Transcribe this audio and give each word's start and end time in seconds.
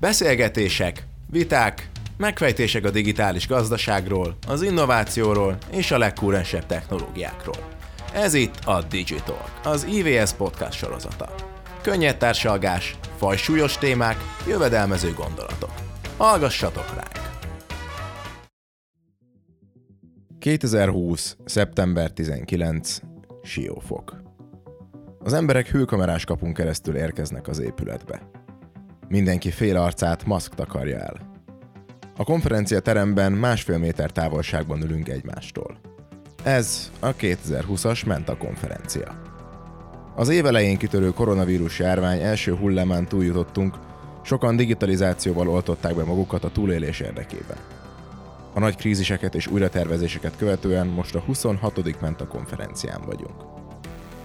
Beszélgetések, 0.00 1.06
viták, 1.30 1.90
megfejtések 2.16 2.84
a 2.84 2.90
digitális 2.90 3.46
gazdaságról, 3.46 4.36
az 4.46 4.62
innovációról 4.62 5.58
és 5.70 5.90
a 5.90 5.98
legkúrensebb 5.98 6.66
technológiákról. 6.66 7.68
Ez 8.14 8.34
itt 8.34 8.58
a 8.64 8.82
Digital, 8.82 9.44
az 9.64 9.84
IVS 9.84 10.32
podcast 10.32 10.78
sorozata. 10.78 11.34
Könnyed 11.82 12.16
társalgás, 12.16 12.96
fajsúlyos 13.16 13.78
témák, 13.78 14.16
jövedelmező 14.46 15.12
gondolatok. 15.12 15.72
Hallgassatok 16.16 16.94
ránk! 16.94 17.28
2020. 20.38 21.36
szeptember 21.44 22.10
19. 22.10 22.98
Siófok. 23.42 24.22
Az 25.18 25.32
emberek 25.32 25.66
hőkamerás 25.66 26.24
kapunk 26.24 26.56
keresztül 26.56 26.96
érkeznek 26.96 27.48
az 27.48 27.58
épületbe. 27.58 28.37
Mindenki 29.08 29.50
fél 29.50 29.76
arcát 29.76 30.26
maszk 30.26 30.54
takarja 30.54 30.98
el. 30.98 31.16
A 32.16 32.24
konferencia 32.24 32.80
teremben 32.80 33.32
másfél 33.32 33.78
méter 33.78 34.10
távolságban 34.10 34.82
ülünk 34.82 35.08
egymástól. 35.08 35.78
Ez 36.44 36.90
a 37.00 37.14
2020-as 37.14 38.06
Menta 38.06 38.36
konferencia. 38.36 39.20
Az 40.16 40.28
évelején 40.28 40.78
kitörő 40.78 41.10
koronavírus 41.10 41.78
járvány 41.78 42.20
első 42.20 42.54
hullámán 42.54 43.08
túljutottunk, 43.08 43.78
sokan 44.22 44.56
digitalizációval 44.56 45.48
oltották 45.48 45.94
be 45.94 46.04
magukat 46.04 46.44
a 46.44 46.50
túlélés 46.50 47.00
érdekében. 47.00 47.56
A 48.54 48.58
nagy 48.60 48.76
kríziseket 48.76 49.34
és 49.34 49.46
újratervezéseket 49.46 50.36
követően 50.36 50.86
most 50.86 51.14
a 51.14 51.20
26. 51.20 52.00
Menta 52.00 52.26
konferencián 52.26 53.00
vagyunk. 53.06 53.44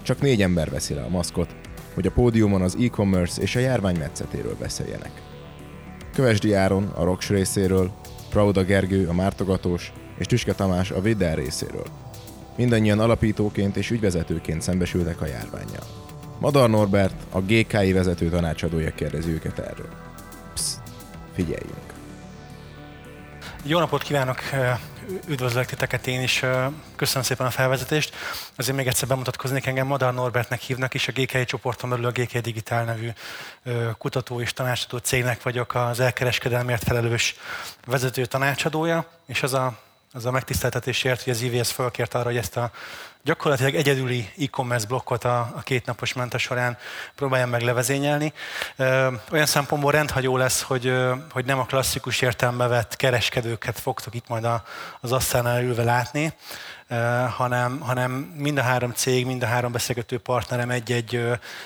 Csak 0.01 0.21
négy 0.21 0.41
ember 0.41 0.69
veszi 0.69 0.93
le 0.93 1.01
a 1.01 1.09
maszkot, 1.09 1.55
hogy 1.93 2.07
a 2.07 2.11
pódiumon 2.11 2.61
az 2.61 2.77
e-commerce 2.81 3.41
és 3.41 3.55
a 3.55 3.59
járvány 3.59 3.97
metszetéről 3.97 4.55
beszéljenek. 4.59 5.11
Kövesdi 6.13 6.53
Áron 6.53 6.91
a 6.95 7.03
Roks 7.03 7.29
részéről, 7.29 7.91
Prauda 8.29 8.63
Gergő 8.63 9.07
a 9.07 9.13
Mártogatós 9.13 9.91
és 10.17 10.25
Tüske 10.25 10.53
Tamás 10.53 10.91
a 10.91 11.01
Videl 11.01 11.35
részéről. 11.35 11.85
Mindannyian 12.57 12.99
alapítóként 12.99 13.75
és 13.75 13.91
ügyvezetőként 13.91 14.61
szembesültek 14.61 15.21
a 15.21 15.25
járványjal. 15.25 15.83
Madar 16.39 16.69
Norbert, 16.69 17.13
a 17.31 17.39
GKI 17.39 17.93
vezető 17.93 18.29
tanácsadója 18.29 18.91
kérdezi 18.91 19.31
őket 19.31 19.59
erről. 19.59 19.89
Psz, 20.53 20.79
figyeljünk! 21.33 21.93
Jó 23.63 23.79
napot 23.79 24.01
kívánok! 24.01 24.39
Üdvözlök 25.27 25.65
titeket 25.65 26.07
én 26.07 26.21
is, 26.21 26.43
köszönöm 26.95 27.23
szépen 27.23 27.45
a 27.45 27.49
felvezetést. 27.49 28.15
Azért 28.55 28.77
még 28.77 28.87
egyszer 28.87 29.07
bemutatkoznék, 29.07 29.65
engem 29.65 29.87
Madar 29.87 30.13
Norbertnek 30.13 30.59
hívnak, 30.59 30.93
és 30.93 31.07
a 31.07 31.11
GKI 31.11 31.45
csoporton 31.45 31.89
belül 31.89 32.05
a 32.05 32.11
GKI 32.11 32.39
Digitál 32.39 32.83
nevű 32.83 33.09
kutató 33.97 34.41
és 34.41 34.53
tanácsadó 34.53 34.97
cégnek 34.97 35.43
vagyok 35.43 35.75
az 35.75 35.99
elkereskedelmért 35.99 36.83
felelős 36.83 37.35
vezető 37.85 38.25
tanácsadója, 38.25 39.05
és 39.25 39.43
az 39.43 39.53
a 39.53 39.77
az 40.15 40.25
a 40.25 40.31
megtiszteltetésért, 40.31 41.23
hogy 41.23 41.33
az 41.33 41.41
IVS 41.41 41.71
felkért 41.71 42.13
arra, 42.13 42.25
hogy 42.25 42.37
ezt 42.37 42.57
a 42.57 42.71
gyakorlatilag 43.23 43.75
egyedüli 43.75 44.29
e-commerce 44.39 44.87
blokkot 44.87 45.23
a, 45.23 45.39
a 45.55 45.61
két 45.61 45.85
napos 45.85 46.13
menta 46.13 46.37
során 46.37 46.77
próbáljam 47.15 47.49
meg 47.49 47.61
levezényelni. 47.61 48.33
Olyan 49.31 49.45
szempontból 49.45 49.91
rendhagyó 49.91 50.37
lesz, 50.37 50.61
hogy, 50.61 50.93
hogy 51.31 51.45
nem 51.45 51.59
a 51.59 51.65
klasszikus 51.65 52.21
értelembe 52.21 52.67
vett 52.67 52.95
kereskedőket 52.95 53.79
fogtok 53.79 54.15
itt 54.15 54.27
majd 54.27 54.47
az 55.01 55.11
asztalnál 55.11 55.63
ülve 55.63 55.83
látni, 55.83 56.33
hanem, 57.29 57.79
hanem 57.79 58.11
mind 58.37 58.57
a 58.57 58.61
három 58.61 58.91
cég, 58.91 59.25
mind 59.25 59.43
a 59.43 59.45
három 59.45 59.71
beszélgető 59.71 60.17
partnerem 60.17 60.69
egy-egy 60.69 61.21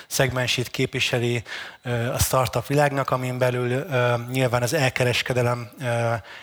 szegmensét 0.06 0.68
képviseli 0.68 1.42
a 2.12 2.18
startup 2.18 2.66
világnak, 2.66 3.10
amin 3.10 3.38
belül 3.38 3.86
nyilván 4.30 4.62
az 4.62 4.72
elkereskedelem 4.72 5.70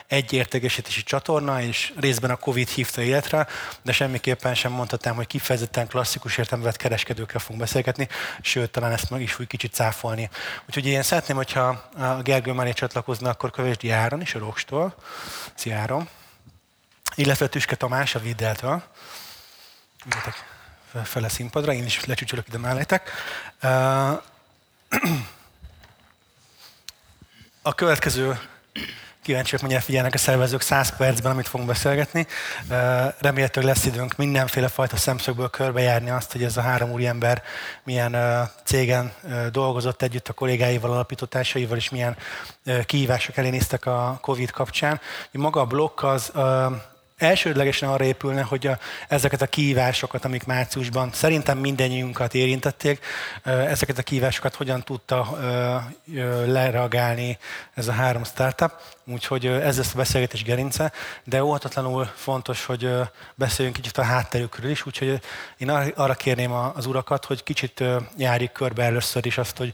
egy 0.08 0.34
értékesítési 0.34 1.04
csatorna, 1.04 1.62
és 1.62 1.94
részben 2.00 2.30
a 2.30 2.36
Covid 2.36 2.68
hívta 2.68 3.02
életre, 3.02 3.48
de 3.82 3.92
semmiképpen 3.92 4.56
sem 4.56 4.72
mondhatnám, 4.72 5.16
hogy 5.16 5.28
kifejezetten 5.28 5.88
klasszikus 5.88 6.38
értelemben 6.38 6.74
kereskedőkkel 6.78 7.40
fogunk 7.40 7.60
beszélgetni, 7.60 8.08
sőt, 8.42 8.72
talán 8.72 8.92
ezt 8.92 9.10
meg 9.10 9.22
is 9.22 9.34
fog 9.34 9.48
kicsit 9.48 9.74
cáfolni. 9.74 10.30
Úgyhogy 10.68 10.86
én 10.86 11.02
szeretném, 11.02 11.38
hogyha 11.38 11.68
a 11.98 12.22
Gergő 12.24 12.52
mellé 12.52 12.72
csatlakozna, 12.72 13.30
akkor 13.30 13.52
kövesd 13.52 13.88
Áron 13.90 14.22
is 14.22 14.36
a 14.36 14.40
Rokstól. 14.40 14.96
Szia 15.56 15.78
Áron! 15.78 16.08
Illetve 17.16 17.48
Tüske 17.48 17.76
Tamás 17.76 18.16
a 18.16 18.20
Viddeltől. 18.20 18.84
Üljetek 20.06 20.54
fele 21.04 21.30
színpadra, 21.30 21.74
én 21.74 21.86
is 21.86 22.06
lecsücsülök 22.06 22.48
ide 22.48 22.58
mellettek. 22.58 23.12
A 27.62 27.74
következő 27.76 28.40
kíváncsiak 29.22 29.62
mennyire 29.62 29.80
figyelnek 29.80 30.14
a 30.14 30.18
szervezők 30.18 30.62
100 30.62 30.96
percben, 30.96 31.32
amit 31.32 31.48
fogunk 31.48 31.70
beszélgetni. 31.70 32.28
Remélhetőleg 33.20 33.70
lesz 33.70 33.86
időnk 33.86 34.16
mindenféle 34.16 34.68
fajta 34.68 34.98
szemszögből 34.98 35.50
körbejárni 35.50 36.10
azt, 36.10 36.32
hogy 36.32 36.44
ez 36.44 36.58
a 36.58 36.62
három 36.62 36.92
úriember 36.92 37.44
milyen 37.84 38.16
cégen 38.64 39.14
dolgozott 39.52 40.02
együtt 40.02 40.28
a 40.28 40.34
kollégáival, 40.34 40.92
alapítótársaival, 40.92 41.78
és 41.78 41.90
milyen 41.90 42.18
kihívások 42.86 43.38
elé 43.38 43.50
néztek 43.50 43.86
a 43.86 44.18
COVID 44.22 44.52
kapcsán. 44.52 45.02
Maga 45.32 45.60
a 45.60 45.66
blokk 45.66 46.04
az 46.04 46.32
elsődlegesen 47.18 47.90
arra 47.90 48.04
épülne, 48.04 48.42
hogy 48.42 48.68
a, 48.68 48.80
ezeket 49.08 49.42
a 49.42 49.48
kihívásokat, 49.48 50.26
amik 50.26 50.46
márciusban 50.46 51.10
szerintem 51.14 51.58
mindennyiunkat 51.58 52.34
érintették, 52.34 53.06
ezeket 53.44 53.98
a 53.98 54.04
kihívásokat 54.04 54.56
hogyan 54.56 54.84
tudta 54.84 55.38
lereagálni 56.46 57.38
ez 57.74 57.88
a 57.88 57.92
három 57.92 58.24
startup. 58.24 58.72
Úgyhogy 59.08 59.46
ez 59.46 59.78
lesz 59.78 59.94
a 59.94 59.98
beszélgetés 59.98 60.44
gerince, 60.44 60.92
de 61.24 61.44
óhatatlanul 61.44 62.06
fontos, 62.16 62.66
hogy 62.66 62.90
beszéljünk 63.36 63.78
kicsit 63.78 63.98
a 63.98 64.04
hátterükről 64.04 64.72
is, 64.72 64.86
úgyhogy 64.86 65.20
én 65.58 65.70
arra 65.70 66.14
kérném 66.14 66.52
az 66.52 66.86
urakat, 66.86 67.26
hogy 67.26 67.44
kicsit 67.44 67.84
járjuk 68.18 68.54
körbe 68.54 68.84
először 68.84 69.26
is 69.26 69.38
azt, 69.38 69.58
hogy 69.58 69.74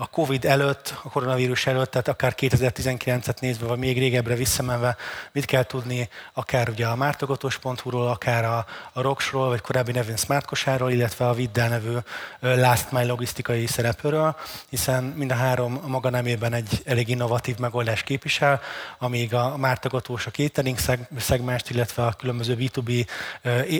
a 0.00 0.06
Covid 0.06 0.44
előtt, 0.44 0.94
a 1.02 1.08
koronavírus 1.08 1.66
előtt, 1.66 1.90
tehát 1.90 2.08
akár 2.08 2.34
2019-et 2.36 3.40
nézve, 3.40 3.66
vagy 3.66 3.78
még 3.78 3.98
régebbre 3.98 4.34
visszamenve, 4.34 4.96
mit 5.32 5.44
kell 5.44 5.62
tudni 5.62 6.08
akár 6.32 6.68
ugye 6.68 6.86
a 6.86 6.96
mártogatós.hu-ról, 6.96 8.08
akár 8.08 8.44
a, 8.44 8.66
a 8.92 9.00
Roxról, 9.00 9.48
vagy 9.48 9.60
korábbi 9.60 9.92
nevén 9.92 10.16
Smartkosáról, 10.16 10.90
illetve 10.90 11.28
a 11.28 11.34
Viddel 11.34 11.68
nevű 11.68 11.96
Last 12.40 12.92
Mile 12.92 13.04
logisztikai 13.04 13.66
szereplőről, 13.66 14.36
hiszen 14.68 15.04
mind 15.04 15.30
a 15.30 15.34
három 15.34 15.80
a 15.82 15.88
maga 15.88 16.10
nemében 16.10 16.52
egy 16.52 16.82
elég 16.84 17.08
innovatív 17.08 17.58
megoldás 17.58 18.02
képvisel, 18.02 18.60
amíg 18.98 19.34
a 19.34 19.56
mártogatós 19.56 20.26
a 20.26 20.30
catering 20.30 20.78
szegmást, 21.18 21.70
illetve 21.70 22.06
a 22.06 22.12
különböző 22.12 22.56
B2B 22.58 23.06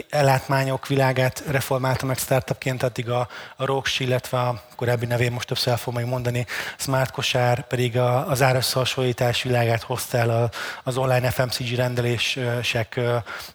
ellátmányok 0.09 0.87
világát 0.87 1.43
reformálta 1.47 2.05
meg 2.05 2.17
startupként, 2.17 2.83
addig 2.83 3.09
a, 3.09 3.27
a 3.55 3.65
Rox, 3.65 3.99
illetve 3.99 4.39
a 4.39 4.63
korábbi 4.75 5.05
nevén 5.05 5.31
most 5.31 5.47
többször 5.47 5.79
majd 5.85 6.09
mondani, 6.11 6.45
Smart 6.77 7.11
Kosár 7.11 7.67
pedig 7.67 7.97
az 8.27 8.41
árösszehasonlítás 8.41 9.43
világát 9.43 9.81
hozta 9.81 10.17
el 10.17 10.51
az 10.83 10.97
online 10.97 11.31
FMCG 11.31 11.75
rendelések 11.75 12.99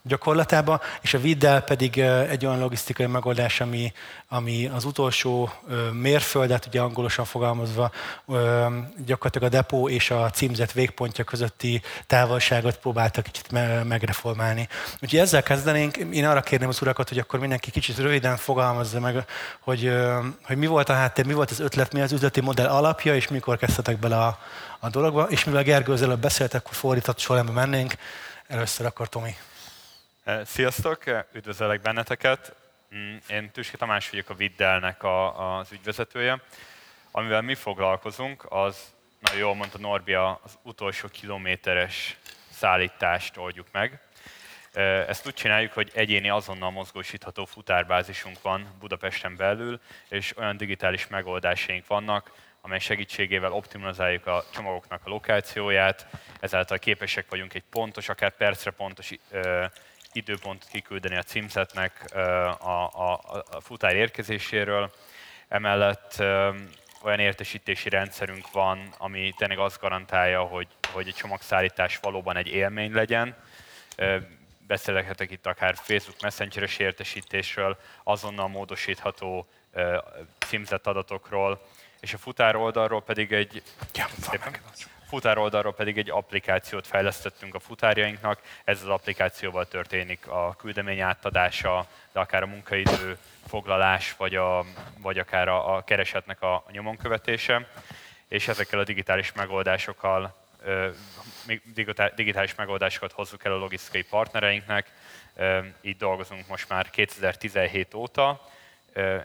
gyakorlatába, 0.03 0.81
és 1.01 1.15
a 1.15 1.19
Viddel 1.19 1.61
pedig 1.61 1.99
egy 2.29 2.47
olyan 2.47 2.59
logisztikai 2.59 3.07
megoldás, 3.07 3.61
ami, 3.61 3.93
ami 4.29 4.67
az 4.67 4.85
utolsó 4.85 5.51
mérföldet, 5.93 6.67
ugye 6.67 6.81
angolosan 6.81 7.25
fogalmazva, 7.25 7.91
gyakorlatilag 9.05 9.53
a 9.53 9.57
depó 9.57 9.89
és 9.89 10.11
a 10.11 10.31
címzet 10.31 10.73
végpontja 10.73 11.25
közötti 11.25 11.83
távolságot 12.07 12.77
próbáltak 12.79 13.25
kicsit 13.25 13.51
megreformálni. 13.85 14.69
Úgyhogy 15.03 15.19
ezzel 15.19 15.43
kezdenénk. 15.43 15.97
Én 15.97 16.27
arra 16.27 16.41
kérném 16.41 16.69
az 16.69 16.83
urakat, 16.83 17.09
hogy 17.09 17.19
akkor 17.19 17.41
mindenki 17.41 17.71
kicsit 17.71 17.99
röviden 17.99 18.37
fogalmazza 18.37 19.01
meg, 19.01 19.25
hogy, 19.61 19.93
hogy 20.43 20.57
mi 20.57 20.67
volt 20.67 20.89
a 20.89 20.95
háttér, 20.95 21.27
mi 21.27 21.33
volt 21.33 21.51
az 21.51 21.61
ötlet, 21.61 21.93
mi 21.93 22.01
az 22.01 22.13
üzleti 22.13 22.41
modell 22.41 22.69
alapja, 22.69 23.15
és 23.15 23.29
mikor 23.29 23.57
kezdtetek 23.57 23.99
bele 23.99 24.17
a, 24.17 24.39
a 24.79 24.89
dologba. 24.89 25.23
És 25.23 25.45
mivel 25.45 25.63
Gergő 25.63 25.93
az 25.93 26.03
előbb 26.03 26.21
beszélt, 26.21 26.55
akkor 26.55 26.75
fordított 26.75 27.19
sorrendben 27.19 27.55
mennénk. 27.55 27.95
Először 28.47 28.87
akkor 28.87 29.09
Tomi. 29.09 29.35
Sziasztok, 30.45 31.03
üdvözöllek 31.33 31.81
benneteket. 31.81 32.53
Mm, 32.95 33.17
én 33.29 33.51
Tüske 33.51 33.77
Tamás 33.77 34.11
vagyok 34.11 34.29
a 34.29 34.35
Viddelnek 34.35 35.03
a, 35.03 35.59
az 35.59 35.73
ügyvezetője. 35.73 36.41
Amivel 37.11 37.43
mi 37.43 37.55
foglalkozunk, 37.55 38.47
az, 38.49 38.95
nagyon 39.21 39.39
jól 39.39 39.55
mondta 39.55 39.79
Norbi, 39.79 40.15
az 40.15 40.59
utolsó 40.63 41.09
kilométeres 41.09 42.17
szállítást 42.51 43.37
oldjuk 43.37 43.67
meg. 43.73 44.01
Ezt 45.09 45.27
úgy 45.27 45.35
csináljuk, 45.35 45.73
hogy 45.73 45.91
egyéni 45.95 46.29
azonnal 46.29 46.71
mozgósítható 46.71 47.45
futárbázisunk 47.45 48.43
van 48.43 48.77
Budapesten 48.79 49.37
belül, 49.37 49.81
és 50.09 50.37
olyan 50.37 50.57
digitális 50.57 51.07
megoldásaink 51.07 51.87
vannak, 51.87 52.33
amely 52.61 52.79
segítségével 52.79 53.53
optimalizáljuk 53.53 54.27
a 54.27 54.45
csomagoknak 54.53 55.01
a 55.05 55.09
lokációját, 55.09 56.07
ezáltal 56.41 56.79
képesek 56.79 57.27
vagyunk 57.31 57.55
egy 57.55 57.65
pontos, 57.71 58.09
akár 58.09 58.37
percre 58.37 58.71
pontos 58.71 59.11
időpontot 60.17 60.69
kiküldeni 60.69 61.17
a 61.17 61.23
címzetnek 61.23 62.05
a, 62.15 62.69
a, 62.69 63.13
a 63.51 63.61
futár 63.61 63.97
érkezéséről. 63.97 64.93
Emellett 65.49 66.17
olyan 67.03 67.19
értesítési 67.19 67.89
rendszerünk 67.89 68.51
van, 68.51 68.95
ami 68.99 69.33
tényleg 69.37 69.59
azt 69.59 69.81
garantálja, 69.81 70.41
hogy, 70.41 70.67
hogy 70.93 71.09
egy 71.09 71.15
csomagszállítás 71.15 71.97
valóban 71.97 72.37
egy 72.37 72.47
élmény 72.47 72.93
legyen. 72.93 73.37
Beszélhetek 74.67 75.31
itt 75.31 75.47
akár 75.47 75.75
Facebook 75.77 76.21
Messenger-es 76.21 76.79
értesítésről, 76.79 77.79
azonnal 78.03 78.49
módosítható 78.49 79.49
címzett 80.47 80.87
adatokról, 80.87 81.67
és 82.01 82.15
a 82.15 82.19
futár 82.19 82.57
oldalról 82.57 83.03
pedig 83.03 83.33
egy... 83.33 83.63
Ja, 83.95 84.07
futár 85.09 85.39
oldalról 85.39 85.75
pedig 85.75 85.99
egy 85.99 86.11
applikációt 86.11 86.87
fejlesztettünk 86.87 87.55
a 87.55 87.59
futárjainknak. 87.59 88.41
Ez 88.65 88.83
az 88.83 88.89
applikációval 88.89 89.67
történik 89.67 90.27
a 90.29 90.55
küldemény 90.59 91.01
átadása, 91.01 91.87
de 92.13 92.21
akár 92.21 92.43
a 92.43 92.47
munkaidő 92.47 93.19
foglalás, 93.47 94.15
vagy, 94.17 94.35
a, 94.35 94.65
vagy 94.99 95.19
akár 95.19 95.49
a, 95.49 95.77
a 95.77 95.85
keresetnek 95.85 96.43
a, 96.43 96.65
nyomon 96.71 96.97
követése. 96.97 97.69
És 98.29 98.49
ezekkel 98.49 98.79
a 98.79 98.85
digitális 98.85 99.33
megoldásokkal 99.33 100.35
digitális 102.15 102.55
megoldásokat 102.55 103.13
hozzuk 103.13 103.45
el 103.45 103.53
a 103.53 103.57
logisztikai 103.57 104.03
partnereinknek. 104.03 104.91
Így 105.81 105.97
dolgozunk 105.97 106.47
most 106.47 106.69
már 106.69 106.91
2017 106.91 107.95
óta, 107.95 108.41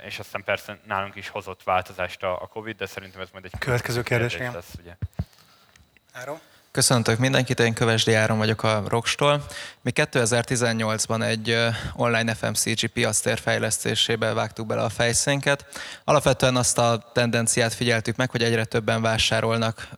és 0.06 0.19
aztán 0.19 0.44
persze 0.44 0.80
nálunk 0.86 1.16
is 1.16 1.28
hozott 1.28 1.63
változást 1.63 2.24
a 2.24 2.50
Covid, 2.51 2.78
de 2.78 2.86
szerintem 2.86 3.22
ez 3.22 3.30
majd 3.31 3.45
egy 3.45 3.60
következő 3.60 4.01
kérdés 4.04 4.38
lesz. 4.38 4.74
Ugye. 4.80 4.95
Áron? 6.13 6.40
Köszöntök 6.71 7.18
mindenkit, 7.18 7.59
én 7.59 7.73
Kövesdi 7.73 8.13
Áron 8.13 8.38
vagyok 8.38 8.63
a 8.63 8.83
Rockstól. 8.88 9.45
Mi 9.81 9.91
2018-ban 9.95 11.23
egy 11.23 11.57
online 11.95 12.33
FMCG 12.33 12.88
piasztér 12.88 13.39
fejlesztésébe 13.39 14.33
vágtuk 14.33 14.68
bele 14.68 14.81
a 14.81 14.89
fejszénket. 14.89 15.65
Alapvetően 16.03 16.56
azt 16.56 16.77
a 16.77 17.12
tendenciát 17.13 17.73
figyeltük 17.73 18.15
meg, 18.15 18.31
hogy 18.31 18.44
egyre 18.44 18.65
többen 18.65 19.01
vásárolnak 19.01 19.89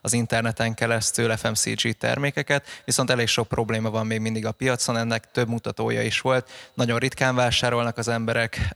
az 0.00 0.12
interneten 0.12 0.74
keresztül 0.74 1.36
FMCG 1.36 1.96
termékeket, 1.98 2.66
viszont 2.84 3.10
elég 3.10 3.26
sok 3.26 3.48
probléma 3.48 3.90
van 3.90 4.06
még 4.06 4.20
mindig 4.20 4.46
a 4.46 4.52
piacon, 4.52 4.96
ennek 4.96 5.30
több 5.30 5.48
mutatója 5.48 6.02
is 6.02 6.20
volt. 6.20 6.50
Nagyon 6.74 6.98
ritkán 6.98 7.34
vásárolnak 7.34 7.98
az 7.98 8.08
emberek, 8.08 8.74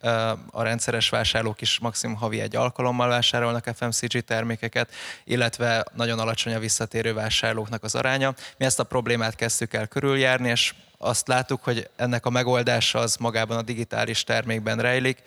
a 0.51 0.63
rendszeres 0.63 1.09
vásárlók 1.09 1.61
is 1.61 1.79
maximum 1.79 2.17
havi 2.17 2.41
egy 2.41 2.57
alkalommal 2.57 3.09
vásárolnak 3.09 3.71
FMCG 3.75 4.21
termékeket, 4.21 4.93
illetve 5.25 5.85
nagyon 5.93 6.19
alacsony 6.19 6.55
a 6.55 6.59
visszatérő 7.05 7.15
vásárlóknak 7.15 7.85
az 7.85 7.95
aránya. 7.95 8.35
Mi 8.57 8.65
ezt 8.65 8.81
a 8.81 8.85
problémát 8.85 9.35
kezdtük 9.35 9.73
el 9.73 9.87
körüljárni, 9.87 10.49
és 10.49 10.75
azt 11.05 11.29
láttuk, 11.29 11.65
hogy 11.65 11.89
ennek 11.97 12.27
a 12.27 12.31
megoldása 12.31 12.99
az 12.99 13.17
magában 13.17 13.57
a 13.57 13.63
digitális 13.63 14.25
termékben 14.25 14.79
rejlik. 14.79 15.19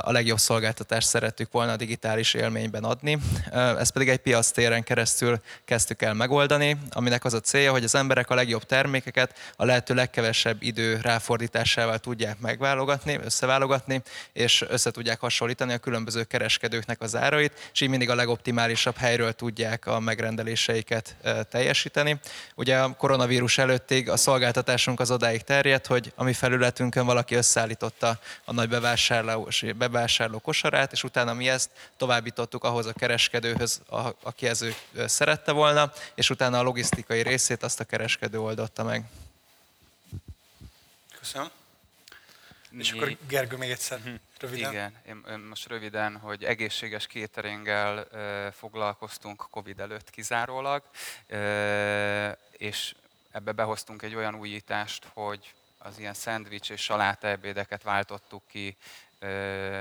A 0.00 0.12
legjobb 0.12 0.38
szolgáltatást 0.38 1.08
szerettük 1.08 1.52
volna 1.52 1.72
a 1.72 1.76
digitális 1.76 2.34
élményben 2.34 2.84
adni. 2.84 3.18
Ezt 3.52 3.92
pedig 3.92 4.08
egy 4.08 4.18
piac 4.18 4.50
téren 4.50 4.82
keresztül 4.82 5.40
kezdtük 5.64 6.02
el 6.02 6.14
megoldani, 6.14 6.76
aminek 6.90 7.24
az 7.24 7.34
a 7.34 7.40
célja, 7.40 7.70
hogy 7.70 7.84
az 7.84 7.94
emberek 7.94 8.30
a 8.30 8.34
legjobb 8.34 8.64
termékeket 8.64 9.38
a 9.56 9.64
lehető 9.64 9.94
legkevesebb 9.94 10.62
idő 10.62 10.98
ráfordításával 11.02 11.98
tudják 11.98 12.38
megválogatni, 12.38 13.18
összeválogatni, 13.24 14.02
és 14.32 14.64
össze 14.68 14.90
tudják 14.90 15.20
hasonlítani 15.20 15.72
a 15.72 15.78
különböző 15.78 16.24
kereskedőknek 16.24 17.00
az 17.00 17.16
árait, 17.16 17.70
és 17.72 17.80
így 17.80 17.88
mindig 17.88 18.10
a 18.10 18.14
legoptimálisabb 18.14 18.96
helyről 18.96 19.32
tudják 19.32 19.86
a 19.86 20.00
megrendeléseiket 20.00 21.16
teljesíteni. 21.50 22.20
Ugye 22.54 22.78
a 22.78 22.94
koronavírus 22.96 23.58
előttig 23.58 24.10
a 24.10 24.16
szolgáltatásunk 24.16 25.00
az 25.02 25.10
odáig 25.10 25.42
terjedt, 25.42 25.86
hogy 25.86 26.12
a 26.14 26.24
mi 26.24 26.32
felületünkön 26.32 27.06
valaki 27.06 27.34
összeállította 27.34 28.18
a 28.44 28.52
nagy 28.52 28.68
bevásárló, 28.68 29.48
bevásárló 29.76 30.38
kosarát, 30.38 30.92
és 30.92 31.04
utána 31.04 31.32
mi 31.32 31.48
ezt 31.48 31.70
továbbítottuk 31.96 32.64
ahhoz 32.64 32.86
a 32.86 32.92
kereskedőhöz, 32.92 33.80
a, 33.86 34.08
aki 34.22 34.46
ez 34.46 34.62
ő 34.62 34.74
szerette 35.06 35.52
volna, 35.52 35.92
és 36.14 36.30
utána 36.30 36.58
a 36.58 36.62
logisztikai 36.62 37.22
részét 37.22 37.62
azt 37.62 37.80
a 37.80 37.84
kereskedő 37.84 38.40
oldotta 38.40 38.84
meg. 38.84 39.04
Köszönöm. 41.18 41.50
Mi... 42.70 42.78
És 42.78 42.92
akkor 42.92 43.16
Gergő 43.28 43.56
még 43.56 43.70
egyszer, 43.70 43.98
uh-huh. 43.98 44.14
röviden. 44.38 44.70
Igen, 44.72 44.94
én 45.06 45.38
most 45.38 45.68
röviden, 45.68 46.16
hogy 46.16 46.44
egészséges 46.44 47.06
kéteringgel 47.06 48.06
foglalkoztunk 48.52 49.46
Covid 49.50 49.80
előtt 49.80 50.10
kizárólag, 50.10 50.82
és 52.50 52.94
ebbe 53.32 53.52
behoztunk 53.52 54.02
egy 54.02 54.14
olyan 54.14 54.34
újítást, 54.34 55.06
hogy 55.12 55.54
az 55.78 55.98
ilyen 55.98 56.14
szendvics 56.14 56.70
és 56.70 56.82
saláta 56.82 57.26
ebédeket 57.26 57.82
váltottuk 57.82 58.42
ki 58.48 58.76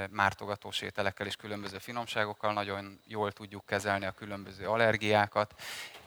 mártogatós 0.09 0.81
ételekkel 0.81 1.27
és 1.27 1.35
különböző 1.35 1.77
finomságokkal, 1.77 2.53
nagyon 2.53 2.99
jól 3.07 3.31
tudjuk 3.31 3.65
kezelni 3.65 4.05
a 4.05 4.11
különböző 4.11 4.67
allergiákat, 4.67 5.53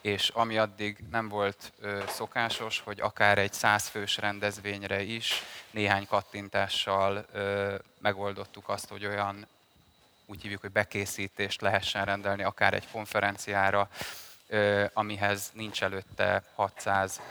és 0.01 0.29
ami 0.29 0.57
addig 0.57 0.97
nem 1.11 1.29
volt 1.29 1.71
szokásos, 2.07 2.79
hogy 2.79 2.99
akár 2.99 3.37
egy 3.37 3.53
százfős 3.53 4.17
rendezvényre 4.17 5.01
is 5.01 5.41
néhány 5.71 6.07
kattintással 6.07 7.25
megoldottuk 7.99 8.69
azt, 8.69 8.89
hogy 8.89 9.05
olyan 9.05 9.47
úgy 10.25 10.41
hívjuk, 10.41 10.61
hogy 10.61 10.71
bekészítést 10.71 11.61
lehessen 11.61 12.05
rendelni 12.05 12.43
akár 12.43 12.73
egy 12.73 12.87
konferenciára, 12.91 13.89
amihez 14.93 15.51
nincs 15.53 15.83
előtte 15.83 16.43
600 16.55 17.21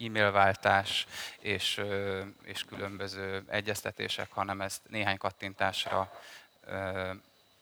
e-mailváltás 0.00 1.06
és, 1.40 1.82
és 2.42 2.64
különböző 2.64 3.44
egyeztetések, 3.48 4.32
hanem 4.32 4.60
ezt 4.60 4.80
néhány 4.88 5.18
kattintásra 5.18 6.12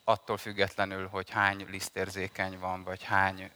attól 0.04 0.36
függetlenül, 0.36 1.08
hogy 1.08 1.30
hány 1.30 1.66
lisztérzékeny 1.70 2.58
van, 2.58 2.82
vagy 2.82 3.02
hány 3.02 3.50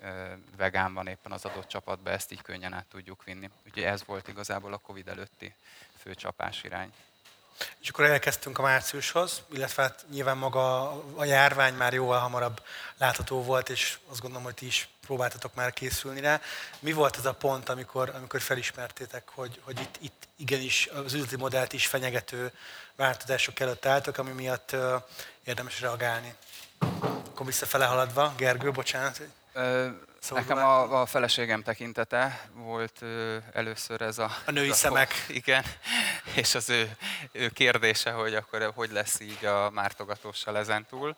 vegán 0.57 0.95
van 0.95 1.07
éppen 1.07 1.33
az 1.33 1.45
adott 1.45 1.69
csapatban, 1.69 2.13
ezt 2.13 2.33
így 2.33 2.43
könnyen 2.43 2.73
át 2.73 2.87
tudjuk 2.87 3.25
vinni. 3.25 3.51
Úgyhogy 3.67 3.83
ez 3.83 4.05
volt 4.05 4.29
igazából 4.29 4.73
a 4.73 4.79
Covid 4.79 5.09
előtti 5.09 5.55
fő 5.97 6.15
csapás 6.15 6.65
irány. 6.65 6.93
És 7.81 7.89
akkor 7.89 8.05
elkezdtünk 8.05 8.59
a 8.59 8.63
márciushoz, 8.63 9.43
illetve 9.53 9.83
hát 9.83 10.05
nyilván 10.11 10.37
maga 10.37 10.91
a 11.15 11.25
járvány 11.25 11.75
már 11.75 11.93
jóval 11.93 12.19
hamarabb 12.19 12.63
látható 12.99 13.43
volt, 13.43 13.69
és 13.69 13.99
azt 14.11 14.21
gondolom, 14.21 14.45
hogy 14.45 14.55
ti 14.55 14.67
is 14.67 14.89
próbáltatok 15.07 15.55
már 15.55 15.73
készülni 15.73 16.21
rá. 16.21 16.41
Mi 16.79 16.93
volt 16.93 17.17
az 17.17 17.27
a 17.27 17.33
pont, 17.33 17.69
amikor, 17.69 18.13
amikor 18.15 18.41
felismertétek, 18.41 19.29
hogy, 19.35 19.61
hogy 19.65 19.81
itt, 19.81 19.97
itt 20.01 20.29
igenis 20.37 20.87
az 20.87 21.13
üzleti 21.13 21.37
modellt 21.37 21.73
is 21.73 21.87
fenyegető 21.87 22.53
változások 22.97 23.61
előtt 23.61 23.87
álltok, 23.87 24.19
ami 24.19 24.31
miatt 24.31 24.77
érdemes 25.45 25.81
reagálni? 25.81 26.35
Akkor 27.01 27.47
visszafele 27.47 27.85
haladva, 27.85 28.35
Gergő, 28.37 28.71
bocsánat. 28.71 29.21
Szóval 30.21 30.45
Nekem 30.45 30.65
a, 30.65 31.01
a 31.01 31.07
feleségem 31.07 31.63
tekintete 31.63 32.49
volt 32.55 33.03
ö, 33.03 33.37
először 33.53 34.03
ez 34.03 34.19
a... 34.19 34.31
A 34.47 34.51
női 34.51 34.71
a, 34.71 34.75
szemek. 34.85 35.15
Igen, 35.29 35.65
és 36.35 36.55
az 36.55 36.69
ő, 36.69 36.97
ő 37.33 37.49
kérdése, 37.49 38.11
hogy 38.11 38.35
akkor 38.35 38.73
hogy 38.75 38.91
lesz 38.91 39.21
így 39.21 39.45
a 39.45 39.71
mártogatóssal 39.71 40.59
ezentúl. 40.59 41.17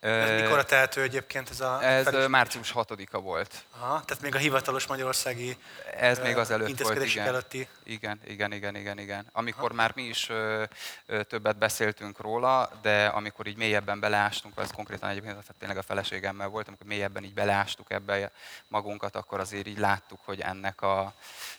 Ez 0.00 0.40
mikor 0.40 0.58
a 0.58 0.64
tehető 0.64 1.02
egyébként 1.02 1.50
ez 1.50 1.60
a... 1.60 1.84
Ez 1.84 2.02
felismerés? 2.02 2.28
március 2.28 2.72
6-a 2.74 3.18
volt. 3.18 3.64
Aha, 3.70 4.02
tehát 4.04 4.22
még 4.22 4.34
a 4.34 4.38
hivatalos 4.38 4.86
magyarországi 4.86 5.56
Ez 5.96 6.18
még 6.18 6.36
az 6.36 6.50
előtt 6.50 6.82
volt, 6.82 7.04
igen. 7.04 7.26
Előtti. 7.26 7.68
Igen, 7.84 8.20
igen, 8.26 8.52
igen, 8.52 8.76
igen, 8.76 8.98
igen. 8.98 9.26
Amikor 9.32 9.64
Aha. 9.64 9.74
már 9.74 9.92
mi 9.94 10.02
is 10.02 10.28
ö, 10.28 10.64
ö, 11.06 11.22
többet 11.22 11.56
beszéltünk 11.56 12.20
róla, 12.20 12.70
de 12.82 13.06
amikor 13.06 13.46
így 13.46 13.56
mélyebben 13.56 14.00
beleástunk, 14.00 14.58
az 14.58 14.70
konkrétan 14.70 15.08
egyébként 15.08 15.32
tehát 15.32 15.54
tényleg 15.58 15.78
a 15.78 15.82
feleségemmel 15.82 16.48
volt, 16.48 16.68
amikor 16.68 16.86
mélyebben 16.86 17.24
így 17.24 17.34
beleástuk 17.34 17.90
ebbe 17.90 18.30
magunkat, 18.68 19.16
akkor 19.16 19.40
azért 19.40 19.66
így 19.66 19.78
láttuk, 19.78 20.18
hogy 20.24 20.40
ennek 20.40 20.82
a, 20.82 21.14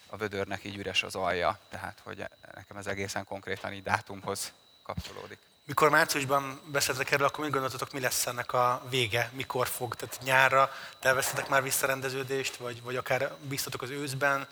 a 0.06 0.16
vödörnek 0.16 0.64
így 0.64 0.76
üres 0.76 1.02
az 1.02 1.14
alja. 1.14 1.58
Tehát, 1.70 2.00
hogy 2.02 2.24
nekem 2.54 2.76
ez 2.76 2.86
egészen 2.86 3.24
konkrétan 3.24 3.72
így 3.72 3.82
dátumhoz 3.82 4.52
kapcsolódik. 4.82 5.38
Mikor 5.70 5.90
márciusban 5.90 6.60
beszéltek 6.64 7.10
erről, 7.10 7.26
akkor 7.26 7.44
mit 7.44 7.52
gondoltatok, 7.52 7.92
mi 7.92 8.00
lesz 8.00 8.26
ennek 8.26 8.52
a 8.52 8.82
vége, 8.88 9.30
mikor 9.32 9.68
fog? 9.68 9.94
Tehát 9.94 10.18
nyárra 10.22 10.70
terveztetek 10.98 11.48
már 11.48 11.62
visszarendeződést, 11.62 12.56
vagy, 12.56 12.82
vagy 12.82 12.96
akár 12.96 13.32
biztatok 13.42 13.82
az 13.82 13.90
őszben? 13.90 14.46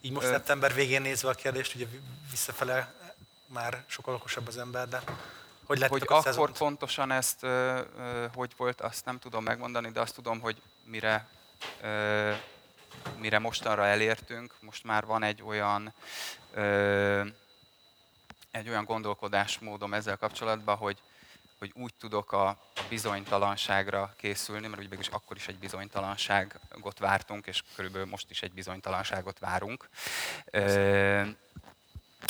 Így 0.00 0.12
most 0.12 0.26
Ö... 0.26 0.30
szeptember 0.30 0.74
végén 0.74 1.02
nézve 1.02 1.28
a 1.28 1.34
kérdést, 1.34 1.74
ugye 1.74 1.86
visszafele 2.30 2.94
már 3.46 3.84
sokkal 3.86 4.14
okosabb 4.14 4.46
az 4.48 4.58
ember, 4.58 4.88
de 4.88 5.02
hogy 5.64 5.82
Hogy 5.82 6.02
a 6.06 6.14
akkor 6.14 6.22
szezont? 6.22 6.58
pontosan 6.58 7.10
ezt 7.10 7.42
ö, 7.42 7.80
ö, 7.98 8.26
hogy 8.34 8.52
volt, 8.56 8.80
azt 8.80 9.04
nem 9.04 9.18
tudom 9.18 9.44
megmondani, 9.44 9.90
de 9.90 10.00
azt 10.00 10.14
tudom, 10.14 10.40
hogy 10.40 10.62
mire, 10.84 11.28
ö, 11.80 12.32
mire 13.18 13.38
mostanra 13.38 13.86
elértünk, 13.86 14.52
most 14.60 14.84
már 14.84 15.04
van 15.04 15.22
egy 15.22 15.42
olyan 15.42 15.92
ö, 16.54 17.22
egy 18.54 18.68
olyan 18.68 18.84
gondolkodásmódom 18.84 19.94
ezzel 19.94 20.16
kapcsolatban, 20.16 20.76
hogy, 20.76 20.98
hogy 21.58 21.72
úgy 21.74 21.94
tudok 21.94 22.32
a, 22.32 22.56
bizonytalanságra 22.88 24.14
készülni, 24.16 24.66
mert 24.66 24.82
ugye 24.84 24.96
is 24.98 25.08
akkor 25.08 25.36
is 25.36 25.48
egy 25.48 25.58
bizonytalanságot 25.58 26.98
vártunk, 26.98 27.46
és 27.46 27.62
körülbelül 27.74 28.06
most 28.06 28.30
is 28.30 28.42
egy 28.42 28.52
bizonytalanságot 28.52 29.38
várunk. 29.38 29.88
E, 30.44 31.36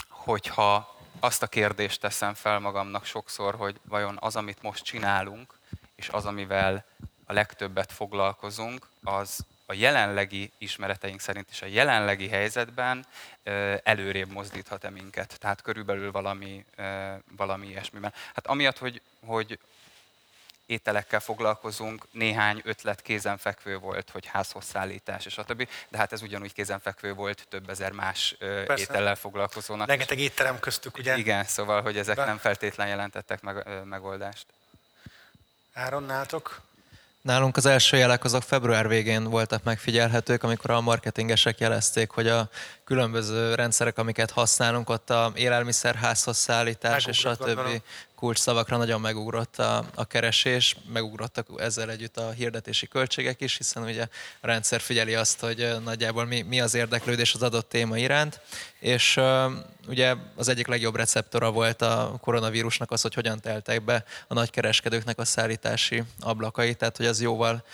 hogyha 0.08 0.96
azt 1.20 1.42
a 1.42 1.46
kérdést 1.46 2.00
teszem 2.00 2.34
fel 2.34 2.58
magamnak 2.58 3.04
sokszor, 3.04 3.54
hogy 3.54 3.80
vajon 3.82 4.16
az, 4.20 4.36
amit 4.36 4.62
most 4.62 4.84
csinálunk, 4.84 5.58
és 5.94 6.08
az, 6.08 6.26
amivel 6.26 6.84
a 7.24 7.32
legtöbbet 7.32 7.92
foglalkozunk, 7.92 8.88
az 9.02 9.44
a 9.66 9.72
jelenlegi 9.72 10.52
ismereteink 10.58 11.20
szerint 11.20 11.48
és 11.50 11.62
a 11.62 11.66
jelenlegi 11.66 12.28
helyzetben 12.28 13.06
előrébb 13.82 14.30
mozdíthat-e 14.30 14.90
minket. 14.90 15.36
Tehát 15.40 15.62
körülbelül 15.62 16.10
valami, 16.10 16.64
valami 17.36 17.66
ilyesmiben. 17.66 18.12
Hát 18.34 18.46
amiatt, 18.46 18.78
hogy, 18.78 19.00
hogy 19.26 19.58
ételekkel 20.66 21.20
foglalkozunk, 21.20 22.06
néhány 22.10 22.60
ötlet 22.64 23.02
kézenfekvő 23.02 23.78
volt, 23.78 24.10
hogy 24.10 24.26
házhoz 24.26 24.64
szállítás 24.64 25.26
és 25.26 25.38
a 25.38 25.44
többi, 25.44 25.68
de 25.88 25.98
hát 25.98 26.12
ez 26.12 26.22
ugyanúgy 26.22 26.52
kézenfekvő 26.52 27.12
volt 27.12 27.46
több 27.48 27.70
ezer 27.70 27.92
más 27.92 28.34
Persze. 28.38 28.82
étellel 28.82 29.14
foglalkozónak. 29.14 29.86
Rengeteg 29.86 30.18
étterem 30.18 30.58
köztük, 30.58 30.98
ugye? 30.98 31.16
Igen, 31.16 31.44
szóval, 31.44 31.82
hogy 31.82 31.98
ezek 31.98 32.16
de... 32.16 32.24
nem 32.24 32.38
feltétlen 32.38 32.88
jelentettek 32.88 33.40
meg, 33.40 33.84
megoldást. 33.84 34.46
Áron, 35.72 36.02
nátok? 36.02 36.60
Nálunk 37.24 37.56
az 37.56 37.66
első 37.66 37.96
jelek 37.96 38.24
azok 38.24 38.42
február 38.42 38.88
végén 38.88 39.24
voltak 39.24 39.62
megfigyelhetők, 39.62 40.42
amikor 40.42 40.70
a 40.70 40.80
marketingesek 40.80 41.58
jelezték, 41.58 42.10
hogy 42.10 42.28
a 42.28 42.48
különböző 42.84 43.54
rendszerek, 43.54 43.98
amiket 43.98 44.30
használunk, 44.30 44.90
ott 44.90 45.10
a 45.10 45.32
élelmiszerházhoz 45.34 46.36
szállítás 46.36 47.06
és 47.06 47.24
a 47.24 47.36
többi 47.36 47.82
kulcs 48.16 48.38
szavakra 48.38 48.76
nagyon 48.76 49.00
megugrott 49.00 49.58
a, 49.58 49.84
a 49.94 50.04
keresés, 50.04 50.76
megugrottak 50.92 51.46
ezzel 51.56 51.90
együtt 51.90 52.16
a 52.16 52.30
hirdetési 52.30 52.88
költségek 52.88 53.40
is, 53.40 53.56
hiszen 53.56 53.82
ugye 53.82 54.02
a 54.40 54.46
rendszer 54.46 54.80
figyeli 54.80 55.14
azt, 55.14 55.40
hogy 55.40 55.74
nagyjából 55.84 56.24
mi, 56.24 56.42
mi 56.42 56.60
az 56.60 56.74
érdeklődés 56.74 57.34
az 57.34 57.42
adott 57.42 57.68
téma 57.68 57.98
iránt, 57.98 58.40
és 58.78 59.20
ugye 59.88 60.14
az 60.36 60.48
egyik 60.48 60.66
legjobb 60.66 60.96
receptora 60.96 61.50
volt 61.50 61.82
a 61.82 62.16
koronavírusnak 62.20 62.90
az, 62.90 63.02
hogy 63.02 63.14
hogyan 63.14 63.40
teltek 63.40 63.84
be 63.84 64.04
a 64.28 64.34
nagykereskedőknek 64.34 65.18
a 65.18 65.24
szállítási 65.24 66.02
ablakai, 66.20 66.74
tehát 66.74 66.96
hogy 66.96 67.06
az 67.06 67.20
jóval 67.20 67.64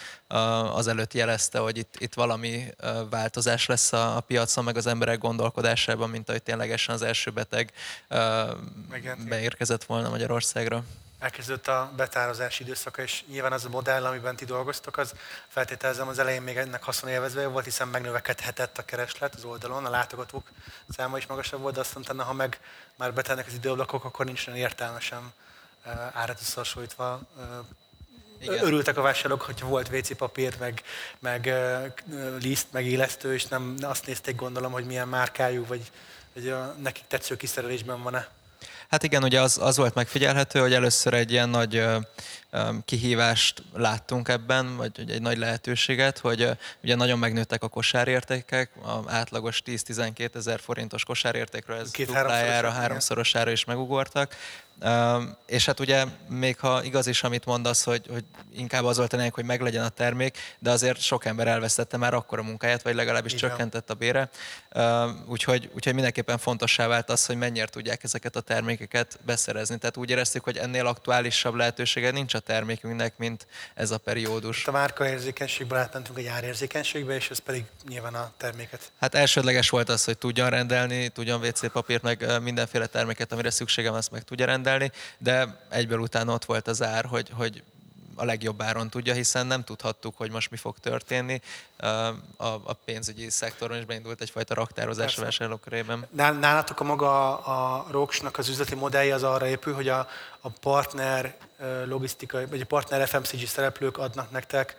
azelőtt 0.73 1.15
jelezte, 1.15 1.59
hogy 1.59 1.79
itt, 1.79 1.95
itt 1.99 2.15
valami 2.15 2.65
változás 3.11 3.67
lesz 3.67 3.93
a, 3.93 4.17
a 4.17 4.21
piacon, 4.21 4.65
meg 4.65 4.77
az 4.77 4.87
emberek 4.87 5.19
gondolkodásában, 5.19 6.11
mint 6.11 6.29
ahogy 6.29 6.43
ténylegesen 6.43 6.95
az 6.95 7.03
első 7.03 7.31
beteg 7.31 7.73
beérkezett 9.29 9.85
volna 9.85 10.09
Magyarországra 10.31 10.85
elkezdődött 11.19 11.69
a 11.69 11.93
betározási 11.97 12.63
időszaka, 12.63 13.03
és 13.03 13.25
nyilván 13.31 13.53
az 13.53 13.65
a 13.65 13.69
modell, 13.69 14.05
amiben 14.05 14.37
ti 14.37 14.45
dolgoztok, 14.45 14.97
az 14.97 15.15
feltételezem 15.49 16.09
az 16.09 16.19
elején 16.19 16.43
még 16.43 16.57
ennek 16.57 16.83
haszonélvezve 16.83 17.47
volt, 17.47 17.65
hiszen 17.65 17.89
megnövekedhetett 17.89 18.79
a 18.79 18.85
kereslet 18.85 19.35
az 19.35 19.45
oldalon, 19.45 19.87
a 19.87 19.91
látogatók 19.91 20.51
száma 20.89 21.17
is 21.17 21.27
magasabb 21.27 21.61
volt, 21.61 21.75
de 21.75 21.81
azt 21.81 21.95
mondta, 21.95 22.23
ha 22.23 22.33
meg 22.33 22.61
már 22.97 23.15
betelnek 23.15 23.47
az 23.47 23.55
időablakok, 23.55 24.05
akkor 24.05 24.25
nincs 24.25 24.47
olyan 24.47 24.59
értelmesen 24.59 25.33
árat 26.13 26.41
összehasonlítva 26.41 27.21
igen. 28.41 28.65
Örültek 28.65 28.97
a 28.97 29.03
vásárlók, 29.03 29.43
hogyha 29.43 29.67
volt 29.67 29.89
WC 29.93 30.17
papír, 30.17 30.57
meg, 30.59 30.83
meg 31.19 31.45
uh, 31.47 32.41
liszt, 32.41 32.67
meg 32.73 32.87
élesztő, 32.87 33.35
és 33.35 33.47
nem 33.47 33.77
azt 33.81 34.07
nézték 34.07 34.37
gondolom, 34.37 34.73
hogy 34.73 34.85
milyen 34.85 35.09
márkájú, 35.09 35.67
vagy, 35.67 35.91
vagy 36.35 36.49
a, 36.49 36.75
nekik 36.83 37.05
tetsző 37.07 37.37
kiszerelésben 37.37 38.03
van-e. 38.03 38.29
Hát 38.91 39.03
igen, 39.03 39.23
ugye 39.23 39.41
az, 39.41 39.59
az 39.59 39.77
volt 39.77 39.95
megfigyelhető, 39.95 40.61
hogy 40.61 40.73
először 40.73 41.15
egy 41.15 41.31
ilyen 41.31 41.49
nagy 41.49 41.85
kihívást 42.85 43.63
láttunk 43.75 44.29
ebben, 44.29 44.77
vagy 44.77 45.11
egy 45.11 45.23
nagy 45.23 45.39
lehetőséget, 45.39 46.19
hogy 46.19 46.51
ugye 46.83 46.95
nagyon 46.95 47.19
megnőttek 47.19 47.63
a 47.63 47.69
kosárértékek, 47.69 48.71
a 48.83 49.13
átlagos 49.13 49.63
10-12 49.67 50.35
ezer 50.35 50.61
forintos 50.61 51.05
kosárértékről 51.05 51.77
ez 51.77 51.91
Két 51.91 52.07
duplájára, 52.07 52.71
háromszorosára 52.71 53.51
is 53.51 53.65
megugortak, 53.65 54.37
és 55.47 55.67
hát 55.67 55.81
ugye 55.81 56.05
még 56.29 56.59
ha 56.59 56.85
igaz 56.85 57.07
is, 57.07 57.23
amit 57.23 57.45
mondasz, 57.45 57.85
hogy, 57.85 58.07
hogy 58.11 58.25
inkább 58.53 58.85
az 58.85 58.97
volt 58.97 59.13
a 59.13 59.31
hogy 59.31 59.45
meglegyen 59.45 59.85
a 59.85 59.89
termék, 59.89 60.39
de 60.59 60.71
azért 60.71 61.01
sok 61.01 61.25
ember 61.25 61.47
elvesztette 61.47 61.97
már 61.97 62.15
akkor 62.15 62.39
a 62.39 62.43
munkáját, 62.43 62.83
vagy 62.83 62.95
legalábbis 62.95 63.33
Igen. 63.33 63.49
csökkentett 63.49 63.91
a 63.91 63.95
bére. 63.95 64.31
Úgyhogy, 65.27 65.71
úgyhogy 65.75 65.95
mindenképpen 65.95 66.39
fontossá 66.39 66.87
vált 66.87 67.11
az, 67.11 67.27
hogy 67.27 67.37
mennyire 67.37 67.67
tudják 67.67 68.05
ezeket 68.05 68.37
a 68.37 68.41
termékeket 68.41 69.19
beszerezni. 69.27 69.79
Tehát 69.79 69.97
úgy 69.97 70.11
éreztük, 70.11 70.45
hogy 70.45 70.57
ennél 70.57 70.87
aktuálisabb 70.87 71.55
lehetősége 71.55 72.11
nincs 72.11 72.35
a 72.35 72.39
termékünknek, 72.39 73.19
mint 73.19 73.47
ez 73.75 73.91
a 73.91 73.99
periódus. 73.99 74.67
A 74.67 74.71
márka 74.71 75.09
érzékenységből 75.09 75.79
átmentünk 75.79 76.19
egy 76.19 76.27
árérzékenységbe, 76.27 77.15
és 77.15 77.31
ez 77.31 77.39
pedig 77.39 77.65
nyilván 77.89 78.15
a 78.15 78.33
terméket. 78.37 78.93
Hát 79.01 79.15
elsődleges 79.15 79.69
volt 79.69 79.89
az, 79.89 80.05
hogy 80.05 80.19
tudjon 80.19 80.51
rendelni, 80.51 81.09
tudjon 81.09 81.41
WC 81.41 81.73
papírt, 81.73 82.03
meg 82.03 82.43
mindenféle 82.43 82.87
terméket, 82.87 83.33
amire 83.33 83.51
szükségem, 83.51 83.95
azt 83.95 84.11
meg 84.11 84.23
tudja 84.23 84.47
rendelni 84.47 84.69
rendelni, 84.71 84.93
de 85.19 85.59
egyből 85.69 85.99
utána 85.99 86.33
ott 86.33 86.45
volt 86.45 86.69
az 86.69 86.83
ár, 86.83 87.05
hogy, 87.05 87.31
hogy 87.35 87.63
a 88.15 88.25
legjobb 88.25 88.63
áron 88.63 88.91
tudja, 88.91 89.15
hiszen 89.15 89.47
nem 89.47 89.65
tudhattuk, 89.65 90.17
hogy 90.17 90.31
most 90.31 90.51
mi 90.51 90.57
fog 90.57 90.79
történni. 90.79 91.41
A, 92.37 92.47
a 92.47 92.77
pénzügyi 92.85 93.31
szektoron 93.31 93.79
is 93.79 93.85
beindult 93.85 94.21
egyfajta 94.21 94.55
raktározás 94.55 95.19
a 95.19 95.23
vásárlókörében. 95.23 96.07
Nálatok 96.41 96.81
a 96.81 96.85
maga 96.85 97.39
a 97.39 97.87
Roxnak 97.91 98.39
az 98.39 98.49
üzleti 98.49 98.75
modellje 98.75 99.15
az 99.15 99.23
arra 99.23 99.47
épül, 99.47 99.75
hogy 99.75 99.89
a, 99.89 100.09
a 100.41 100.49
partner 100.49 101.37
logisztikai, 101.85 102.47
vagy 102.47 102.61
a 102.61 102.67
partner 102.67 103.09
FMCG 103.09 103.47
szereplők 103.47 103.99
adnak 103.99 104.31
nektek 104.31 104.77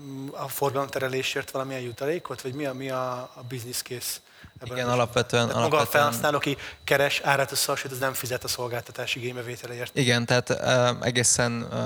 mm, 0.00 0.28
a 0.32 0.48
forgalomterelésért 0.48 1.50
valamilyen 1.50 1.82
jutalékot, 1.82 2.40
vagy 2.40 2.54
mi 2.54 2.66
a, 2.66 2.74
mi 2.74 2.90
a, 2.90 3.12
a 3.34 3.42
business 3.48 3.82
case? 3.82 4.20
Ebben 4.60 4.76
Igen, 4.76 4.88
alapvetően, 4.88 5.42
alapvetően... 5.42 5.70
Maga 5.70 5.82
a 5.82 5.86
felhasználó, 5.86 6.36
aki 6.36 6.56
keres 6.84 7.20
árat 7.20 7.52
összehasonlít, 7.52 7.92
az 7.92 7.98
nem 7.98 8.12
fizet 8.12 8.44
a 8.44 8.48
szolgáltatás 8.48 9.14
igénybevételeért. 9.14 9.96
Igen, 9.98 10.26
tehát 10.26 10.50
uh, 10.50 11.06
egészen 11.06 11.62
uh, 11.62 11.78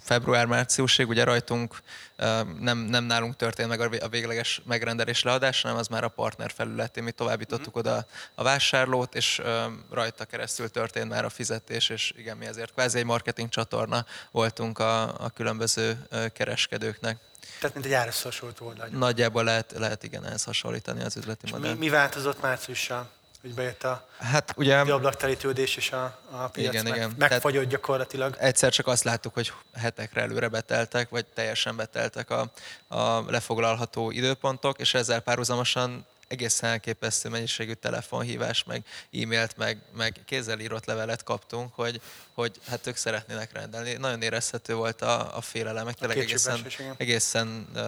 február-márciusig 0.00 1.08
ugye 1.08 1.24
rajtunk 1.24 1.82
uh, 2.18 2.40
nem, 2.60 2.78
nem 2.78 3.04
nálunk 3.04 3.36
történt 3.36 3.68
meg 3.68 3.80
a 3.80 4.08
végleges 4.08 4.62
megrendelés 4.64 5.22
leadás, 5.22 5.62
hanem 5.62 5.76
az 5.76 5.86
már 5.86 6.04
a 6.04 6.08
partner 6.08 6.50
felületén. 6.54 7.02
Mi 7.02 7.10
továbbítottuk 7.10 7.78
mm-hmm. 7.78 7.88
oda 7.88 8.06
a 8.34 8.42
vásárlót, 8.42 9.14
és 9.14 9.38
uh, 9.38 9.46
rajta 9.90 10.24
keresztül 10.24 10.68
történt 10.68 11.08
már 11.08 11.24
a 11.24 11.30
fizetés, 11.30 11.88
és 11.88 12.12
igen, 12.16 12.36
mi 12.36 12.46
ezért 12.46 12.72
kvázi 12.72 12.98
egy 12.98 13.04
marketing 13.04 13.48
csatorna 13.48 14.04
voltunk 14.30 14.78
a, 14.78 15.02
a 15.02 15.30
különböző 15.34 16.06
kereskedőknek. 16.32 17.18
Tehát 17.58 17.74
mint 17.74 17.86
egy 17.86 17.92
árösszehasonlító 17.92 18.66
oldal. 18.66 18.86
Nagyjából 18.86 19.44
lehet, 19.44 19.74
lehet 19.76 20.02
igen 20.02 20.26
ehhez 20.26 20.44
hasonlítani 20.44 21.02
az 21.02 21.16
üzleti 21.16 21.50
modell. 21.50 21.72
Mi, 21.72 21.78
mi 21.78 21.88
változott 21.88 22.40
márciussal? 22.40 23.10
hogy 23.44 23.54
bejött 23.54 23.84
a 23.84 24.06
hát, 24.18 24.54
ugye, 24.56 24.78
ablaktelítődés 24.78 25.76
és 25.76 25.92
a, 25.92 26.18
a 26.30 26.48
piac 26.48 26.72
igen, 26.72 26.84
meg, 26.84 26.94
igen. 26.94 27.14
megfagyott 27.18 27.52
Tehát 27.52 27.68
gyakorlatilag. 27.68 28.36
Egyszer 28.38 28.72
csak 28.72 28.86
azt 28.86 29.04
láttuk, 29.04 29.34
hogy 29.34 29.52
hetekre 29.74 30.20
előre 30.20 30.48
beteltek, 30.48 31.08
vagy 31.08 31.24
teljesen 31.24 31.76
beteltek 31.76 32.30
a, 32.30 32.50
a 32.88 33.30
lefoglalható 33.30 34.10
időpontok, 34.10 34.78
és 34.80 34.94
ezzel 34.94 35.20
párhuzamosan 35.20 36.06
egészen 36.28 36.70
elképesztő 36.70 37.28
mennyiségű 37.28 37.72
telefonhívás, 37.72 38.64
meg 38.64 38.84
e-mailt, 39.12 39.56
meg, 39.56 39.78
meg 39.96 40.20
kézzel 40.24 40.60
írott 40.60 40.84
levelet 40.84 41.22
kaptunk, 41.22 41.74
hogy, 41.74 42.00
hogy 42.32 42.60
hát 42.66 42.86
ők 42.86 42.96
szeretnének 42.96 43.52
rendelni. 43.52 43.92
Nagyon 43.92 44.22
érezhető 44.22 44.74
volt 44.74 45.02
a, 45.02 45.36
a 45.36 45.40
félelem, 45.40 45.84
meg 45.84 45.94
tényleg 45.94 46.18
egészen, 46.18 46.66
egészen 46.96 47.68
uh, 47.74 47.82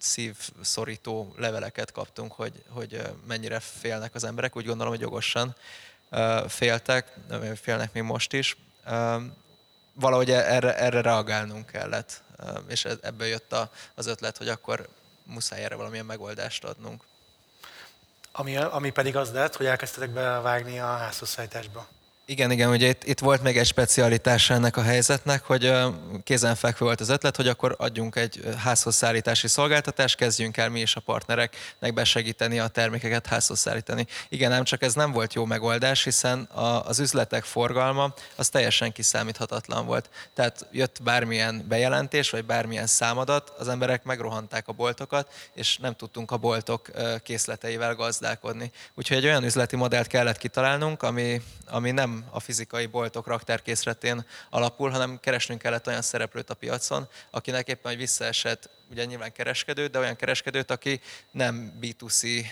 szívszorító 0.00 1.34
leveleket 1.36 1.92
kaptunk, 1.92 2.32
hogy, 2.32 2.62
hogy 2.68 3.02
mennyire 3.26 3.60
félnek 3.60 4.14
az 4.14 4.24
emberek. 4.24 4.56
Úgy 4.56 4.66
gondolom, 4.66 4.92
hogy 4.92 5.02
jogosan 5.02 5.56
uh, 6.10 6.48
féltek, 6.48 7.14
félnek 7.60 7.92
még 7.92 8.02
most 8.02 8.32
is. 8.32 8.56
Uh, 8.86 9.22
valahogy 9.94 10.30
erre, 10.30 10.76
erre 10.76 11.00
reagálnunk 11.00 11.66
kellett, 11.66 12.22
és 12.68 12.84
ebből 12.84 13.26
jött 13.26 13.52
a, 13.52 13.70
az 13.94 14.06
ötlet, 14.06 14.36
hogy 14.36 14.48
akkor 14.48 14.88
muszáj 15.24 15.64
erre 15.64 15.74
valamilyen 15.74 16.06
megoldást 16.06 16.64
adnunk. 16.64 17.02
Ami, 18.40 18.56
ami 18.56 18.90
pedig 18.90 19.16
az 19.16 19.32
lett, 19.32 19.56
hogy 19.56 19.66
elkezdtetek 19.66 20.10
belevágni 20.10 20.78
a 20.78 20.86
házhozszállításba. 20.86 21.86
Igen, 22.30 22.50
igen, 22.50 22.70
ugye 22.70 22.88
itt, 22.88 23.04
itt 23.04 23.18
volt 23.18 23.42
még 23.42 23.56
egy 23.58 23.66
specialitása 23.66 24.54
ennek 24.54 24.76
a 24.76 24.82
helyzetnek, 24.82 25.42
hogy 25.44 25.72
kézenfekvő 26.24 26.84
volt 26.84 27.00
az 27.00 27.08
ötlet, 27.08 27.36
hogy 27.36 27.48
akkor 27.48 27.74
adjunk 27.78 28.16
egy 28.16 28.40
házhoz 28.56 28.94
szállítási 28.94 29.48
szolgáltatást, 29.48 30.16
kezdjünk 30.16 30.56
el 30.56 30.68
mi 30.68 30.80
is 30.80 30.96
a 30.96 31.00
partnereknek 31.00 31.94
besegíteni 31.94 32.58
a 32.58 32.68
termékeket 32.68 33.26
házhoz 33.26 33.58
szállítani. 33.58 34.06
Igen, 34.28 34.50
nem 34.50 34.64
csak 34.64 34.82
ez 34.82 34.94
nem 34.94 35.12
volt 35.12 35.34
jó 35.34 35.44
megoldás, 35.44 36.04
hiszen 36.04 36.42
a, 36.42 36.86
az 36.86 36.98
üzletek 36.98 37.44
forgalma 37.44 38.14
az 38.36 38.48
teljesen 38.48 38.92
kiszámíthatatlan 38.92 39.86
volt. 39.86 40.10
Tehát 40.34 40.66
jött 40.72 41.02
bármilyen 41.02 41.64
bejelentés, 41.68 42.30
vagy 42.30 42.44
bármilyen 42.44 42.86
számadat, 42.86 43.52
az 43.58 43.68
emberek 43.68 44.04
megrohanták 44.04 44.68
a 44.68 44.72
boltokat, 44.72 45.32
és 45.54 45.76
nem 45.76 45.96
tudtunk 45.96 46.30
a 46.30 46.36
boltok 46.36 46.90
készleteivel 47.22 47.94
gazdálkodni. 47.94 48.70
Úgyhogy 48.94 49.16
egy 49.16 49.24
olyan 49.24 49.44
üzleti 49.44 49.76
modellt 49.76 50.06
kellett 50.06 50.38
kitalálnunk, 50.38 51.02
ami, 51.02 51.42
ami 51.66 51.90
nem 51.90 52.18
a 52.30 52.40
fizikai 52.40 52.86
boltok 52.86 53.26
raktárkészletén 53.26 54.24
alapul, 54.50 54.90
hanem 54.90 55.20
keresnünk 55.20 55.62
kellett 55.62 55.86
olyan 55.86 56.02
szereplőt 56.02 56.50
a 56.50 56.54
piacon, 56.54 57.08
akinek 57.30 57.68
éppen 57.68 57.92
egy 57.92 57.98
visszaesett, 57.98 58.68
ugye 58.90 59.04
nyilván 59.04 59.32
kereskedő, 59.32 59.86
de 59.86 59.98
olyan 59.98 60.16
kereskedőt, 60.16 60.70
aki 60.70 61.00
nem 61.30 61.72
B2C 61.80 62.44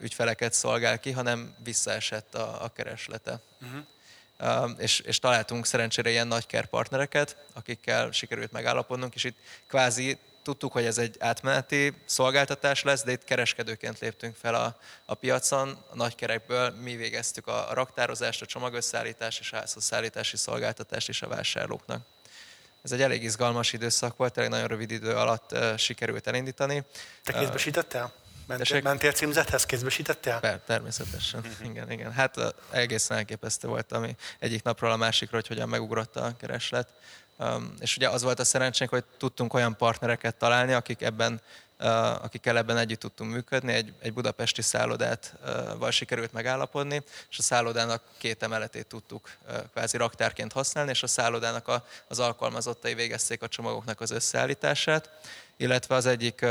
ügyfeleket 0.00 0.52
szolgál 0.52 1.00
ki, 1.00 1.10
hanem 1.10 1.54
visszaesett 1.64 2.34
a, 2.34 2.64
a 2.64 2.68
kereslete. 2.68 3.40
Uh-huh. 3.60 4.70
és, 4.78 4.98
és 4.98 5.18
találtunk 5.18 5.66
szerencsére 5.66 6.10
ilyen 6.10 6.26
nagyker 6.26 6.66
partnereket, 6.66 7.36
akikkel 7.52 8.10
sikerült 8.10 8.52
megállapodnunk, 8.52 9.14
és 9.14 9.24
itt 9.24 9.38
kvázi 9.66 10.18
tudtuk, 10.42 10.72
hogy 10.72 10.84
ez 10.84 10.98
egy 10.98 11.16
átmeneti 11.18 11.94
szolgáltatás 12.04 12.82
lesz, 12.82 13.02
de 13.02 13.12
itt 13.12 13.24
kereskedőként 13.24 13.98
léptünk 13.98 14.36
fel 14.36 14.54
a, 14.54 14.76
a 15.04 15.14
piacon. 15.14 15.84
A 15.90 15.96
nagykerekből 15.96 16.70
mi 16.70 16.96
végeztük 16.96 17.46
a, 17.46 17.70
a 17.70 17.74
raktározást, 17.74 18.42
a 18.42 18.46
csomagösszállítás 18.46 19.38
és 19.38 19.50
házhozszállítási 19.50 20.36
szolgáltatást 20.36 21.08
is 21.08 21.22
a 21.22 21.28
vásárlóknak. 21.28 22.06
Ez 22.82 22.92
egy 22.92 23.02
elég 23.02 23.22
izgalmas 23.22 23.72
időszak 23.72 24.16
volt, 24.16 24.32
tényleg 24.32 24.52
nagyon 24.52 24.68
rövid 24.68 24.90
idő 24.90 25.16
alatt 25.16 25.52
uh, 25.52 25.76
sikerült 25.76 26.26
elindítani. 26.26 26.84
Te 27.24 27.32
kézbesítettél? 27.32 28.12
Mentél, 28.46 28.80
mentél 28.82 29.12
címzethez, 29.12 29.66
kézbesítettél? 29.66 30.38
Per, 30.40 30.60
természetesen, 30.66 31.44
igen, 31.62 31.90
igen. 31.90 32.12
Hát 32.12 32.54
egészen 32.70 33.16
elképesztő 33.16 33.68
volt, 33.68 33.92
ami 33.92 34.16
egyik 34.38 34.62
napról 34.62 34.90
a 34.90 34.96
másikra, 34.96 35.36
hogy 35.36 35.46
hogyan 35.46 35.68
megugrott 35.68 36.16
a 36.16 36.36
kereslet. 36.36 36.88
És 37.80 37.96
ugye 37.96 38.08
az 38.08 38.22
volt 38.22 38.40
a 38.40 38.44
szerencsénk, 38.44 38.90
hogy 38.90 39.04
tudtunk 39.18 39.54
olyan 39.54 39.76
partnereket 39.76 40.36
találni, 40.36 40.72
akik 40.72 41.02
ebben 41.02 41.40
akikkel 42.22 42.56
ebben 42.56 42.76
együtt 42.76 43.00
tudtunk 43.00 43.32
működni. 43.32 43.72
Egy, 43.72 43.92
egy 44.00 44.12
budapesti 44.12 44.62
szállodát 44.62 45.34
uh, 45.42 45.78
val 45.78 45.90
sikerült 45.90 46.32
megállapodni, 46.32 47.02
és 47.30 47.38
a 47.38 47.42
szállodának 47.42 48.02
két 48.18 48.42
emeletét 48.42 48.86
tudtuk 48.86 49.30
kvázi 49.72 49.96
raktárként 49.96 50.52
használni, 50.52 50.90
és 50.90 51.02
a 51.02 51.06
szállodának 51.06 51.68
a, 51.68 51.86
az 52.08 52.18
alkalmazottai 52.18 52.94
végezték 52.94 53.42
a 53.42 53.48
csomagoknak 53.48 54.00
az 54.00 54.10
összeállítását, 54.10 55.10
illetve 55.60 55.94
az 55.94 56.06
egyik 56.06 56.46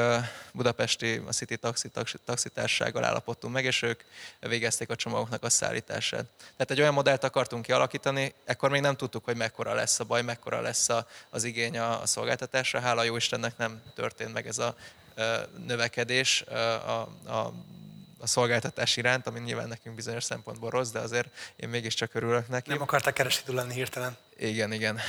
budapesti 0.54 1.22
a 1.28 1.32
City 1.32 1.58
Taxi, 1.58 1.90
taxi 1.90 2.18
taxitársággal 2.26 3.04
állapodtunk 3.04 3.54
meg, 3.54 3.66
és 3.66 3.82
ők 3.82 4.02
végezték 4.40 4.90
a 4.90 4.96
csomagoknak 4.96 5.44
a 5.44 5.50
szállítását. 5.50 6.26
Tehát 6.38 6.72
egy 6.72 6.80
olyan 6.80 6.94
modellt 6.94 7.24
akartunk 7.24 7.66
kialakítani, 7.66 8.34
ekkor 8.46 8.70
még 8.70 8.82
nem 8.82 8.96
tudtuk, 8.96 9.26
hogy 9.26 9.36
mekkora 9.36 9.74
lesz 9.74 10.00
a 10.00 10.04
baj, 10.04 10.22
mekkora 10.22 10.62
lesz 10.62 10.88
az 11.30 11.44
igény 11.44 11.78
a, 11.78 12.02
a 12.02 12.06
szolgáltatásra. 12.06 12.80
Hála 12.80 13.04
jó 13.04 13.16
Istennek 13.16 13.58
nem 13.58 13.82
történt 13.96 14.34
meg 14.34 14.48
ez 14.48 14.58
a 14.58 14.76
növekedés 15.66 16.42
a, 16.42 17.02
a 17.32 17.54
a 18.20 18.28
szolgáltatás 18.28 18.98
iránt, 18.98 19.28
ami 19.28 19.40
nyilván 19.40 19.68
nekünk 19.68 19.96
bizonyos 19.96 20.24
szempontból 20.24 20.70
rossz, 20.70 20.90
de 20.90 21.00
azért 21.00 21.28
én 21.56 21.70
mégiscsak 21.70 22.14
örülök 22.14 22.48
neki. 22.48 22.70
Nem 22.70 22.82
akarták 22.82 23.14
keresítő 23.14 23.54
lenni 23.54 23.74
hirtelen. 23.74 24.18
Igen, 24.38 24.72
igen. 24.72 25.00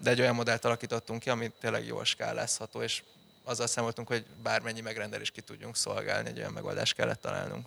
De 0.00 0.10
egy 0.10 0.20
olyan 0.20 0.34
modellt 0.34 0.64
alakítottunk 0.64 1.20
ki, 1.20 1.30
ami 1.30 1.52
tényleg 1.60 1.86
jól 1.86 2.04
skálázható, 2.04 2.82
és 2.82 3.02
azzal 3.44 3.66
számoltunk, 3.66 4.08
hogy 4.08 4.24
bármennyi 4.42 4.80
megrendelést 4.80 5.32
ki 5.32 5.40
tudjunk 5.40 5.76
szolgálni, 5.76 6.28
egy 6.28 6.38
olyan 6.38 6.52
megoldást 6.52 6.94
kellett 6.94 7.20
találnunk. 7.20 7.66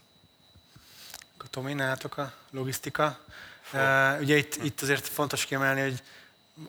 Tomi, 1.49 1.73
nálatok 1.73 2.17
a 2.17 2.33
logisztika. 2.51 3.19
Uh, 3.73 4.19
ugye 4.19 4.37
itt, 4.37 4.63
itt 4.63 4.81
azért 4.81 5.07
fontos 5.07 5.45
kiemelni, 5.45 5.81
hogy 5.81 6.03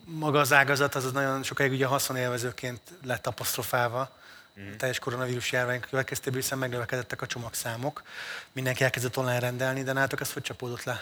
maga 0.05 0.41
az 0.41 0.53
ágazat 0.53 0.95
az, 0.95 1.05
az 1.05 1.13
nagyon 1.13 1.43
sokáig 1.43 1.73
ugye 1.73 1.87
haszonélvezőként 1.87 2.81
lett 3.05 3.27
apostrofálva 3.27 4.22
mm. 4.61 4.73
teljes 4.77 4.99
koronavírus 4.99 5.53
járvány 5.53 5.81
következtében, 5.81 6.41
hiszen 6.41 6.59
megnövekedettek 6.59 7.23
a 7.23 7.27
csomagszámok. 7.27 8.03
Mindenki 8.53 8.85
elkezdett 8.85 9.17
online 9.17 9.39
rendelni, 9.39 9.83
de 9.83 9.93
nálatok 9.93 10.21
ez 10.21 10.33
hogy 10.33 10.43
csapódott 10.43 10.85
le? 10.85 11.01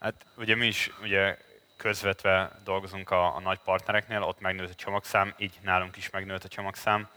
Hát 0.00 0.14
ugye 0.36 0.54
mi 0.54 0.66
is 0.66 0.90
ugye 1.02 1.38
közvetve 1.76 2.50
dolgozunk 2.64 3.10
a, 3.10 3.36
a 3.36 3.40
nagy 3.40 3.58
partnereknél, 3.58 4.22
ott 4.22 4.40
megnőtt 4.40 4.70
a 4.70 4.74
csomagszám, 4.74 5.34
így 5.38 5.58
nálunk 5.60 5.96
is 5.96 6.10
megnőtt 6.10 6.44
a 6.44 6.48
csomagszám. 6.48 7.08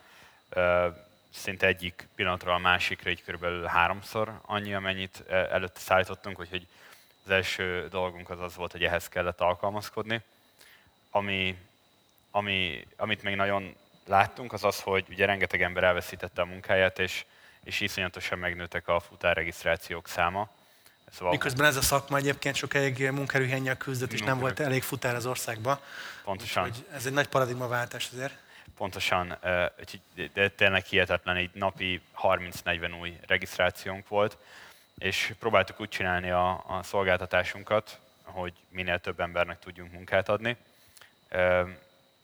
Szinte 1.33 1.67
egyik 1.67 2.07
pillanatról 2.15 2.53
a 2.53 2.57
másikra 2.57 3.09
így 3.09 3.23
körülbelül 3.23 3.65
háromszor 3.65 4.39
annyi, 4.41 4.73
amennyit 4.73 5.23
előtte 5.29 5.79
szállítottunk, 5.79 6.39
úgyhogy 6.39 6.67
az 7.23 7.31
első 7.31 7.87
dolgunk 7.89 8.29
az 8.29 8.39
az 8.39 8.55
volt, 8.55 8.71
hogy 8.71 8.83
ehhez 8.83 9.09
kellett 9.09 9.41
alkalmazkodni. 9.41 10.21
Ami, 11.09 11.57
ami, 12.31 12.87
amit 12.95 13.23
még 13.23 13.35
nagyon 13.35 13.75
láttunk, 14.07 14.53
az 14.53 14.63
az, 14.63 14.79
hogy 14.79 15.05
ugye 15.09 15.25
rengeteg 15.25 15.61
ember 15.61 15.83
elveszítette 15.83 16.41
a 16.41 16.45
munkáját, 16.45 16.99
és, 16.99 17.25
és 17.63 17.79
iszonyatosan 17.79 18.39
megnőttek 18.39 18.87
a 18.87 18.99
futárregisztrációk 18.99 20.07
száma. 20.07 20.49
Szóval 21.11 21.31
Miközben 21.31 21.65
ez 21.65 21.75
a 21.75 21.81
szakma 21.81 22.17
egyébként 22.17 22.55
sokáig 22.55 23.09
munkerőhiányjal 23.09 23.75
küzdött, 23.75 24.13
és 24.13 24.21
nem 24.21 24.39
volt 24.39 24.59
elég 24.59 24.83
futár 24.83 25.15
az 25.15 25.25
országban. 25.25 25.79
Pontosan. 26.23 26.63
Úgy, 26.63 26.85
ez 26.93 27.05
egy 27.05 27.13
nagy 27.13 27.27
paradigmaváltás 27.27 28.09
azért. 28.13 28.37
Pontosan, 28.77 29.37
de 30.33 30.49
tényleg 30.49 30.85
hihetetlen, 30.85 31.37
így 31.37 31.49
napi 31.53 32.01
30-40 32.21 32.99
új 32.99 33.17
regisztrációnk 33.27 34.07
volt, 34.07 34.37
és 34.97 35.33
próbáltuk 35.39 35.79
úgy 35.79 35.89
csinálni 35.89 36.29
a, 36.29 36.49
a 36.51 36.83
szolgáltatásunkat, 36.83 37.99
hogy 38.23 38.53
minél 38.69 38.99
több 38.99 39.19
embernek 39.19 39.59
tudjunk 39.59 39.91
munkát 39.91 40.29
adni 40.29 40.57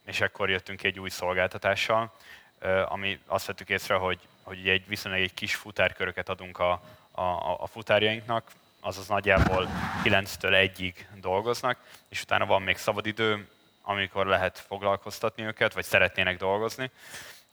és 0.10 0.22
ekkor 0.22 0.50
jöttünk 0.50 0.84
egy 0.84 1.00
új 1.00 1.10
szolgáltatással, 1.10 2.14
ami 2.86 3.20
azt 3.26 3.46
vettük 3.46 3.70
észre, 3.70 3.96
hogy, 3.96 4.20
hogy 4.44 4.68
egy 4.68 4.88
viszonylag 4.88 5.22
egy 5.22 5.34
kis 5.34 5.56
futárköröket 5.56 6.30
adunk 6.30 6.60
a, 6.60 6.72
a, 7.12 7.22
a 7.60 7.68
futárjainknak, 7.68 8.52
azaz 8.80 9.08
nagyjából 9.08 9.70
9-től 10.04 10.72
1-ig 10.78 10.94
dolgoznak, 11.22 11.78
és 12.10 12.22
utána 12.22 12.46
van 12.46 12.62
még 12.62 12.78
szabadidő, 12.78 13.48
amikor 13.82 14.26
lehet 14.26 14.60
foglalkoztatni 14.60 15.44
őket, 15.44 15.74
vagy 15.74 15.84
szeretnének 15.84 16.38
dolgozni, 16.38 16.92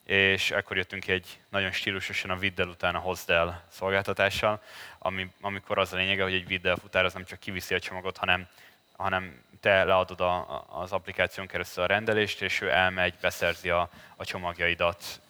és 0.05 0.51
ekkor 0.51 0.77
jöttünk 0.77 1.09
egy 1.09 1.41
nagyon 1.49 1.73
stílusosan 1.73 2.31
a 2.31 2.37
viddel 2.37 2.69
után 2.69 2.95
a 2.95 2.99
Hosdel 2.99 3.65
szolgáltatással, 3.69 4.63
ami, 4.99 5.31
amikor 5.41 5.79
az 5.79 5.93
a 5.93 5.97
lényege, 5.97 6.23
hogy 6.23 6.35
egy 6.35 6.47
viddel 6.47 6.77
futár 6.77 7.05
az 7.05 7.13
nem 7.13 7.25
csak 7.25 7.39
kiviszi 7.39 7.75
a 7.75 7.81
csomagot, 7.81 8.17
hanem, 8.17 8.49
hanem 8.97 9.45
te 9.61 9.85
leadod 9.85 10.21
a, 10.21 10.65
az 10.69 10.93
applikáción 10.93 11.47
keresztül 11.47 11.83
a 11.83 11.87
rendelést, 11.87 12.43
és 12.43 12.61
ő 12.61 12.71
elmegy, 12.71 13.15
beszerzi 13.21 13.71
a, 13.71 13.91
a 14.17 14.25
csomagjaidat. 14.25 15.21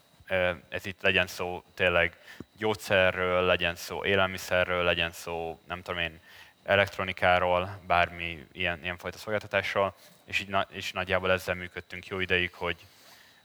Ez 0.69 0.87
itt 0.87 1.03
legyen 1.03 1.27
szó 1.27 1.62
tényleg 1.75 2.19
gyógyszerről, 2.57 3.43
legyen 3.43 3.75
szó 3.75 4.05
élelmiszerről, 4.05 4.85
legyen 4.85 5.12
szó, 5.12 5.61
nem 5.67 5.83
tudom 5.83 6.01
én, 6.01 6.21
elektronikáról, 6.65 7.81
bármi 7.87 8.47
ilyen, 8.53 8.83
ilyen 8.83 8.99
fajta 8.99 9.19
szolgáltatásról, 9.19 9.95
és, 10.25 10.41
így, 10.41 10.57
és 10.69 10.93
nagyjából 10.93 11.31
ezzel 11.31 11.55
működtünk 11.55 12.07
jó 12.07 12.21
ideig, 12.21 12.55
hogy, 12.55 12.77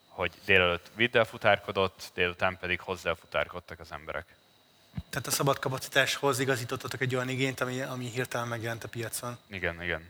hogy 0.08 0.32
délelőtt 0.46 0.92
viddel 0.96 1.26
futárkodott, 1.26 2.12
délután 2.14 2.58
pedig 2.58 2.80
hozzá 2.80 3.14
futárkodtak 3.14 3.80
az 3.80 3.92
emberek. 3.92 4.26
Tehát 5.10 5.28
a 5.28 5.32
szabad 5.32 5.60
kapacitáshoz 5.60 6.40
igazítottatok 6.40 7.02
egy 7.02 7.16
olyan 7.16 7.30
igényt, 7.30 7.62
ami, 7.62 7.82
ami 7.82 8.10
hirtelen 8.10 8.48
megjelent 8.48 8.84
a 8.84 8.88
piacon. 8.88 9.38
Igen, 9.48 9.84
igen. 9.84 10.10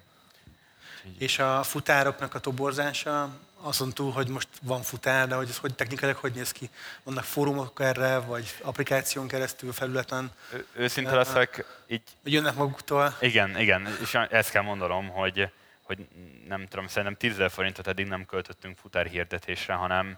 És 1.17 1.39
a 1.39 1.63
futároknak 1.63 2.35
a 2.35 2.39
toborzása, 2.39 3.29
azon 3.61 3.93
túl, 3.93 4.11
hogy 4.11 4.27
most 4.27 4.47
van 4.61 4.81
futár, 4.81 5.27
de 5.27 5.35
hogy 5.35 5.49
ez 5.49 5.57
hogy 5.57 5.75
technikailag 5.75 6.17
hogy 6.17 6.33
néz 6.33 6.51
ki? 6.51 6.69
Vannak 7.03 7.23
fórumok 7.23 7.79
erre, 7.79 8.19
vagy 8.19 8.55
applikáción 8.61 9.27
keresztül, 9.27 9.71
felületen? 9.71 10.31
Ő, 10.53 10.65
őszinte 10.73 11.15
leszek, 11.15 11.65
így... 11.87 12.01
Jönnek 12.23 12.55
maguktól? 12.55 13.17
Igen, 13.19 13.59
igen, 13.59 13.97
és 14.01 14.13
ezt 14.13 14.51
kell 14.51 14.61
mondanom, 14.61 15.09
hogy, 15.09 15.51
hogy 15.81 16.07
nem 16.47 16.67
tudom, 16.67 16.87
szerintem 16.87 17.17
10 17.17 17.51
forintot 17.51 17.87
eddig 17.87 18.07
nem 18.07 18.25
költöttünk 18.25 18.77
futárhirdetésre, 18.77 19.73
hanem, 19.73 20.17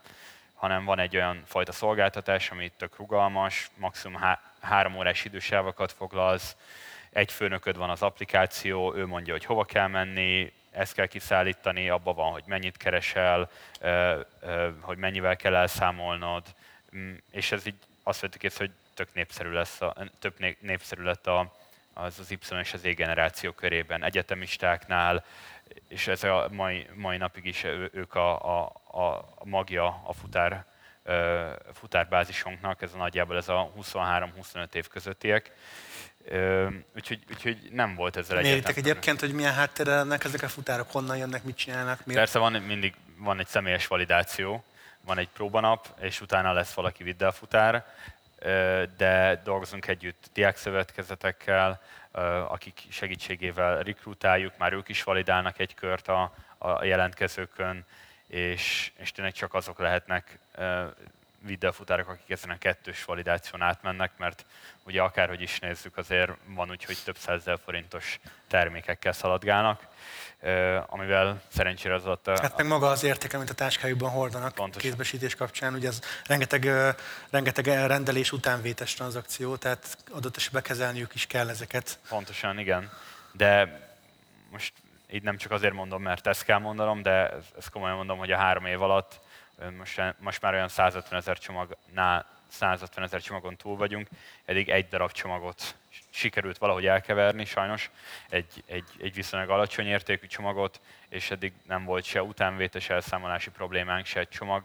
hanem 0.53 0.85
van 0.85 0.99
egy 0.99 1.15
olyan 1.15 1.43
fajta 1.45 1.71
szolgáltatás, 1.71 2.49
ami 2.49 2.71
tök 2.77 2.97
rugalmas, 2.97 3.69
maximum 3.75 4.21
há- 4.21 4.41
három 4.61 4.95
órás 4.95 5.25
idősávokat 5.25 5.91
foglalsz, 5.91 6.55
egy 7.09 7.31
főnököd 7.31 7.77
van 7.77 7.89
az 7.89 8.01
applikáció, 8.01 8.95
ő 8.95 9.05
mondja, 9.05 9.33
hogy 9.33 9.45
hova 9.45 9.65
kell 9.65 9.87
menni, 9.87 10.53
ezt 10.73 10.93
kell 10.93 11.05
kiszállítani, 11.05 11.89
abban 11.89 12.15
van, 12.15 12.31
hogy 12.31 12.43
mennyit 12.45 12.77
keresel, 12.77 13.49
hogy 14.81 14.97
mennyivel 14.97 15.35
kell 15.35 15.55
elszámolnod, 15.55 16.43
mm, 16.95 17.13
és 17.31 17.51
ez 17.51 17.65
így 17.65 17.75
azt 18.03 18.19
vettük 18.19 18.43
észre, 18.43 18.65
hogy 18.65 18.73
tök 18.93 19.13
népszerű 19.13 19.49
lesz, 19.49 19.81
a, 19.81 19.95
tök 20.19 20.59
népszerű 20.61 21.03
lett 21.03 21.27
a, 21.27 21.53
az 21.93 22.19
az 22.19 22.31
Y 22.31 22.37
és 22.59 22.73
az 22.73 22.85
E 22.85 22.93
generáció 22.93 23.51
körében, 23.51 24.03
egyetemistáknál, 24.03 25.25
és 25.87 26.07
ez 26.07 26.23
a 26.23 26.47
mai, 26.51 26.87
mai 26.93 27.17
napig 27.17 27.45
is 27.45 27.63
ők 27.91 28.15
a, 28.15 28.59
a, 28.59 28.73
a 28.91 29.25
magja 29.43 30.01
a 30.05 30.13
futár, 30.13 30.65
futárbázisunknak, 31.73 32.81
ez 32.81 32.93
a 32.93 32.97
nagyjából 32.97 33.37
ez 33.37 33.49
a 33.49 33.71
23-25 33.81 34.73
év 34.73 34.87
közöttiek. 34.87 35.51
Úgyhogy, 36.95 37.19
úgyhogy 37.29 37.57
nem 37.71 37.95
volt 37.95 38.17
ezzel 38.17 38.37
egy. 38.37 38.43
Méritek 38.43 38.77
egyébként, 38.77 39.19
hogy 39.19 39.33
milyen 39.33 39.53
háttérrel 39.53 39.99
ennek 39.99 40.23
ezek 40.23 40.41
a 40.41 40.47
futárok, 40.47 40.91
honnan 40.91 41.17
jönnek, 41.17 41.43
mit 41.43 41.57
csinálnak? 41.57 42.05
Miért? 42.05 42.21
Persze 42.21 42.39
van 42.39 42.51
mindig 42.51 42.93
van 43.17 43.39
egy 43.39 43.47
személyes 43.47 43.87
validáció, 43.87 44.63
van 45.01 45.17
egy 45.17 45.29
próbanap, 45.29 45.87
és 45.99 46.21
utána 46.21 46.53
lesz 46.53 46.73
valaki 46.73 47.03
viddel 47.03 47.31
de 48.97 49.41
dolgozunk 49.43 49.87
együtt 49.87 50.29
diákszövetkezetekkel, 50.33 51.81
akik 52.47 52.81
segítségével 52.89 53.79
rekrutáljuk, 53.79 54.57
már 54.57 54.73
ők 54.73 54.89
is 54.89 55.03
validálnak 55.03 55.59
egy 55.59 55.73
kört 55.73 56.07
a, 56.07 56.33
a 56.57 56.83
jelentkezőkön, 56.83 57.85
és, 58.27 58.91
és 58.97 59.11
tényleg 59.11 59.33
csak 59.33 59.53
azok 59.53 59.79
lehetnek 59.79 60.39
videófutárok, 61.45 62.07
akik 62.07 62.29
ezen 62.29 62.49
a 62.49 62.57
kettős 62.57 63.03
validáción 63.03 63.61
átmennek, 63.61 64.11
mert 64.17 64.45
ugye 64.83 65.01
akárhogy 65.01 65.41
is 65.41 65.59
nézzük, 65.59 65.97
azért 65.97 66.31
van 66.45 66.69
úgy, 66.69 66.83
hogy 66.83 66.97
több 67.03 67.17
százezer 67.17 67.59
forintos 67.63 68.19
termékekkel 68.47 69.11
szaladgálnak, 69.11 69.87
amivel 70.87 71.41
szerencsére 71.47 71.93
az 71.93 72.05
ott... 72.05 72.27
Hát 72.27 72.57
meg 72.57 72.67
maga 72.67 72.89
az 72.89 73.03
érték, 73.03 73.33
amit 73.33 73.49
a 73.49 73.53
táskájukban 73.53 74.09
hordanak 74.09 74.53
Pontosan. 74.53 74.89
kézbesítés 74.89 75.35
kapcsán, 75.35 75.73
ugye 75.73 75.87
ez 75.87 75.99
rengeteg, 76.25 76.69
rengeteg 77.29 77.65
rendelés 77.65 78.31
utánvétes 78.31 78.93
tranzakció, 78.93 79.55
tehát 79.55 79.97
adott 80.11 80.37
esetben 80.37 80.61
kezelniük 80.61 81.15
is 81.15 81.27
kell 81.27 81.49
ezeket. 81.49 81.99
Pontosan, 82.09 82.59
igen. 82.59 82.91
De 83.31 83.79
most 84.51 84.73
így 85.11 85.23
nem 85.23 85.37
csak 85.37 85.51
azért 85.51 85.73
mondom, 85.73 86.01
mert 86.01 86.27
ezt 86.27 86.43
kell 86.43 86.59
mondanom, 86.59 87.01
de 87.01 87.31
ezt 87.57 87.69
komolyan 87.69 87.95
mondom, 87.95 88.17
hogy 88.17 88.31
a 88.31 88.37
három 88.37 88.65
év 88.65 88.81
alatt 88.81 89.19
most, 89.77 90.01
most 90.19 90.41
már 90.41 90.53
olyan 90.53 90.67
150 90.67 91.19
ezer 91.19 91.37
csomagnál 91.37 92.25
150 92.47 93.03
ezer 93.03 93.21
csomagon 93.21 93.55
túl 93.55 93.77
vagyunk, 93.77 94.07
eddig 94.45 94.69
egy 94.69 94.87
darab 94.87 95.11
csomagot 95.11 95.75
sikerült 96.09 96.57
valahogy 96.57 96.85
elkeverni 96.85 97.45
sajnos, 97.45 97.89
egy, 98.29 98.63
egy, 98.65 98.83
egy 99.01 99.13
viszonylag 99.13 99.49
alacsony 99.49 99.85
értékű 99.85 100.27
csomagot, 100.27 100.81
és 101.09 101.31
eddig 101.31 101.53
nem 101.67 101.83
volt 101.83 102.03
se 102.03 102.23
utánvétes 102.23 102.89
elszámolási 102.89 103.49
problémánk, 103.49 104.05
se 104.05 104.19
egy 104.19 104.29
csomag, 104.29 104.63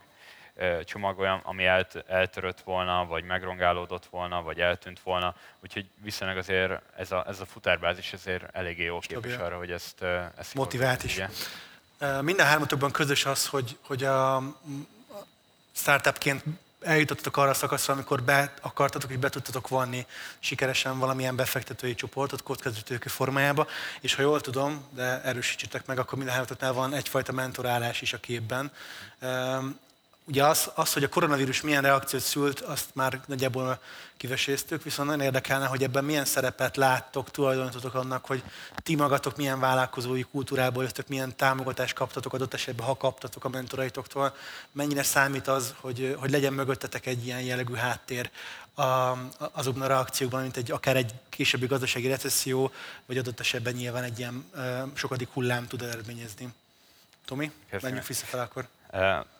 csomag 0.84 1.18
olyan, 1.18 1.40
ami 1.44 1.64
elt, 1.64 2.04
eltörött 2.06 2.60
volna, 2.60 3.06
vagy 3.06 3.24
megrongálódott 3.24 4.06
volna, 4.06 4.42
vagy 4.42 4.60
eltűnt 4.60 5.00
volna. 5.00 5.34
Úgyhogy 5.60 5.86
viszonylag 6.02 6.36
azért 6.36 6.82
ez 6.96 7.12
a, 7.12 7.24
ez 7.28 7.40
a 7.40 7.46
futárbázis 7.46 8.12
azért 8.12 8.56
eléggé 8.56 8.84
jó 8.84 8.98
képes 8.98 9.36
arra, 9.36 9.56
hogy 9.56 9.70
ezt, 9.70 10.02
ezt 10.36 10.54
motivált 10.54 11.04
is. 11.04 11.20
Minden 12.20 12.46
hármatokban 12.46 12.90
közös 12.90 13.26
az, 13.26 13.46
hogy, 13.46 13.78
hogy 13.86 14.04
a 14.04 14.42
startupként 15.72 16.42
eljutottatok 16.80 17.36
arra 17.36 17.50
a 17.50 17.54
szakaszra, 17.54 17.94
amikor 17.94 18.22
be 18.22 18.54
akartatok 18.60 19.10
és 19.10 19.16
be 19.16 19.28
tudtatok 19.28 19.68
vonni 19.68 20.06
sikeresen 20.38 20.98
valamilyen 20.98 21.36
befektetői 21.36 21.94
csoportot 21.94 22.42
kockázatőkő 22.42 23.08
formájába, 23.08 23.66
és 24.00 24.14
ha 24.14 24.22
jól 24.22 24.40
tudom, 24.40 24.84
de 24.94 25.22
erősítsetek 25.22 25.86
meg, 25.86 25.98
akkor 25.98 26.18
minden 26.18 26.34
van 26.72 26.94
egyfajta 26.94 27.32
mentorálás 27.32 28.02
is 28.02 28.12
a 28.12 28.18
képben. 28.18 28.72
Ugye 30.28 30.44
az, 30.44 30.70
az, 30.74 30.92
hogy 30.92 31.04
a 31.04 31.08
koronavírus 31.08 31.60
milyen 31.60 31.82
reakciót 31.82 32.22
szült, 32.22 32.60
azt 32.60 32.88
már 32.94 33.20
nagyjából 33.26 33.80
kiveséztük, 34.16 34.82
viszont 34.82 35.08
nagyon 35.08 35.24
érdekelne, 35.24 35.66
hogy 35.66 35.82
ebben 35.82 36.04
milyen 36.04 36.24
szerepet 36.24 36.76
láttok, 36.76 37.30
tulajdonítotok 37.30 37.94
annak, 37.94 38.26
hogy 38.26 38.42
ti 38.82 38.94
magatok 38.94 39.36
milyen 39.36 39.60
vállalkozói 39.60 40.22
kultúrából 40.22 40.82
jöttök, 40.82 41.08
milyen 41.08 41.36
támogatást 41.36 41.94
kaptatok 41.94 42.32
adott 42.32 42.54
esetben, 42.54 42.86
ha 42.86 42.96
kaptatok 42.96 43.44
a 43.44 43.48
mentoraitoktól, 43.48 44.34
mennyire 44.72 45.02
számít 45.02 45.48
az, 45.48 45.74
hogy, 45.80 46.16
hogy 46.18 46.30
legyen 46.30 46.52
mögöttetek 46.52 47.06
egy 47.06 47.26
ilyen 47.26 47.40
jellegű 47.40 47.74
háttér 47.74 48.30
azokban 49.52 49.82
a 49.82 49.86
reakciókban, 49.86 50.42
mint 50.42 50.56
egy, 50.56 50.70
akár 50.70 50.96
egy 50.96 51.12
későbbi 51.28 51.66
gazdasági 51.66 52.08
recesszió, 52.08 52.72
vagy 53.06 53.18
adott 53.18 53.40
esetben 53.40 53.74
nyilván 53.74 54.02
egy 54.02 54.18
ilyen 54.18 54.50
sokadik 54.94 55.28
hullám 55.28 55.66
tud 55.66 55.82
eredményezni. 55.82 56.48
Tomi, 57.24 57.52
menjünk 57.82 58.06
vissza 58.06 58.26
fel 58.26 58.40
akkor. 58.40 58.68
Uh 58.92 59.36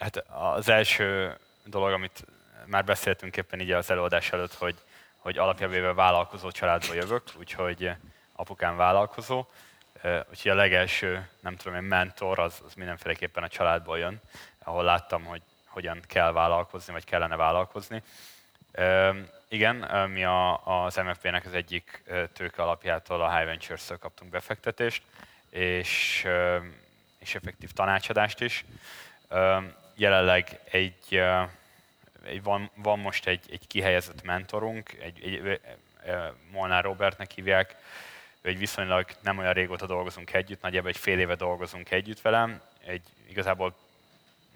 Hát 0.00 0.24
az 0.28 0.68
első 0.68 1.36
dolog, 1.64 1.92
amit 1.92 2.24
már 2.66 2.84
beszéltünk 2.84 3.36
éppen 3.36 3.60
így 3.60 3.70
az 3.70 3.90
előadás 3.90 4.32
előtt, 4.32 4.54
hogy, 4.54 4.74
hogy 5.16 5.38
alapjából 5.38 5.94
vállalkozó 5.94 6.50
családból 6.50 6.94
jövök, 6.94 7.22
úgyhogy 7.38 7.90
apukám 8.32 8.76
vállalkozó, 8.76 9.46
úgyhogy 10.30 10.50
a 10.50 10.54
legelső, 10.54 11.28
nem 11.40 11.56
tudom 11.56 11.74
én, 11.74 11.82
mentor 11.82 12.38
az, 12.38 12.62
az 12.66 12.74
mindenféleképpen 12.74 13.42
a 13.42 13.48
családból 13.48 13.98
jön, 13.98 14.20
ahol 14.64 14.84
láttam, 14.84 15.24
hogy 15.24 15.42
hogyan 15.66 16.00
kell 16.06 16.32
vállalkozni, 16.32 16.92
vagy 16.92 17.04
kellene 17.04 17.36
vállalkozni. 17.36 18.02
Igen, 19.48 20.08
mi 20.10 20.24
a, 20.24 20.66
az 20.84 20.96
MFP-nek 20.96 21.46
az 21.46 21.54
egyik 21.54 22.02
tőke 22.32 22.62
alapjától, 22.62 23.22
a 23.22 23.36
High 23.36 23.46
Ventures-től 23.46 23.98
kaptunk 23.98 24.30
befektetést, 24.30 25.02
és, 25.50 26.26
és 27.18 27.34
effektív 27.34 27.72
tanácsadást 27.72 28.40
is 28.40 28.64
jelenleg 30.00 30.60
egy, 30.70 31.20
egy 32.24 32.42
van, 32.42 32.70
van 32.74 32.98
most 32.98 33.26
egy, 33.26 33.44
egy 33.50 33.66
kihelyezett 33.66 34.22
mentorunk, 34.22 34.92
egy, 34.92 35.22
egy, 35.22 35.60
Molnár 36.50 36.84
Robertnek 36.84 37.30
hívják, 37.30 37.76
egy 38.42 38.58
viszonylag 38.58 39.06
nem 39.22 39.38
olyan 39.38 39.52
régóta 39.52 39.86
dolgozunk 39.86 40.32
együtt, 40.32 40.62
nagyjából 40.62 40.90
egy 40.90 40.96
fél 40.96 41.18
éve 41.18 41.34
dolgozunk 41.34 41.90
együtt 41.90 42.20
velem, 42.20 42.62
egy, 42.86 43.02
igazából 43.28 43.74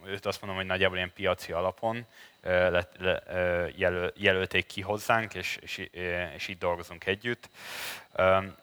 őt 0.05 0.27
azt 0.27 0.41
mondom, 0.41 0.59
hogy 0.59 0.69
nagyjából 0.69 0.97
ilyen 0.97 1.13
piaci 1.15 1.53
alapon 1.53 2.07
le, 2.43 2.89
le, 2.99 3.23
jelöl, 3.77 4.13
jelölték 4.17 4.67
ki 4.67 4.81
hozzánk, 4.81 5.35
és, 5.35 5.59
és, 5.61 5.89
és 6.35 6.49
így 6.49 6.59
dolgozunk 6.59 7.07
együtt. 7.07 7.49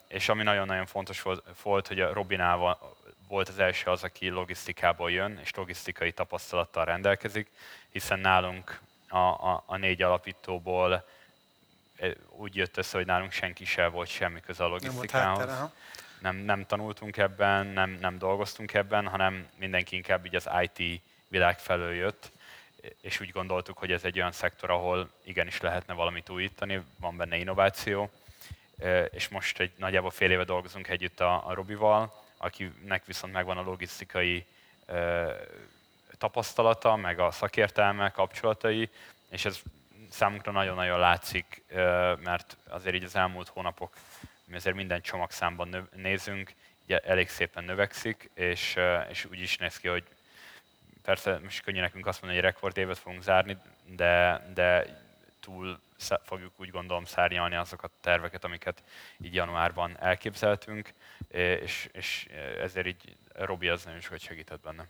És 0.08 0.30
ami 0.30 0.44
nagyon-nagyon 0.44 0.86
fontos 0.86 1.24
volt 1.64 1.88
hogy 1.88 2.00
a 2.00 2.14
Robinával 2.14 2.96
volt 3.32 3.50
az 3.50 3.60
első 3.60 3.90
az, 3.90 4.04
aki 4.04 4.30
logisztikából 4.30 5.12
jön, 5.12 5.40
és 5.44 5.52
logisztikai 5.56 6.12
tapasztalattal 6.12 6.86
rendelkezik, 6.86 7.50
hiszen 7.90 8.20
nálunk 8.20 8.80
a, 9.10 9.18
a, 9.18 9.64
a 9.66 9.78
négy 9.78 10.02
alapítóból 10.02 11.06
e, 11.96 12.08
úgy 12.30 12.56
jött 12.56 12.78
össze, 12.78 12.98
hogy 12.98 13.06
nálunk 13.06 13.32
senki 13.32 13.66
sem 13.66 13.92
volt 13.92 14.08
semmi 14.08 14.40
köze 14.40 14.64
a 14.64 14.68
logisztikához. 14.68 15.38
Nem, 15.38 15.48
háttere, 15.48 15.72
nem, 16.20 16.36
nem 16.36 16.66
tanultunk 16.66 17.18
ebben, 17.18 17.68
nem, 17.68 17.98
nem 18.02 18.18
dolgoztunk 18.18 18.74
ebben, 18.74 19.08
hanem 19.08 19.48
mindenki 19.56 19.96
inkább 19.96 20.26
így 20.26 20.36
az 20.36 20.50
IT 20.62 21.02
világ 21.28 21.60
felől 21.60 21.94
jött, 21.94 22.32
és 23.02 23.20
úgy 23.20 23.32
gondoltuk, 23.32 23.78
hogy 23.78 23.92
ez 23.92 24.04
egy 24.04 24.18
olyan 24.18 24.32
szektor, 24.32 24.70
ahol 24.70 25.10
igenis 25.24 25.62
lehetne 25.62 25.94
valamit 25.94 26.30
újítani, 26.30 26.82
van 27.00 27.18
benne 27.18 27.38
innováció, 27.38 28.10
e, 28.80 29.04
és 29.04 29.28
most 29.28 29.60
egy 29.60 29.72
nagyjából 29.78 30.12
fél 30.12 30.32
éve 30.32 30.44
dolgozunk 30.44 30.88
együtt 30.88 31.20
a, 31.20 31.48
a 31.48 31.54
Robival, 31.54 32.21
akinek 32.42 33.06
viszont 33.06 33.34
megvan 33.34 33.58
a 33.58 33.62
logisztikai 33.62 34.46
tapasztalata, 36.18 36.96
meg 36.96 37.20
a 37.20 37.32
szakértelme, 37.32 38.10
kapcsolatai, 38.10 38.90
és 39.30 39.46
ez 39.46 39.62
számunkra 40.10 40.52
nagyon-nagyon 40.52 41.00
látszik, 41.00 41.64
mert 42.24 42.58
azért 42.68 42.96
így 42.96 43.04
az 43.04 43.16
elmúlt 43.16 43.48
hónapok, 43.48 43.94
mi 44.46 44.56
azért 44.56 44.76
minden 44.76 45.02
csomagszámban 45.02 45.90
nézünk, 45.96 46.54
elég 46.88 47.30
szépen 47.30 47.64
növekszik, 47.64 48.30
és, 48.34 48.78
és 49.10 49.26
úgy 49.26 49.40
is 49.40 49.58
néz 49.58 49.78
ki, 49.78 49.88
hogy 49.88 50.04
persze 51.02 51.40
most 51.44 51.62
könnyű 51.62 51.80
nekünk 51.80 52.06
azt 52.06 52.22
mondani, 52.22 52.42
hogy 52.42 52.52
rekordévet 52.52 52.98
fogunk 52.98 53.22
zárni, 53.22 53.58
de, 53.86 54.46
de 54.54 55.00
túl 55.40 55.80
fogjuk 56.24 56.52
úgy 56.58 56.70
gondolom 56.70 57.06
szárnyalni 57.06 57.56
azokat 57.56 57.92
a 57.94 58.00
terveket, 58.02 58.44
amiket 58.44 58.84
így 59.22 59.34
januárban 59.34 59.98
elképzeltünk, 60.00 60.94
és, 61.62 61.90
és 61.92 62.28
ezért 62.62 62.88
így 62.88 63.16
Robi 63.34 63.68
az 63.68 63.84
nagyon 63.84 64.00
sokat 64.00 64.20
segített 64.20 64.62
benne, 64.62 64.88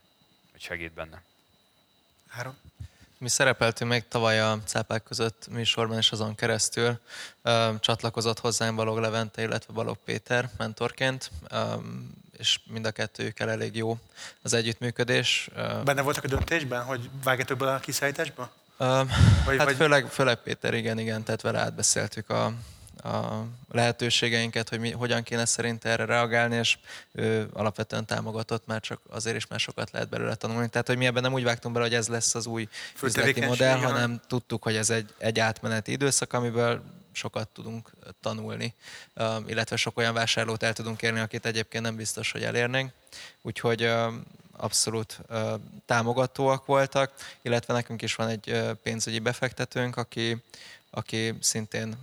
hogy 0.51 0.61
segít 0.61 0.93
benne. 0.93 1.21
Három. 2.29 2.57
Mi 3.17 3.29
szerepeltünk 3.29 3.91
még 3.91 4.07
tavaly 4.07 4.41
a 4.41 4.59
Cápák 4.65 5.03
között 5.03 5.47
műsorban, 5.49 5.97
és 5.97 6.11
azon 6.11 6.35
keresztül 6.35 6.99
ö, 7.41 7.71
csatlakozott 7.79 8.39
hozzám 8.39 8.75
Balog 8.75 8.97
Levente, 8.97 9.41
illetve 9.41 9.73
Balog 9.73 9.97
Péter 10.03 10.49
mentorként, 10.57 11.31
ö, 11.49 11.75
és 12.37 12.59
mind 12.65 12.85
a 12.85 12.91
kettőjükkel 12.91 13.49
elég 13.49 13.75
jó 13.75 13.97
az 14.41 14.53
együttműködés. 14.53 15.49
Benne 15.83 16.01
voltak 16.01 16.23
a 16.23 16.27
döntésben, 16.27 16.83
hogy 16.83 17.09
vágjatok 17.23 17.57
bele 17.57 17.73
a 17.73 17.79
kiszállításba? 17.79 18.51
Vagy, 19.45 19.57
hát 19.57 19.63
vagy... 19.63 19.75
Főleg, 19.75 20.07
főleg 20.07 20.37
Péter, 20.37 20.73
igen, 20.73 20.99
igen, 20.99 21.23
tehát 21.23 21.41
vele 21.41 21.59
átbeszéltük 21.59 22.29
a, 22.29 22.45
a 23.03 23.45
lehetőségeinket, 23.71 24.69
hogy 24.69 24.79
mi, 24.79 24.91
hogyan 24.91 25.23
kéne 25.23 25.45
szerint 25.45 25.85
erre 25.85 26.05
reagálni, 26.05 26.55
és 26.55 26.77
ő 27.11 27.49
alapvetően 27.53 28.05
támogatott, 28.05 28.65
már 28.65 28.79
csak 28.79 28.99
azért 29.09 29.35
is 29.35 29.47
már 29.47 29.59
sokat 29.59 29.91
lehet 29.91 30.09
belőle 30.09 30.35
tanulni. 30.35 30.69
Tehát, 30.69 30.87
hogy 30.87 30.97
mi 30.97 31.05
ebben 31.05 31.21
nem 31.21 31.33
úgy 31.33 31.43
vágtunk 31.43 31.73
bele, 31.73 31.85
hogy 31.87 31.95
ez 31.95 32.07
lesz 32.07 32.35
az 32.35 32.45
új 32.45 32.67
üzleti 33.03 33.45
modell, 33.45 33.77
hanem 33.77 34.21
tudtuk, 34.27 34.63
hogy 34.63 34.75
ez 34.75 34.89
egy, 34.89 35.13
egy 35.17 35.39
átmeneti 35.39 35.91
időszak, 35.91 36.33
amiből 36.33 36.83
sokat 37.11 37.47
tudunk 37.47 37.91
tanulni, 38.21 38.73
illetve 39.45 39.75
sok 39.75 39.97
olyan 39.97 40.13
vásárlót 40.13 40.63
el 40.63 40.73
tudunk 40.73 41.01
érni, 41.01 41.19
akit 41.19 41.45
egyébként 41.45 41.83
nem 41.83 41.95
biztos, 41.95 42.31
hogy 42.31 42.43
elérnénk. 42.43 42.91
Úgyhogy 43.41 43.91
abszolút 44.61 45.19
támogatóak 45.85 46.65
voltak, 46.65 47.13
illetve 47.41 47.73
nekünk 47.73 48.01
is 48.01 48.15
van 48.15 48.27
egy 48.27 48.61
pénzügyi 48.83 49.19
befektetőnk, 49.19 49.97
aki, 49.97 50.43
aki 50.89 51.33
szintén 51.39 51.97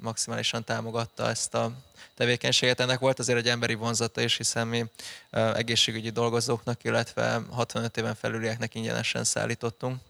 maximálisan 0.00 0.64
támogatta 0.64 1.28
ezt 1.28 1.54
a 1.54 1.72
tevékenységet. 2.14 2.80
Ennek 2.80 2.98
volt 2.98 3.18
azért 3.18 3.38
egy 3.38 3.48
emberi 3.48 3.74
vonzata 3.74 4.20
is, 4.20 4.36
hiszen 4.36 4.66
mi 4.66 4.84
egészségügyi 5.30 6.10
dolgozóknak, 6.10 6.84
illetve 6.84 7.40
65 7.50 7.96
éven 7.96 8.14
felülieknek 8.14 8.74
ingyenesen 8.74 9.24
szállítottunk 9.24 10.00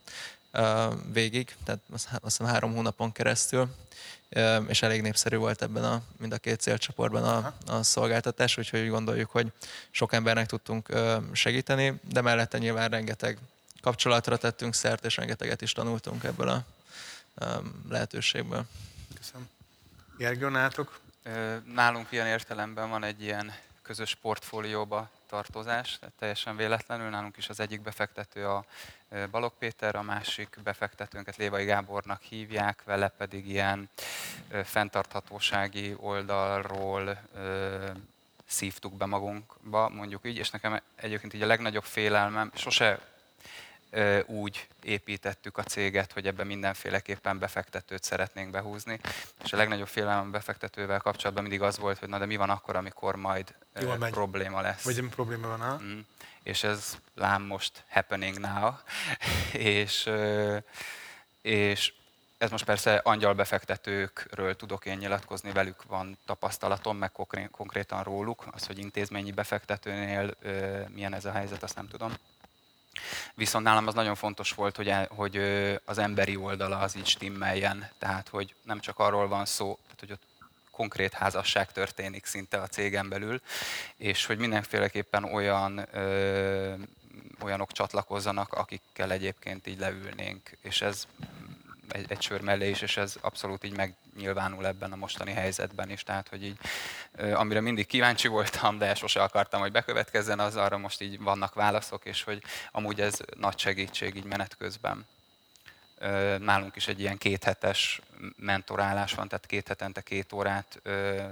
végig, 1.13 1.55
tehát 1.65 1.81
azt 1.91 2.09
hiszem 2.23 2.47
három 2.47 2.75
hónapon 2.75 3.13
keresztül, 3.13 3.69
és 4.69 4.83
elég 4.83 5.03
népszerű 5.03 5.37
volt 5.37 5.63
ebben 5.63 5.85
a, 5.85 6.03
mind 6.19 6.33
a 6.33 6.39
két 6.39 6.61
célcsoportban 6.61 7.25
a, 7.25 7.55
a 7.67 7.83
szolgáltatás, 7.83 8.59
úgyhogy 8.59 8.81
úgy 8.81 8.89
gondoljuk, 8.89 9.31
hogy 9.31 9.53
sok 9.91 10.13
embernek 10.13 10.47
tudtunk 10.47 10.89
segíteni, 11.33 12.01
de 12.03 12.21
mellette 12.21 12.59
nyilván 12.59 12.89
rengeteg 12.89 13.39
kapcsolatra 13.81 14.37
tettünk 14.37 14.75
szert, 14.75 15.05
és 15.05 15.17
rengeteget 15.17 15.63
is 15.63 15.73
tanultunk 15.73 16.25
ebből 16.25 16.49
a 16.49 16.65
lehetőségből. 17.89 18.65
Köszönöm. 19.17 19.49
Gergő, 20.19 20.49
nálatok? 20.49 21.01
Nálunk 21.75 22.07
ilyen 22.11 22.27
értelemben 22.27 22.91
van 22.91 23.05
egy 23.05 23.23
ilyen 23.23 23.53
közös 23.91 24.15
portfólióba 24.15 25.09
tartozás, 25.27 25.99
tehát 25.99 26.15
teljesen 26.19 26.57
véletlenül. 26.57 27.09
Nálunk 27.09 27.37
is 27.37 27.49
az 27.49 27.61
egyik 27.61 27.81
befektető 27.81 28.47
a 28.47 28.65
Balog 29.31 29.53
Péter, 29.59 29.95
a 29.95 30.03
másik 30.03 30.59
befektetőnket 30.65 31.37
Lévai 31.37 31.65
Gábornak 31.65 32.23
hívják, 32.23 32.83
vele 32.85 33.09
pedig 33.09 33.49
ilyen 33.49 33.89
fenntarthatósági 34.65 35.95
oldalról 35.97 37.19
szívtuk 38.47 38.95
be 38.95 39.05
magunkba, 39.05 39.89
mondjuk 39.89 40.27
így, 40.27 40.37
és 40.37 40.51
nekem 40.51 40.81
egyébként 40.95 41.35
így 41.35 41.43
a 41.43 41.47
legnagyobb 41.47 41.85
félelmem, 41.85 42.51
sose 42.55 42.99
úgy 44.27 44.69
építettük 44.83 45.59
a 45.59 45.63
céget, 45.63 46.13
hogy 46.13 46.27
ebben 46.27 46.47
mindenféleképpen 46.47 47.39
befektetőt 47.39 48.03
szeretnénk 48.03 48.51
behúzni. 48.51 49.01
És 49.45 49.53
a 49.53 49.57
legnagyobb 49.57 49.89
félelem 49.89 50.31
befektetővel 50.31 50.99
kapcsolatban 51.01 51.43
mindig 51.43 51.63
az 51.63 51.79
volt, 51.79 51.99
hogy 51.99 52.09
na 52.09 52.19
de 52.19 52.27
mi 52.27 52.37
van 52.37 52.51
akkor, 52.51 52.77
amikor 52.77 53.17
majd 53.17 53.55
Jól 53.81 53.97
megy. 53.97 54.11
probléma 54.11 54.61
lesz. 54.61 54.85
Vagy 54.85 55.09
probléma 55.09 55.49
van, 55.49 55.61
ha? 55.61 55.81
Mm. 55.83 55.99
És 56.43 56.63
ez 56.63 56.99
lám 57.15 57.43
most 57.43 57.85
happening 57.89 58.39
now. 58.39 58.71
és, 59.53 60.11
és 61.43 61.93
ez 62.39 62.51
most 62.51 62.65
persze 62.65 63.01
angyal 63.05 63.35
befektetőkről 63.35 64.57
tudok 64.57 64.87
én 64.87 64.97
nyilatkozni, 64.97 65.53
velük 65.53 65.85
van 65.85 66.19
tapasztalatom, 66.27 66.97
meg 66.97 67.13
konkrétan 67.51 68.03
róluk. 68.03 68.45
Az, 68.53 68.67
hogy 68.67 68.79
intézményi 68.79 69.31
befektetőnél 69.31 70.35
milyen 70.89 71.15
ez 71.15 71.25
a 71.25 71.33
helyzet, 71.33 71.63
azt 71.63 71.77
nem 71.77 71.89
tudom. 71.89 72.15
Viszont 73.35 73.65
nálam 73.65 73.87
az 73.87 73.95
nagyon 73.95 74.15
fontos 74.15 74.53
volt, 74.53 74.77
hogy, 74.77 74.89
el, 74.89 75.09
hogy 75.15 75.37
az 75.85 75.99
emberi 75.99 76.37
oldala 76.37 76.79
az 76.79 76.97
így 76.97 77.07
stimmeljen, 77.07 77.89
tehát 77.99 78.29
hogy 78.29 78.55
nem 78.63 78.81
csak 78.81 78.99
arról 78.99 79.29
van 79.29 79.45
szó, 79.45 79.79
tehát, 79.83 80.01
hogy 80.01 80.13
ott 80.13 80.23
konkrét 80.71 81.13
házasság 81.13 81.73
történik 81.73 82.27
szinte 82.27 82.61
a 82.61 82.67
cégen 82.67 83.09
belül, 83.09 83.41
és 83.97 84.27
hogy 84.27 84.39
mindenféleképpen 84.39 85.25
olyan 85.25 85.87
ö, 85.93 86.75
olyanok 87.43 87.73
csatlakozzanak, 87.73 88.53
akikkel 88.53 89.13
egyébként 89.13 89.67
így 89.67 89.79
leülnénk, 89.79 90.51
és 90.61 90.83
ez 90.83 91.07
egy, 91.93 92.05
egy 92.09 92.23
sör 92.23 92.41
mellé 92.41 92.69
is, 92.69 92.81
és 92.81 92.97
ez 92.97 93.17
abszolút 93.21 93.65
így 93.65 93.77
megnyilvánul 93.77 94.67
ebben 94.67 94.93
a 94.93 94.97
mostani 94.97 95.33
helyzetben 95.33 95.91
is. 95.91 96.03
Tehát, 96.03 96.29
hogy 96.29 96.45
így, 96.45 96.59
amire 97.33 97.61
mindig 97.61 97.87
kíváncsi 97.87 98.29
voltam, 98.29 98.79
de 98.79 98.95
sose 98.95 99.23
akartam, 99.23 99.61
hogy 99.61 99.73
bekövetkezzen, 99.73 100.41
az 100.41 100.57
arra 100.57 100.79
most 100.79 101.01
így 101.01 101.21
vannak 101.21 101.55
válaszok, 101.55 102.05
és 102.05 102.23
hogy 102.23 102.43
amúgy 102.73 103.01
ez 103.01 103.19
nagy 103.37 103.59
segítség 103.59 104.15
így 104.15 104.25
menet 104.25 104.57
közben. 104.57 105.07
Nálunk 106.39 106.77
is 106.77 106.89
egy 106.89 107.01
ilyen 107.01 107.19
kéthetes 107.19 108.01
mentorálás 108.37 109.15
van, 109.15 109.29
tehát 109.29 109.47
két 109.47 109.69
hetente 109.69 110.01
két 110.01 110.33
órát 110.33 110.83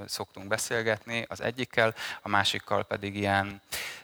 szoktunk 0.06 0.48
beszélgetni 0.48 1.24
az 1.28 1.40
egyikkel, 1.40 1.94
a 2.22 2.28
másikkal 2.28 2.84
pedig 2.84 3.16
ilyen 3.16 3.60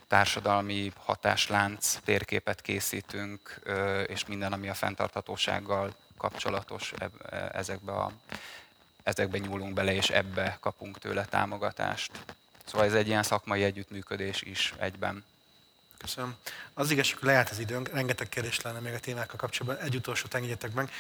társadalmi 0.09 0.93
hatáslánc 0.97 1.99
térképet 2.05 2.61
készítünk, 2.61 3.61
és 4.07 4.27
minden, 4.27 4.53
ami 4.53 4.69
a 4.69 4.75
fenntarthatósággal 4.75 5.95
kapcsolatos, 6.29 6.93
e, 6.99 7.51
ezekbe, 7.53 7.93
a, 7.93 8.13
ezekbe 9.03 9.39
nyúlunk 9.39 9.75
bele, 9.75 9.95
és 9.95 10.11
ebbe 10.11 10.57
kapunk 10.61 10.99
tőle 10.99 11.25
támogatást. 11.25 12.13
Szóval 12.65 12.87
ez 12.87 12.95
egy 12.95 13.07
ilyen 13.07 13.23
szakmai 13.23 13.65
együttműködés 13.65 14.43
is 14.43 14.75
egyben. 14.79 15.25
Köszönöm. 15.99 16.37
Az 16.75 16.91
igazság, 16.91 17.19
hogy 17.19 17.29
lejárt 17.29 17.51
az 17.51 17.59
időnk, 17.59 17.89
rengeteg 17.89 18.29
kérdés 18.29 18.61
lenne 18.61 18.81
még 18.81 18.95
a 18.95 19.01
témákkal 19.01 19.37
kapcsolatban. 19.37 19.87
Egy 19.87 19.97
utolsót 19.97 20.35
engedjetek 20.35 20.73
meg. 20.73 20.91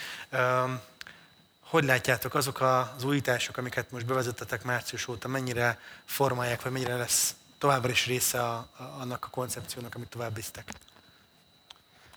Hogy 1.60 1.84
látjátok 1.84 2.34
azok 2.34 2.60
az 2.60 3.04
újítások, 3.04 3.56
amiket 3.56 3.90
most 3.90 4.06
bevezettetek 4.06 4.62
március 4.62 5.08
óta, 5.08 5.28
mennyire 5.28 5.78
formálják, 6.04 6.62
vagy 6.62 6.72
mennyire 6.72 6.96
lesz 6.96 7.34
továbbra 7.58 7.90
is 7.90 8.06
része 8.06 8.42
a, 8.42 8.54
a, 8.54 8.82
annak 8.82 9.24
a 9.24 9.28
koncepciónak, 9.28 9.94
amit 9.94 10.08
tovább 10.08 10.34
visztek? 10.34 10.72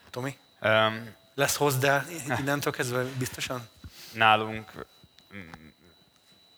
Tomi? 0.10 0.38
Um, 0.62 1.16
lesz 1.38 1.56
hozzá 1.56 2.04
innentől 2.40 2.74
kezdve 2.74 3.04
biztosan? 3.18 3.70
Nálunk 4.14 4.72
mm, 5.36 5.68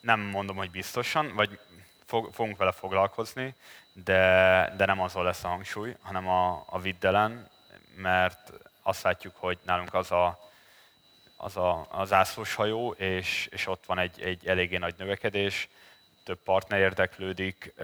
nem 0.00 0.20
mondom, 0.20 0.56
hogy 0.56 0.70
biztosan, 0.70 1.34
vagy 1.34 1.58
fogunk 2.06 2.56
vele 2.56 2.72
foglalkozni, 2.72 3.54
de, 3.92 4.74
de 4.76 4.84
nem 4.84 5.00
azon 5.00 5.24
lesz 5.24 5.44
a 5.44 5.48
hangsúly, 5.48 5.96
hanem 6.00 6.28
a, 6.28 6.64
a 6.66 6.80
viddelen, 6.80 7.48
mert 7.94 8.52
azt 8.82 9.02
látjuk, 9.02 9.36
hogy 9.36 9.58
nálunk 9.62 9.94
az 9.94 10.10
a, 10.10 10.50
az 11.36 11.56
a, 11.56 11.86
az 11.90 12.12
ászlós 12.12 12.54
hajó, 12.54 12.90
és, 12.90 13.48
és 13.50 13.66
ott 13.66 13.86
van 13.86 13.98
egy, 13.98 14.20
egy 14.22 14.46
eléggé 14.46 14.76
nagy 14.76 14.94
növekedés, 14.98 15.68
több 16.24 16.38
partner 16.42 16.80
érdeklődik, 16.80 17.74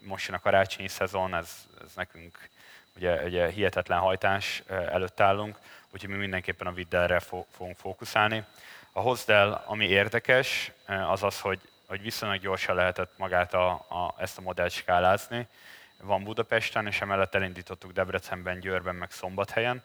most 0.00 0.26
jön 0.26 0.36
a 0.36 0.40
karácsonyi 0.40 0.88
szezon, 0.88 1.34
ez, 1.34 1.50
ez 1.84 1.92
nekünk 1.94 2.48
ugye, 2.96 3.24
ugye 3.24 3.48
hihetetlen 3.48 3.98
hajtás 3.98 4.62
előtt 4.68 5.20
állunk, 5.20 5.58
úgyhogy 5.92 6.10
mi 6.10 6.16
mindenképpen 6.16 6.66
a 6.66 6.72
Viddelre 6.72 7.20
fogunk 7.20 7.76
fókuszálni. 7.76 8.44
A 8.92 9.00
Hosdell, 9.00 9.62
ami 9.66 9.86
érdekes, 9.86 10.72
az 10.86 11.22
az, 11.22 11.40
hogy, 11.40 11.60
hogy 11.86 12.02
viszonylag 12.02 12.40
gyorsan 12.40 12.74
lehetett 12.74 13.12
magát 13.18 13.54
a, 13.54 13.70
a, 13.70 14.14
ezt 14.18 14.38
a 14.38 14.40
modellt 14.40 14.72
skálázni. 14.72 15.46
Van 16.02 16.24
Budapesten, 16.24 16.86
és 16.86 17.00
emellett 17.00 17.34
elindítottuk 17.34 17.92
Debrecenben, 17.92 18.60
Győrben, 18.60 18.94
meg 18.94 19.10
Szombathelyen. 19.10 19.82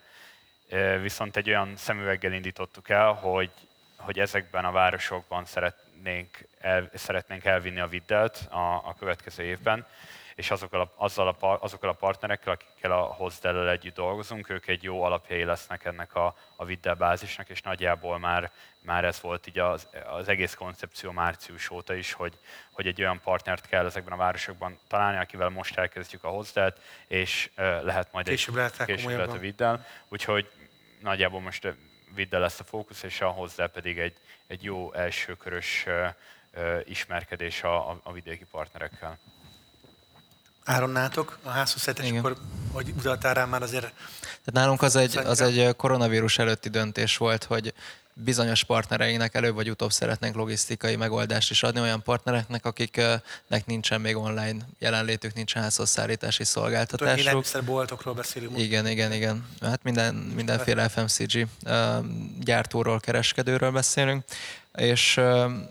Viszont 1.02 1.38
egy 1.38 1.50
olyan 1.50 1.76
szemüveggel 1.76 2.34
indítottuk 2.34 2.90
el, 2.90 3.12
hogy, 3.12 3.52
hogy 3.98 4.20
ezekben 4.20 4.66
a 4.66 4.72
városokban 4.72 5.46
szeretnénk, 5.46 6.48
el, 6.60 6.90
szeretnénk 6.94 7.46
elvinni 7.46 7.80
a 7.80 7.88
Viddelt 7.88 8.48
a, 8.50 8.76
a 8.76 8.96
következő 9.00 9.44
évben 9.44 9.86
és 10.36 10.52
azokkal 10.52 10.82
a, 10.82 10.94
azzal 10.96 11.28
a, 11.28 11.58
azokkal 11.62 11.90
a 11.90 11.94
partnerekkel, 11.94 12.54
akikkel 12.54 12.92
a 12.92 13.02
Hosdell 13.02 13.70
együtt 13.70 13.96
dolgozunk, 13.96 14.50
ők 14.50 14.68
egy 14.68 14.84
jó 14.84 15.04
alapjai 15.04 15.44
lesznek 15.44 15.86
ennek 15.86 16.16
a, 16.16 16.36
a 16.56 16.66
Viddel 16.66 16.96
bázisnak, 16.96 17.50
és 17.50 17.62
nagyjából 17.62 18.20
már, 18.20 18.52
már 18.80 19.04
ez 19.04 19.22
volt 19.22 19.48
így 19.48 19.60
az, 19.60 19.88
az 20.06 20.28
egész 20.28 20.54
koncepció 20.54 21.12
március 21.12 21.70
óta 21.70 21.94
is, 21.94 22.14
hogy, 22.14 22.38
hogy 22.72 22.88
egy 22.88 23.02
olyan 23.02 23.20
partnert 23.24 23.68
kell 23.68 23.86
ezekben 23.86 24.14
a 24.14 24.18
városokban 24.18 24.80
találni, 24.88 25.18
akivel 25.18 25.50
most 25.50 25.78
elkezdjük 25.78 26.24
a 26.24 26.30
Hosdelt, 26.30 26.80
és 27.08 27.50
uh, 27.58 27.84
lehet 27.84 28.12
majd 28.12 28.28
később 28.28 28.58
egy, 28.58 28.86
később 28.86 29.10
lehet 29.10 29.34
a 29.34 29.38
Viddel. 29.38 29.86
Úgyhogy 30.08 30.52
nagyjából 31.00 31.42
most 31.42 31.74
Viddel 32.16 32.40
lesz 32.40 32.60
a 32.60 32.64
fókusz, 32.64 33.04
és 33.04 33.22
a 33.22 33.30
Hosdell 33.30 33.70
pedig 33.70 34.00
egy, 34.00 34.18
egy 34.48 34.64
jó 34.64 34.94
elsőkörös 34.94 35.86
uh, 35.88 36.80
ismerkedés 36.86 37.64
a, 37.64 37.90
a, 37.90 38.00
a 38.04 38.12
vidéki 38.12 38.46
partnerekkel. 38.52 39.20
Áron 40.66 40.90
nátok 40.90 41.38
a 41.44 41.50
házhozszállítás, 41.50 42.18
akkor 42.18 42.38
hogy 42.72 42.94
utaltál 42.98 43.34
rá 43.34 43.46
már 43.46 43.62
azért? 43.62 43.94
Tehát 44.22 44.52
nálunk 44.52 44.82
az 44.82 44.96
egy, 44.96 45.18
az 45.18 45.42
egy 45.42 45.76
koronavírus 45.76 46.38
előtti 46.38 46.70
döntés 46.70 47.18
volt, 47.18 47.44
hogy 47.44 47.74
bizonyos 48.14 48.64
partnereinknek 48.64 49.36
előbb 49.36 49.56
vagy 49.56 49.70
utóbb 49.70 49.92
szeretnénk 49.92 50.36
logisztikai 50.36 50.96
megoldást 50.96 51.50
is 51.52 51.64
adni 51.64 51.80
olyan 51.80 52.04
partnereknek, 52.04 52.66
akiknek 52.66 53.66
nincsen 53.66 54.02
még 54.02 54.16
online 54.16 54.66
jelenlétük, 54.80 55.34
nincsen 55.34 55.62
házhozszállítási 55.62 56.44
szolgáltatásuk. 56.44 57.20
Élelmiszerboltokról 57.20 58.14
beszélünk. 58.14 58.60
Igen, 58.60 58.88
igen, 58.88 59.12
igen. 59.12 59.48
Hát 59.62 59.84
minden, 59.84 60.16
mindenféle 60.16 60.90
FMCG 60.90 61.48
gyártóról, 62.40 63.00
kereskedőről 63.00 63.72
beszélünk, 63.72 64.24
és 64.74 65.22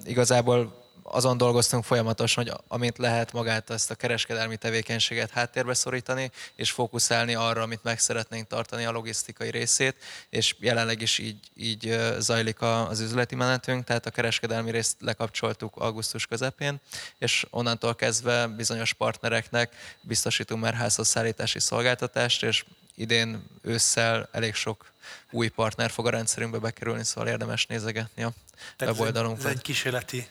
igazából 0.04 0.83
azon 1.06 1.36
dolgoztunk 1.36 1.84
folyamatosan, 1.84 2.44
hogy 2.44 2.54
amint 2.68 2.98
lehet 2.98 3.32
magát 3.32 3.70
ezt 3.70 3.90
a 3.90 3.94
kereskedelmi 3.94 4.56
tevékenységet 4.56 5.30
háttérbe 5.30 5.74
szorítani, 5.74 6.30
és 6.54 6.70
fókuszálni 6.70 7.34
arra, 7.34 7.62
amit 7.62 7.82
meg 7.82 7.98
szeretnénk 7.98 8.46
tartani, 8.46 8.84
a 8.84 8.90
logisztikai 8.90 9.50
részét, 9.50 9.96
és 10.28 10.54
jelenleg 10.58 11.02
is 11.02 11.18
így, 11.18 11.38
így 11.56 11.98
zajlik 12.18 12.60
az 12.60 13.00
üzleti 13.00 13.34
menetünk, 13.34 13.84
tehát 13.84 14.06
a 14.06 14.10
kereskedelmi 14.10 14.70
részt 14.70 14.96
lekapcsoltuk 15.00 15.76
augusztus 15.76 16.26
közepén, 16.26 16.80
és 17.18 17.46
onnantól 17.50 17.94
kezdve 17.94 18.46
bizonyos 18.46 18.92
partnereknek 18.92 19.96
biztosítunk 20.00 20.62
már 20.62 20.74
házhoz 20.74 21.08
szállítási 21.08 21.60
szolgáltatást, 21.60 22.42
és 22.42 22.64
idén 22.94 23.44
ősszel 23.62 24.28
elég 24.32 24.54
sok 24.54 24.92
új 25.30 25.48
partner 25.48 25.90
fog 25.90 26.06
a 26.06 26.10
rendszerünkbe 26.10 26.58
bekerülni, 26.58 27.04
szóval 27.04 27.30
érdemes 27.30 27.66
nézegetni 27.66 28.22
a 28.22 28.32
weboldalunkat. 28.80 29.44
Ez 29.44 29.50
egy 29.50 29.62
kísérleti 29.62 30.28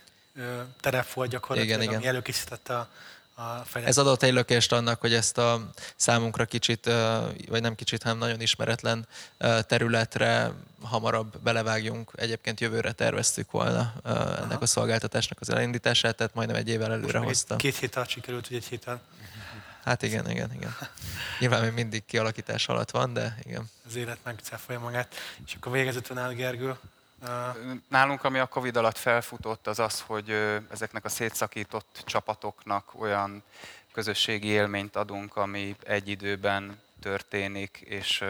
terep 0.80 1.14
volt 1.14 1.30
gyakorlatilag, 1.30 1.80
igen, 1.80 1.88
ami 1.90 1.98
igen. 1.98 2.14
előkészítette 2.14 2.76
a, 2.76 2.90
Ez 3.74 3.98
adott 3.98 4.24
egy 4.24 4.34
lökést 4.34 4.72
annak, 4.72 5.02
hogy 5.02 5.14
ezt 5.14 5.38
a 5.38 5.72
számunkra 5.96 6.46
kicsit, 6.46 6.86
vagy 7.48 7.62
nem 7.62 7.76
kicsit, 7.76 8.04
hanem 8.04 8.18
nagyon 8.18 8.42
ismeretlen 8.42 9.08
területre 9.68 10.52
hamarabb 10.82 11.40
belevágjunk. 11.40 12.12
Egyébként 12.16 12.60
jövőre 12.60 12.92
terveztük 12.92 13.52
volna 13.52 13.94
ennek 14.04 14.52
Aha. 14.52 14.62
a 14.62 14.66
szolgáltatásnak 14.66 15.42
az 15.42 15.50
elindítását, 15.50 16.16
tehát 16.16 16.34
majdnem 16.34 16.58
egy 16.58 16.70
évvel 16.70 16.92
előre 16.92 17.20
hoztam. 17.20 17.58
Két 17.58 17.76
hét 17.76 17.96
alatt 17.96 18.10
sikerült, 18.10 18.48
hogy 18.48 18.58
egy 18.58 18.66
héten 18.66 19.02
Hát 19.84 20.02
igen, 20.02 20.30
igen, 20.30 20.54
igen. 20.54 20.76
Nyilván 21.40 21.62
még 21.62 21.72
mindig 21.72 22.06
kialakítás 22.06 22.68
alatt 22.68 22.92
van, 22.92 23.14
de 23.14 23.38
igen. 23.44 23.70
Az 23.88 23.96
élet 23.96 24.18
megcáfolja 24.24 24.80
magát. 24.82 25.16
És 25.46 25.54
akkor 25.54 25.72
végezetül 25.72 26.16
nál 26.16 26.34
Gergő, 26.34 26.76
Nálunk, 27.90 28.24
ami 28.24 28.40
a 28.40 28.46
Covid 28.46 28.76
alatt 28.78 28.98
felfutott, 28.98 29.68
az 29.68 29.80
az, 29.80 30.02
hogy 30.02 30.30
ezeknek 30.72 31.06
a 31.06 31.10
szétszakított 31.10 32.02
csapatoknak 32.06 32.92
olyan 33.00 33.44
közösségi 33.94 34.48
élményt 34.48 34.96
adunk, 34.96 35.36
ami 35.36 35.76
egy 35.84 36.08
időben 36.08 36.82
történik, 37.02 37.78
és 37.86 38.24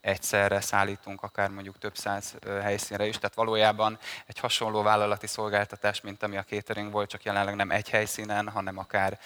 egyszerre 0.00 0.60
szállítunk 0.60 1.22
akár 1.22 1.50
mondjuk 1.50 1.78
több 1.78 1.96
száz 1.96 2.34
helyszínre 2.62 3.06
is. 3.06 3.16
Tehát 3.16 3.34
valójában 3.34 3.98
egy 4.26 4.38
hasonló 4.38 4.82
vállalati 4.82 5.26
szolgáltatás, 5.26 6.00
mint 6.00 6.22
ami 6.22 6.36
a 6.36 6.44
catering 6.44 6.92
volt, 6.92 7.08
csak 7.08 7.22
jelenleg 7.22 7.54
nem 7.54 7.70
egy 7.70 7.88
helyszínen, 7.90 8.48
hanem 8.48 8.78
akár 8.78 9.18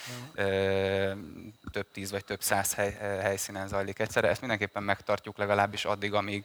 több 1.72 1.86
tíz 1.92 2.10
vagy 2.10 2.24
több 2.24 2.42
száz 2.42 2.74
hely, 2.74 2.92
helyszínen 3.00 3.68
zajlik 3.68 3.98
egyszerre. 3.98 4.28
Ezt 4.28 4.40
mindenképpen 4.40 4.82
megtartjuk 4.82 5.38
legalábbis 5.38 5.84
addig, 5.84 6.14
amíg 6.14 6.44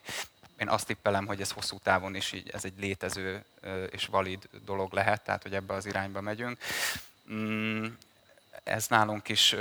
én 0.58 0.68
azt 0.68 0.86
tippelem, 0.86 1.26
hogy 1.26 1.40
ez 1.40 1.50
hosszú 1.50 1.78
távon 1.82 2.14
is 2.14 2.32
így, 2.32 2.50
ez 2.50 2.64
egy 2.64 2.74
létező 2.78 3.44
és 3.90 4.06
valid 4.06 4.48
dolog 4.64 4.92
lehet, 4.92 5.24
tehát 5.24 5.42
hogy 5.42 5.54
ebbe 5.54 5.74
az 5.74 5.86
irányba 5.86 6.20
megyünk. 6.20 6.58
Mm, 7.32 7.86
ez 8.64 8.86
nálunk 8.86 9.28
is 9.28 9.56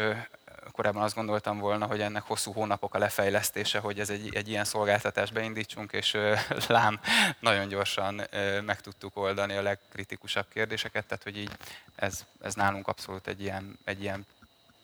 korábban 0.72 1.04
azt 1.04 1.16
gondoltam 1.16 1.60
volna, 1.60 1.86
hogy 1.86 2.02
ennek 2.02 2.24
hosszú 2.24 2.52
hónapok 2.52 2.94
a 2.94 2.98
lefejlesztése, 2.98 3.80
hogy 3.80 4.00
ez 4.00 4.10
egy, 4.10 4.36
egy 4.36 4.50
ilyen 4.50 4.66
szolgáltatást 4.66 5.34
beindítsunk, 5.34 5.92
és 5.92 6.18
lám 6.68 7.00
nagyon 7.40 7.68
gyorsan 7.68 8.22
meg 8.66 8.82
tudtuk 8.82 9.18
oldani 9.18 9.56
a 9.56 9.62
legkritikusabb 9.62 10.46
kérdéseket, 10.54 11.06
tehát 11.06 11.24
hogy 11.24 11.38
így 11.38 11.52
ez, 11.96 12.26
ez 12.42 12.54
nálunk 12.54 12.88
abszolút 12.88 13.28
egy 13.28 13.42
ilyen, 13.42 13.80
egy 13.84 14.02
ilyen 14.02 14.26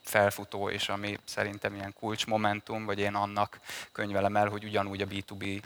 felfutó, 0.01 0.69
és 0.69 0.89
ami 0.89 1.17
szerintem 1.23 1.75
ilyen 1.75 1.93
kulcsmomentum, 1.99 2.85
vagy 2.85 2.99
én 2.99 3.15
annak 3.15 3.59
könyvelem 3.91 4.35
el, 4.35 4.47
hogy 4.47 4.63
ugyanúgy 4.63 5.01
a 5.01 5.07
B2B 5.07 5.61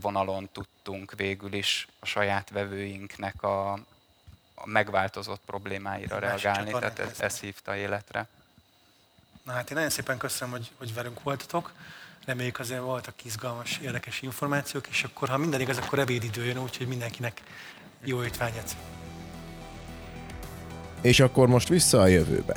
vonalon 0.00 0.48
tudtunk 0.52 1.12
végül 1.16 1.52
is 1.52 1.86
a 2.00 2.06
saját 2.06 2.50
vevőinknek 2.50 3.42
a, 3.42 3.72
a 4.54 4.66
megváltozott 4.66 5.40
problémáira 5.46 6.18
reagálni, 6.18 6.70
tehát 6.70 6.98
ez, 6.98 7.20
ez 7.20 7.40
hívta 7.40 7.76
életre. 7.76 8.26
Na 9.42 9.52
hát 9.52 9.70
én 9.70 9.76
nagyon 9.76 9.90
szépen 9.90 10.18
köszönöm, 10.18 10.54
hogy, 10.54 10.70
hogy 10.78 10.94
velünk 10.94 11.22
voltatok. 11.22 11.72
Reméljük 12.24 12.58
azért 12.58 12.80
voltak 12.80 13.24
izgalmas, 13.24 13.78
érdekes 13.78 14.22
információk, 14.22 14.86
és 14.86 15.04
akkor, 15.04 15.28
ha 15.28 15.36
minden 15.36 15.60
igaz, 15.60 15.78
akkor 15.78 15.98
ebédidő 15.98 16.44
jön, 16.44 16.58
úgyhogy 16.58 16.86
mindenkinek 16.86 17.42
jó 18.04 18.24
étvágyat. 18.24 18.76
És 21.00 21.20
akkor 21.20 21.48
most 21.48 21.68
vissza 21.68 22.00
a 22.00 22.06
jövőbe. 22.06 22.56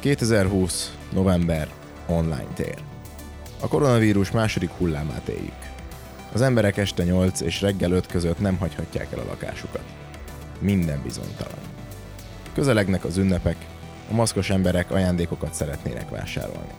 2020. 0.00 0.96
november 1.10 1.68
online 2.06 2.52
tér. 2.54 2.78
A 3.60 3.68
koronavírus 3.68 4.30
második 4.30 4.70
hullámát 4.70 5.28
éljük. 5.28 5.66
Az 6.32 6.40
emberek 6.40 6.76
este 6.76 7.04
8 7.04 7.40
és 7.40 7.60
reggel 7.60 7.90
5 7.90 8.06
között 8.06 8.40
nem 8.40 8.56
hagyhatják 8.56 9.12
el 9.12 9.18
a 9.18 9.24
lakásukat. 9.24 9.84
Minden 10.60 11.02
bizonytalan. 11.02 11.58
Közelegnek 12.54 13.04
az 13.04 13.16
ünnepek, 13.16 13.56
a 14.10 14.14
maszkos 14.14 14.50
emberek 14.50 14.90
ajándékokat 14.90 15.54
szeretnének 15.54 16.10
vásárolni. 16.10 16.72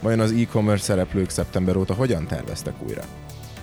Vajon 0.00 0.20
az 0.20 0.32
e-commerce 0.32 0.84
szereplők 0.84 1.30
szeptember 1.30 1.76
óta 1.76 1.94
hogyan 1.94 2.26
terveztek 2.26 2.74
újra? 2.86 3.02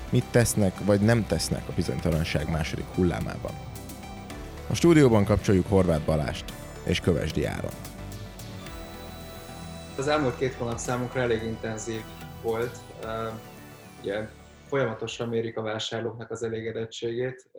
Mit 0.10 0.26
tesznek 0.32 0.74
vagy 0.86 1.00
nem 1.00 1.26
tesznek 1.28 1.64
a 1.70 1.74
bizonytalanság 1.76 2.50
második 2.50 2.86
hullámában? 2.96 3.54
A 4.70 4.76
stúdióban 4.76 5.26
kapcsoljuk 5.26 5.68
Horváth 5.70 6.06
Balást 6.06 6.46
és 6.84 7.00
Kövesdi 7.00 7.46
Áron. 7.46 7.93
Az 9.98 10.08
elmúlt 10.08 10.38
két 10.38 10.54
hónap 10.54 10.78
számunkra 10.78 11.22
elég 11.22 11.44
intenzív 11.44 12.02
volt. 12.42 12.78
Ugye 14.02 14.28
folyamatosan 14.66 15.30
mérik 15.30 15.58
a 15.58 15.62
vásárlóknak 15.62 16.32
az 16.32 16.44
elégedettségét, 16.44 17.52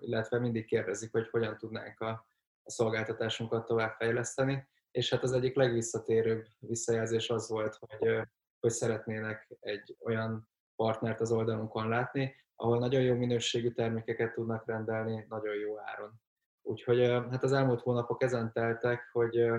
illetve 0.00 0.38
mindig 0.38 0.64
kérdezik, 0.64 1.12
hogy 1.12 1.28
hogyan 1.30 1.56
tudnánk 1.56 2.00
a 2.00 2.26
szolgáltatásunkat 2.64 3.66
továbbfejleszteni, 3.66 4.68
és 4.90 5.10
hát 5.10 5.22
az 5.22 5.32
egyik 5.32 5.54
legvisszatérőbb 5.54 6.46
visszajelzés 6.58 7.30
az 7.30 7.48
volt, 7.48 7.78
hogy, 7.80 8.20
hogy 8.60 8.70
szeretnének 8.70 9.56
egy 9.60 9.96
olyan 10.04 10.48
partnert 10.76 11.20
az 11.20 11.32
oldalunkon 11.32 11.88
látni, 11.88 12.34
ahol 12.56 12.78
nagyon 12.78 13.02
jó 13.02 13.14
minőségű 13.14 13.70
termékeket 13.70 14.32
tudnak 14.32 14.66
rendelni, 14.66 15.24
nagyon 15.28 15.54
jó 15.54 15.78
áron. 15.78 16.20
Úgyhogy 16.62 17.00
hát 17.08 17.42
az 17.42 17.52
elmúlt 17.52 17.80
hónapok 17.80 18.22
ezen 18.22 18.52
teltek, 18.52 19.08
hogy, 19.12 19.50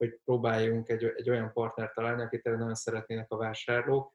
hogy 0.00 0.20
próbáljunk 0.24 0.88
egy, 0.88 1.04
egy 1.04 1.30
olyan 1.30 1.52
partnert 1.52 1.94
találni, 1.94 2.22
akit 2.22 2.44
nagyon 2.44 2.74
szeretnének 2.74 3.30
a 3.30 3.36
vásárlók, 3.36 4.14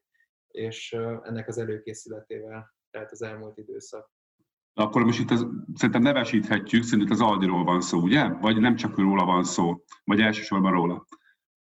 és 0.50 0.92
ennek 1.22 1.48
az 1.48 1.58
előkészületével 1.58 2.74
telt 2.90 3.10
az 3.10 3.22
elmúlt 3.22 3.58
időszak. 3.58 4.10
Akkor 4.74 5.04
most 5.04 5.20
itt 5.20 5.30
az, 5.30 5.46
szerintem 5.74 6.02
nevesíthetjük, 6.02 6.82
szerintem 6.82 7.12
az 7.12 7.20
Aldiról 7.20 7.64
van 7.64 7.80
szó, 7.80 7.98
ugye? 7.98 8.28
Vagy 8.28 8.60
nem 8.60 8.76
csak 8.76 8.98
róla 8.98 9.24
van 9.24 9.44
szó, 9.44 9.84
vagy 10.04 10.20
elsősorban 10.20 10.72
róla? 10.72 11.06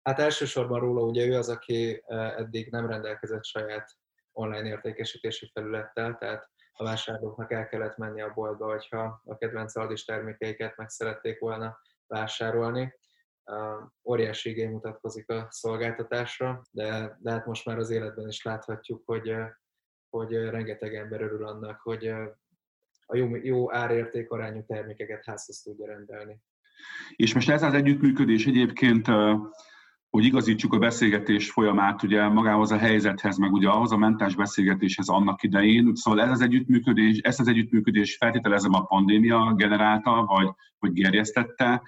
Hát 0.04 0.20
elsősorban 0.20 0.80
róla, 0.80 1.02
ugye 1.02 1.26
ő 1.26 1.38
az, 1.38 1.50
aki 1.50 2.04
eddig 2.08 2.72
nem 2.72 2.88
rendelkezett 2.88 3.46
saját 3.46 3.92
online 4.32 4.68
értékesítési 4.68 5.50
felülettel, 5.54 6.18
tehát 6.18 6.50
a 6.72 6.84
vásárlóknak 6.84 7.52
el 7.52 7.68
kellett 7.68 7.98
menni 7.98 8.22
a 8.22 8.34
boltba, 8.34 8.70
hogyha 8.70 9.22
a 9.26 9.38
kedvenc 9.38 9.76
Aldis 9.76 10.06
termékeiket 10.06 10.78
meg 10.78 10.90
szerették 10.90 11.40
volna 11.40 11.80
vásárolni. 12.08 12.94
Óriási 14.04 14.50
igény 14.50 14.72
mutatkozik 14.72 15.30
a 15.30 15.48
szolgáltatásra, 15.50 16.62
de, 16.72 17.18
de 17.20 17.32
hát 17.32 17.46
most 17.46 17.66
már 17.66 17.78
az 17.78 17.90
életben 17.90 18.28
is 18.28 18.44
láthatjuk, 18.44 19.02
hogy, 19.06 19.34
hogy 20.10 20.34
rengeteg 20.34 20.96
ember 20.96 21.22
örül 21.22 21.48
annak, 21.48 21.80
hogy 21.82 22.08
a 23.06 23.16
jó, 23.16 23.36
jó 23.36 23.74
árérték 23.74 24.32
arányú 24.32 24.66
termékeket 24.66 25.26
házhoz 25.26 25.62
tudja 25.62 25.86
rendelni. 25.86 26.42
És 27.16 27.34
most 27.34 27.50
ez 27.50 27.64
az 27.64 27.74
együttműködés 27.74 28.46
egyébként, 28.46 29.08
hogy 30.10 30.26
igazítsuk 30.26 30.74
a 30.74 30.78
beszélgetés 30.78 31.52
folyamát 31.52 32.04
ugye 32.04 32.28
magához 32.28 32.72
a 32.72 32.78
helyzethez, 32.78 33.38
meg 33.38 33.52
ugye 33.52 33.70
ahhoz 33.70 33.92
a 33.92 33.98
mentás 33.98 34.36
beszélgetéshez 34.36 35.08
annak 35.08 35.44
idején. 35.44 35.96
Szóval 35.96 36.22
ez 36.22 36.30
az 36.30 36.42
együttműködés, 36.42 37.18
ezt 37.18 37.40
az 37.40 37.48
együttműködés 37.48 38.18
feltételezem 38.18 38.74
a 38.74 38.86
pandémia 38.86 39.54
generálta, 39.56 40.26
vagy, 40.26 40.48
vagy 40.80 40.94
gerjesztette, 40.94 41.82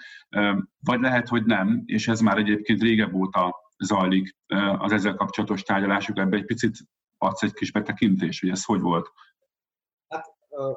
vagy 0.80 1.00
lehet, 1.00 1.28
hogy 1.28 1.44
nem, 1.44 1.84
és 1.86 2.08
ez 2.08 2.20
már 2.20 2.38
egyébként 2.38 2.82
régebb 2.82 3.14
óta 3.14 3.56
zajlik 3.78 4.36
az 4.78 4.92
ezzel 4.92 5.16
kapcsolatos 5.16 5.62
tárgyalások. 5.62 6.18
Ebbe 6.18 6.38
egy 6.38 6.46
picit 6.46 6.78
adsz 7.18 7.44
egy 7.44 7.54
kis 7.54 7.72
betekintés, 7.72 8.40
hogy 8.40 8.50
ez 8.50 8.66
hogy 8.66 8.82
volt? 8.82 9.12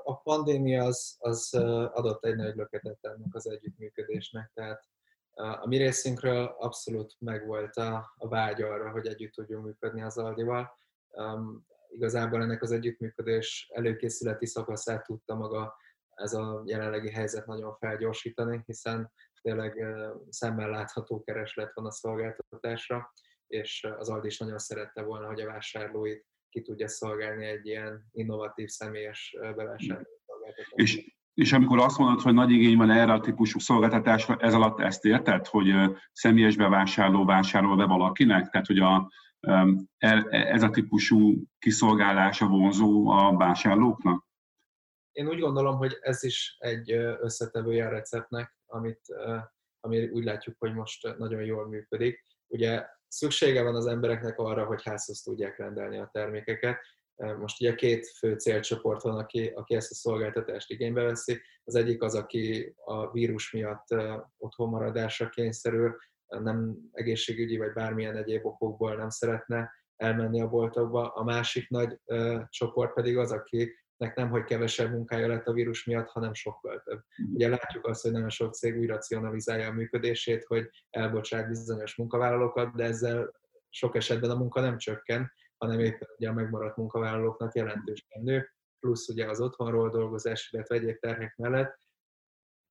a 0.04 0.16
pandémia 0.16 0.84
az, 0.84 1.16
az 1.18 1.54
adott 1.92 2.24
egy 2.24 2.36
nagy 2.36 2.54
löketet 2.54 2.98
ennek 3.00 3.34
az 3.34 3.48
együttműködésnek, 3.48 4.50
tehát 4.54 4.84
a 5.34 5.66
mi 5.66 5.76
részünkről 5.76 6.54
abszolút 6.58 7.16
megvolt 7.18 7.76
a, 7.76 8.12
a 8.16 8.28
vágy 8.28 8.62
arra, 8.62 8.90
hogy 8.90 9.06
együtt 9.06 9.32
tudjunk 9.32 9.64
működni 9.64 10.02
az 10.02 10.18
Aldival. 10.18 10.78
Um, 11.10 11.66
igazából 11.88 12.42
ennek 12.42 12.62
az 12.62 12.70
együttműködés 12.70 13.70
előkészületi 13.74 14.46
szakaszát 14.46 15.04
tudta 15.04 15.34
maga 15.34 15.76
ez 16.14 16.32
a 16.32 16.62
jelenlegi 16.66 17.10
helyzet 17.10 17.46
nagyon 17.46 17.76
felgyorsítani, 17.76 18.62
hiszen 18.66 19.12
tényleg 19.40 19.84
szemmel 20.28 20.70
látható 20.70 21.22
kereslet 21.22 21.74
van 21.74 21.86
a 21.86 21.90
szolgáltatásra, 21.90 23.12
és 23.46 23.86
az 23.98 24.08
Aldi 24.08 24.26
is 24.26 24.38
nagyon 24.38 24.58
szerette 24.58 25.02
volna, 25.02 25.26
hogy 25.26 25.40
a 25.40 25.46
vásárlóit 25.46 26.26
ki 26.48 26.62
tudja 26.62 26.88
szolgálni 26.88 27.46
egy 27.46 27.66
ilyen 27.66 28.08
innovatív 28.10 28.68
személyes 28.68 29.36
bevásárló 29.40 30.08
És, 30.74 31.16
és 31.34 31.52
amikor 31.52 31.78
azt 31.78 31.98
mondod, 31.98 32.20
hogy 32.20 32.34
nagy 32.34 32.50
igény 32.50 32.76
van 32.76 32.90
erre 32.90 33.12
a 33.12 33.20
típusú 33.20 33.58
szolgáltatásra, 33.58 34.36
ez 34.36 34.54
alatt 34.54 34.80
ezt 34.80 35.04
érted, 35.04 35.46
hogy 35.46 35.74
személyes 36.12 36.56
bevásárló 36.56 37.24
vásárol 37.24 37.76
be 37.76 37.84
valakinek? 37.84 38.50
Tehát, 38.50 38.66
hogy 38.66 38.78
a, 38.78 39.10
e, 39.98 40.26
ez 40.30 40.62
a 40.62 40.70
típusú 40.70 41.42
kiszolgálása 41.58 42.46
vonzó 42.46 43.08
a 43.08 43.36
vásárlóknak? 43.36 44.24
Én 45.12 45.28
úgy 45.28 45.38
gondolom, 45.38 45.76
hogy 45.76 45.98
ez 46.00 46.22
is 46.24 46.56
egy 46.58 46.90
összetevője 47.20 47.86
a 47.86 47.90
receptnek, 47.90 48.56
amit, 48.66 49.00
ami 49.80 50.08
úgy 50.08 50.24
látjuk, 50.24 50.56
hogy 50.58 50.74
most 50.74 51.16
nagyon 51.18 51.42
jól 51.42 51.68
működik. 51.68 52.22
Ugye 52.46 52.86
szüksége 53.08 53.62
van 53.62 53.74
az 53.74 53.86
embereknek 53.86 54.38
arra, 54.38 54.64
hogy 54.64 54.82
házhoz 54.82 55.22
tudják 55.22 55.58
rendelni 55.58 55.98
a 55.98 56.08
termékeket. 56.12 56.80
Most 57.16 57.60
ugye 57.60 57.74
két 57.74 58.06
fő 58.06 58.34
célcsoport 58.34 59.02
van, 59.02 59.18
aki, 59.18 59.46
aki 59.46 59.74
ezt 59.74 59.90
a 59.90 59.94
szolgáltatást 59.94 60.70
igénybe 60.70 61.02
veszi. 61.02 61.40
Az 61.64 61.74
egyik 61.74 62.02
az, 62.02 62.14
aki 62.14 62.74
a 62.84 63.10
vírus 63.10 63.52
miatt 63.52 63.86
otthon 64.38 64.68
maradásra 64.68 65.28
kényszerül, 65.28 65.96
nem 66.26 66.76
egészségügyi 66.92 67.56
vagy 67.56 67.72
bármilyen 67.72 68.16
egyéb 68.16 68.46
okokból 68.46 68.96
nem 68.96 69.10
szeretne 69.10 69.70
elmenni 69.96 70.40
a 70.40 70.48
boltokba. 70.48 71.08
A 71.08 71.24
másik 71.24 71.68
nagy 71.68 72.00
csoport 72.48 72.92
pedig 72.94 73.16
az, 73.16 73.30
akinek 73.30 74.14
nem, 74.14 74.30
hogy 74.30 74.44
kevesebb 74.44 74.90
munkája 74.90 75.28
lett 75.28 75.46
a 75.46 75.52
vírus 75.52 75.84
miatt, 75.84 76.08
hanem 76.08 76.34
sokkal 76.34 76.82
több. 76.84 77.00
Mm. 77.22 77.34
Ugye 77.34 77.48
látjuk 77.48 77.86
azt, 77.86 78.02
hogy 78.02 78.12
nagyon 78.12 78.30
sok 78.30 78.54
cég 78.54 78.78
úgy 78.78 78.86
racionalizálja 78.86 79.68
a 79.68 79.72
működését, 79.72 80.44
hogy 80.44 80.68
elbocsát 80.90 81.48
bizonyos 81.48 81.96
munkavállalókat, 81.96 82.74
de 82.74 82.84
ezzel 82.84 83.32
sok 83.68 83.96
esetben 83.96 84.30
a 84.30 84.36
munka 84.38 84.60
nem 84.60 84.78
csökken, 84.78 85.32
hanem 85.58 85.80
éppen 85.80 86.08
ugye 86.16 86.28
a 86.28 86.32
megmaradt 86.32 86.76
munkavállalóknak 86.76 87.54
jelentősen 87.54 88.22
nő, 88.22 88.48
plusz 88.80 89.08
ugye 89.08 89.28
az 89.28 89.40
otthonról 89.40 89.90
dolgozás, 89.90 90.48
illetve 90.52 90.74
egyéb 90.74 90.98
terhek 90.98 91.36
mellett 91.36 91.82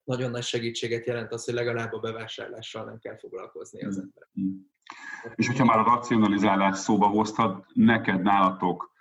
nagyon 0.04 0.32
nagy 0.32 0.44
segítséget 0.44 1.06
jelent 1.06 1.32
az, 1.32 1.46
hogy 1.46 1.54
legalább 1.54 1.94
a 1.94 2.00
bevásárlással 2.00 2.86
nem 2.86 3.00
kell 3.00 3.18
foglalkozni 3.18 3.86
az 3.86 3.98
ember. 3.98 4.28
Mm. 4.42 4.56
És 5.36 5.48
hogyha 5.48 5.66
már 5.66 5.80
a 5.80 5.84
racionalizálás 5.84 6.78
szóba 6.78 7.08
hoztad, 7.08 7.66
neked, 7.74 8.22
nálatok 8.22 8.92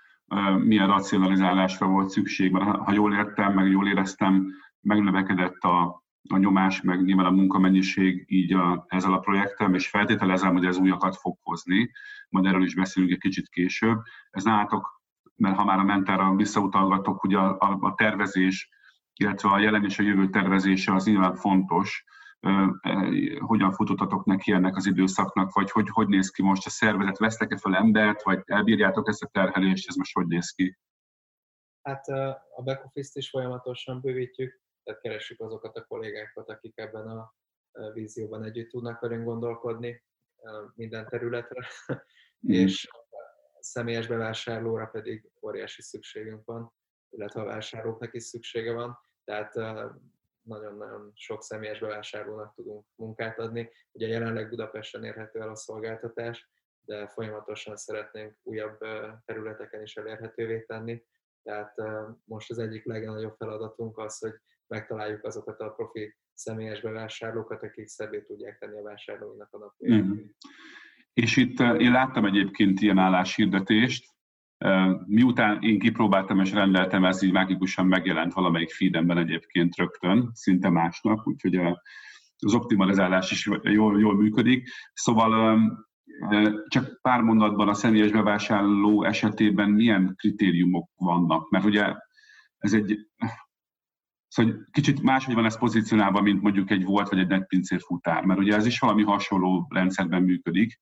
milyen 0.59 0.87
racionalizálásra 0.87 1.87
volt 1.87 2.09
szükség? 2.09 2.57
Ha 2.57 2.93
jól 2.93 3.15
értem, 3.15 3.55
meg 3.55 3.71
jól 3.71 3.89
éreztem, 3.89 4.47
megnövekedett 4.81 5.61
a, 5.61 6.02
a 6.29 6.37
nyomás, 6.37 6.81
meg 6.81 7.05
nyilván 7.05 7.27
a 7.27 7.31
munkamennyiség 7.31 8.25
így 8.27 8.53
a, 8.53 8.85
ezzel 8.89 9.13
a 9.13 9.19
projekttel, 9.19 9.75
és 9.75 9.89
feltételezem, 9.89 10.53
hogy 10.53 10.65
ez 10.65 10.79
újakat 10.79 11.17
fog 11.17 11.39
hozni, 11.43 11.91
majd 12.29 12.47
erről 12.47 12.65
is 12.65 12.75
beszélünk 12.75 13.13
egy 13.13 13.19
kicsit 13.19 13.49
később. 13.49 13.99
Ez 14.31 14.45
nálatok, 14.45 15.03
mert 15.37 15.57
ha 15.57 15.65
már 15.65 15.79
a 15.79 15.83
mentára 15.83 16.35
visszautalgatok, 16.35 17.25
ugye 17.25 17.39
a, 17.39 17.57
a, 17.59 17.79
a 17.81 17.95
tervezés, 17.95 18.69
illetve 19.15 19.49
a 19.49 19.59
jelen 19.59 19.85
és 19.85 19.99
a 19.99 20.03
jövő 20.03 20.29
tervezése 20.29 20.95
az 20.95 21.05
nyilván 21.05 21.35
fontos, 21.35 22.05
hogyan 23.39 23.73
futottatok 23.73 24.25
neki 24.25 24.53
ennek 24.53 24.77
az 24.77 24.87
időszaknak, 24.87 25.53
vagy 25.53 25.71
hogy, 25.71 25.89
hogy 25.89 26.09
néz 26.09 26.31
ki 26.31 26.43
most? 26.43 26.67
A 26.67 26.71
szervezet, 26.71 27.19
vesztek-e 27.19 27.57
fel 27.57 27.77
embert, 27.77 28.23
vagy 28.23 28.43
elbírjátok 28.45 29.09
ezt 29.09 29.23
a 29.23 29.27
terhelést, 29.27 29.89
ez 29.89 29.95
most 29.95 30.15
hogy 30.15 30.27
néz 30.27 30.51
ki? 30.51 30.79
Hát 31.83 32.09
a 32.57 32.63
back 32.65 32.85
office-t 32.85 33.17
is 33.17 33.31
folyamatosan 33.31 34.01
bővítjük, 34.01 34.61
tehát 34.85 35.01
keressük 35.01 35.41
azokat 35.41 35.77
a 35.77 35.85
kollégákat, 35.85 36.49
akik 36.49 36.79
ebben 36.79 37.07
a 37.07 37.35
vízióban 37.93 38.45
együtt 38.45 38.71
tudnak 38.71 39.01
velünk 39.01 39.25
gondolkodni 39.25 40.05
minden 40.75 41.09
területre, 41.09 41.67
mm. 41.93 42.51
és 42.51 42.89
személyes 43.61 44.07
bevásárlóra 44.07 44.87
pedig 44.87 45.31
óriási 45.43 45.83
szükségünk 45.83 46.45
van, 46.45 46.73
illetve 47.11 47.41
a 47.41 47.45
vásárlóknak 47.45 48.15
is 48.15 48.23
szüksége 48.23 48.73
van, 48.73 48.99
tehát 49.25 49.55
nagyon-nagyon 50.43 51.11
sok 51.15 51.43
személyes 51.43 51.81
bevásárlónak 51.81 52.55
tudunk 52.55 52.87
munkát 52.95 53.39
adni. 53.39 53.71
Ugye 53.93 54.07
jelenleg 54.07 54.49
Budapesten 54.49 55.05
érhető 55.05 55.41
el 55.41 55.49
a 55.49 55.57
szolgáltatás, 55.57 56.51
de 56.85 57.09
folyamatosan 57.09 57.77
szeretnénk 57.77 58.39
újabb 58.43 58.79
területeken 59.25 59.83
is 59.83 59.97
elérhetővé 59.97 60.61
tenni. 60.61 61.05
Tehát 61.43 61.75
most 62.25 62.51
az 62.51 62.59
egyik 62.59 62.85
legnagyobb 62.85 63.35
feladatunk 63.37 63.99
az, 63.99 64.19
hogy 64.19 64.35
megtaláljuk 64.73 65.25
azokat 65.25 65.61
a 65.61 65.69
profi 65.69 66.15
személyes 66.35 66.81
bevásárlókat, 66.81 67.63
akik 67.63 67.87
szebbé 67.87 68.21
tudják 68.21 68.59
tenni 68.59 68.79
a 68.79 68.83
vásárlóinak 68.83 69.49
a 69.51 69.59
napját. 69.59 70.05
Mm. 70.05 70.19
És 71.13 71.37
itt 71.37 71.61
én 71.61 71.93
láttam 71.93 72.25
egyébként 72.25 72.81
ilyen 72.81 72.99
álláshirdetést, 72.99 74.13
Miután 75.07 75.63
én 75.63 75.79
kipróbáltam 75.79 76.41
és 76.41 76.53
rendeltem, 76.53 77.05
ez 77.05 77.23
így 77.23 77.33
mágikusan 77.33 77.87
megjelent 77.87 78.33
valamelyik 78.33 78.71
feedemben 78.71 79.19
egyébként 79.19 79.77
rögtön, 79.77 80.31
szinte 80.33 80.69
másnap, 80.69 81.27
úgyhogy 81.27 81.57
az 82.37 82.55
optimalizálás 82.55 83.31
is 83.31 83.47
jól, 83.63 84.01
jól 84.01 84.17
működik. 84.17 84.69
Szóval 84.93 85.61
csak 86.69 86.99
pár 87.01 87.21
mondatban 87.21 87.69
a 87.69 87.75
személyes 87.75 88.11
bevásárló 88.11 89.05
esetében 89.05 89.71
milyen 89.71 90.15
kritériumok 90.17 90.91
vannak? 90.97 91.51
Mert 91.51 91.65
ugye 91.65 91.95
ez 92.59 92.73
egy, 92.73 92.99
szóval 94.33 94.67
kicsit 94.71 95.03
máshogy 95.03 95.35
van 95.35 95.45
ez 95.45 95.59
pozícionálva, 95.59 96.21
mint 96.21 96.43
mondjuk 96.43 96.71
egy 96.71 96.85
volt 96.85 97.09
vagy 97.09 97.19
egy 97.19 97.29
netpincér 97.29 97.81
futár, 97.81 98.25
mert 98.25 98.41
ugye 98.41 98.55
ez 98.55 98.67
is 98.67 98.79
valami 98.79 99.03
hasonló 99.03 99.67
rendszerben 99.71 100.23
működik 100.23 100.79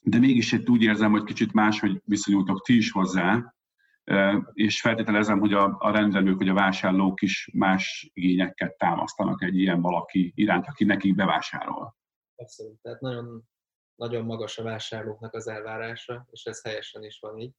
de 0.00 0.18
mégis 0.18 0.52
itt 0.52 0.68
úgy 0.68 0.82
érzem, 0.82 1.10
hogy 1.10 1.24
kicsit 1.24 1.52
máshogy 1.52 2.02
viszonyultok 2.04 2.62
ti 2.62 2.76
is 2.76 2.90
hozzá, 2.90 3.54
és 4.52 4.80
feltételezem, 4.80 5.38
hogy 5.38 5.52
a, 5.52 5.76
a 5.78 5.90
rendelők, 5.90 6.38
vagy 6.38 6.48
a 6.48 6.54
vásárlók 6.54 7.22
is 7.22 7.50
más 7.52 8.10
igényeket 8.14 8.76
támasztanak 8.76 9.42
egy 9.42 9.58
ilyen 9.58 9.80
valaki 9.80 10.32
iránt, 10.34 10.66
aki 10.66 10.84
nekik 10.84 11.14
bevásárol. 11.14 11.96
Abszolút, 12.36 12.80
tehát 12.82 13.00
nagyon, 13.00 13.42
nagyon 13.94 14.24
magas 14.24 14.58
a 14.58 14.62
vásárlóknak 14.62 15.34
az 15.34 15.48
elvárása, 15.48 16.26
és 16.30 16.44
ez 16.44 16.62
helyesen 16.62 17.04
is 17.04 17.18
van 17.20 17.38
így, 17.38 17.54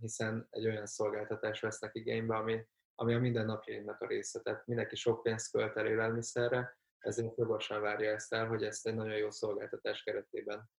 hiszen 0.00 0.46
egy 0.50 0.66
olyan 0.66 0.86
szolgáltatást 0.86 1.62
vesznek 1.62 1.94
igénybe, 1.94 2.36
ami, 2.36 2.66
ami 3.00 3.14
a 3.14 3.18
mindennapjainknak 3.18 4.00
a 4.00 4.06
része. 4.06 4.40
Tehát 4.40 4.66
mindenki 4.66 4.96
sok 4.96 5.22
pénzt 5.22 5.50
költ 5.50 5.76
el 5.76 5.86
élelmiszerre, 5.86 6.78
ezért 6.98 7.36
jogosan 7.36 7.80
várja 7.80 8.10
ezt 8.10 8.32
el, 8.32 8.46
hogy 8.46 8.64
ezt 8.64 8.86
egy 8.86 8.94
nagyon 8.94 9.16
jó 9.16 9.30
szolgáltatás 9.30 10.02
keretében 10.02 10.70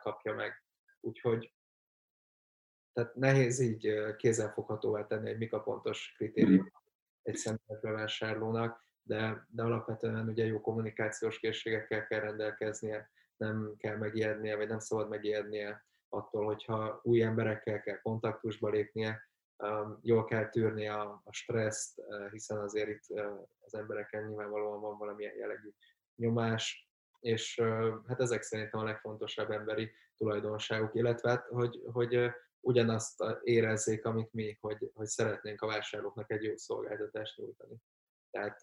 kapja 0.00 0.34
meg. 0.34 0.64
Úgyhogy 1.00 1.54
tehát 2.92 3.14
nehéz 3.14 3.60
így 3.60 4.14
kézzelfoghatóvá 4.16 5.06
tenni, 5.06 5.28
hogy 5.28 5.38
mik 5.38 5.52
a 5.52 5.62
pontos 5.62 6.14
kritérium 6.16 6.72
egy 7.22 7.36
személyes 7.36 7.80
bevásárlónak, 7.80 8.84
de, 9.02 9.46
de 9.48 9.62
alapvetően 9.62 10.28
ugye 10.28 10.44
jó 10.44 10.60
kommunikációs 10.60 11.38
készségekkel 11.38 12.06
kell 12.06 12.20
rendelkeznie, 12.20 13.10
nem 13.36 13.74
kell 13.78 13.96
megijednie, 13.96 14.56
vagy 14.56 14.68
nem 14.68 14.78
szabad 14.78 15.08
megijednie 15.08 15.86
attól, 16.08 16.44
hogyha 16.44 17.00
új 17.02 17.22
emberekkel 17.22 17.80
kell 17.80 18.00
kontaktusba 18.00 18.68
lépnie, 18.68 19.29
jól 20.02 20.24
kell 20.24 20.48
tűrni 20.48 20.88
a, 20.88 21.20
a 21.24 21.32
stresszt, 21.32 22.02
hiszen 22.30 22.58
azért 22.58 22.88
itt 22.88 23.20
az 23.58 23.74
embereken 23.74 24.24
nyilvánvalóan 24.24 24.80
van 24.80 24.98
valamilyen 24.98 25.36
jellegű 25.36 25.70
nyomás, 26.16 26.90
és 27.20 27.60
hát 28.06 28.20
ezek 28.20 28.42
szerintem 28.42 28.80
a 28.80 28.84
legfontosabb 28.84 29.50
emberi 29.50 29.92
tulajdonságok, 30.16 30.94
illetve 30.94 31.30
hát, 31.30 31.46
hogy, 31.46 31.80
hogy 31.92 32.30
ugyanazt 32.60 33.24
érezzék, 33.42 34.04
amit 34.04 34.32
mi, 34.32 34.58
hogy, 34.60 34.90
hogy 34.94 35.06
szeretnénk 35.06 35.62
a 35.62 35.66
vásárlóknak 35.66 36.30
egy 36.30 36.42
jó 36.42 36.56
szolgáltatást 36.56 37.36
nyújtani. 37.36 37.76
Tehát 38.30 38.60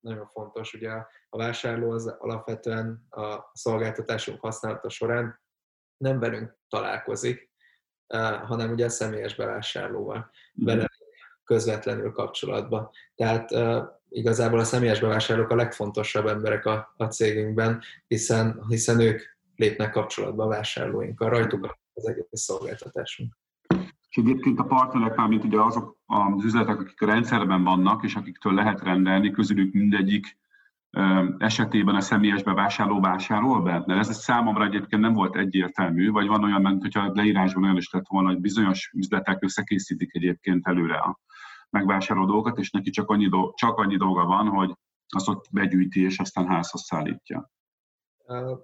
nagyon 0.00 0.26
fontos, 0.26 0.74
ugye 0.74 0.90
a 1.28 1.36
vásárló 1.36 1.90
az 1.90 2.06
alapvetően 2.06 3.06
a 3.10 3.50
szolgáltatásunk 3.52 4.40
használata 4.40 4.88
során 4.88 5.40
nem 5.96 6.18
velünk 6.18 6.58
találkozik, 6.68 7.45
hanem 8.44 8.70
ugye 8.70 8.84
a 8.84 8.88
személyes 8.88 9.34
bevásárlóval, 9.34 10.30
vele 10.54 10.90
közvetlenül 11.44 12.12
kapcsolatba. 12.12 12.92
Tehát 13.14 13.50
igazából 14.08 14.58
a 14.58 14.64
személyes 14.64 15.00
bevásárlók 15.00 15.50
a 15.50 15.54
legfontosabb 15.54 16.26
emberek 16.26 16.66
a, 16.66 16.94
a 16.96 17.04
cégünkben, 17.04 17.80
hiszen, 18.06 18.64
hiszen 18.68 19.00
ők 19.00 19.20
lépnek 19.56 19.90
kapcsolatba 19.90 20.44
a 20.44 20.48
vásárlóinkkal, 20.48 21.28
rajtuk 21.28 21.76
az 21.94 22.08
egész 22.08 22.26
szolgáltatásunk. 22.30 23.36
És 24.08 24.16
egyébként 24.16 24.58
a 24.58 24.64
partnerek, 24.64 25.16
mármint 25.16 25.44
ugye 25.44 25.60
azok 25.60 25.96
az 26.06 26.44
üzletek, 26.44 26.78
akik 26.78 27.02
a 27.02 27.06
rendszerben 27.06 27.64
vannak, 27.64 28.04
és 28.04 28.14
akiktől 28.14 28.54
lehet 28.54 28.82
rendelni, 28.82 29.30
közülük 29.30 29.72
mindegyik 29.72 30.38
esetében 31.38 31.94
a 31.94 32.00
személyes 32.00 32.42
bevásárló 32.42 33.00
vásárol 33.00 33.62
be? 33.62 33.82
Mert 33.86 34.08
ez 34.08 34.16
számomra 34.16 34.64
egyébként 34.64 35.02
nem 35.02 35.12
volt 35.12 35.36
egyértelmű, 35.36 36.10
vagy 36.10 36.26
van 36.26 36.44
olyan, 36.44 36.62
mint 36.62 36.82
hogyha 36.82 37.10
leírásban 37.14 37.62
olyan 37.62 37.76
is 37.76 37.90
lett 37.90 38.06
volna, 38.08 38.28
hogy 38.28 38.40
bizonyos 38.40 38.90
üzletek 38.94 39.42
összekészítik 39.42 40.14
egyébként 40.14 40.66
előre 40.66 40.96
a 40.96 41.18
megvásároló 41.70 42.26
dolgokat, 42.26 42.58
és 42.58 42.70
neki 42.70 42.90
csak 42.90 43.08
annyi, 43.08 43.28
dolga, 43.28 43.52
csak 43.54 43.78
annyi 43.78 43.96
dolga 43.96 44.24
van, 44.24 44.48
hogy 44.48 44.74
azt 45.08 45.28
ott 45.28 45.44
begyűjti, 45.50 46.04
és 46.04 46.18
aztán 46.18 46.46
házhoz 46.46 46.82
szállítja. 46.82 47.50
Uh, 48.18 48.58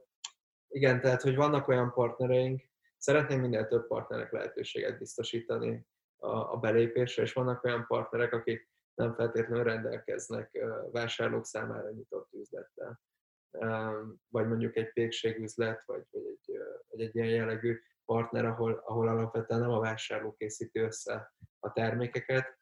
igen, 0.68 1.00
tehát, 1.00 1.22
hogy 1.22 1.36
vannak 1.36 1.68
olyan 1.68 1.92
partnereink, 1.92 2.62
szeretném 2.96 3.40
minél 3.40 3.66
több 3.66 3.86
partnerek 3.86 4.32
lehetőséget 4.32 4.98
biztosítani 4.98 5.86
a, 6.16 6.36
a 6.36 6.56
belépésre, 6.56 7.22
és 7.22 7.32
vannak 7.32 7.64
olyan 7.64 7.84
partnerek, 7.88 8.32
akik 8.32 8.71
nem 8.94 9.14
feltétlenül 9.14 9.64
rendelkeznek 9.64 10.64
vásárlók 10.90 11.44
számára 11.44 11.90
nyitott 11.90 12.32
üzlettel. 12.32 13.00
Vagy 14.28 14.46
mondjuk 14.48 14.76
egy 14.76 14.92
pékségüzlet, 14.92 15.82
vagy, 15.84 16.04
vagy, 16.10 16.24
egy, 16.26 16.58
vagy 16.88 17.00
egy 17.00 17.16
ilyen 17.16 17.28
jellegű 17.28 17.78
partner, 18.04 18.44
ahol, 18.44 18.82
ahol 18.84 19.08
alapvetően 19.08 19.60
nem 19.60 19.70
a 19.70 19.80
vásárló 19.80 20.32
készíti 20.32 20.78
össze 20.78 21.32
a 21.58 21.72
termékeket, 21.72 22.58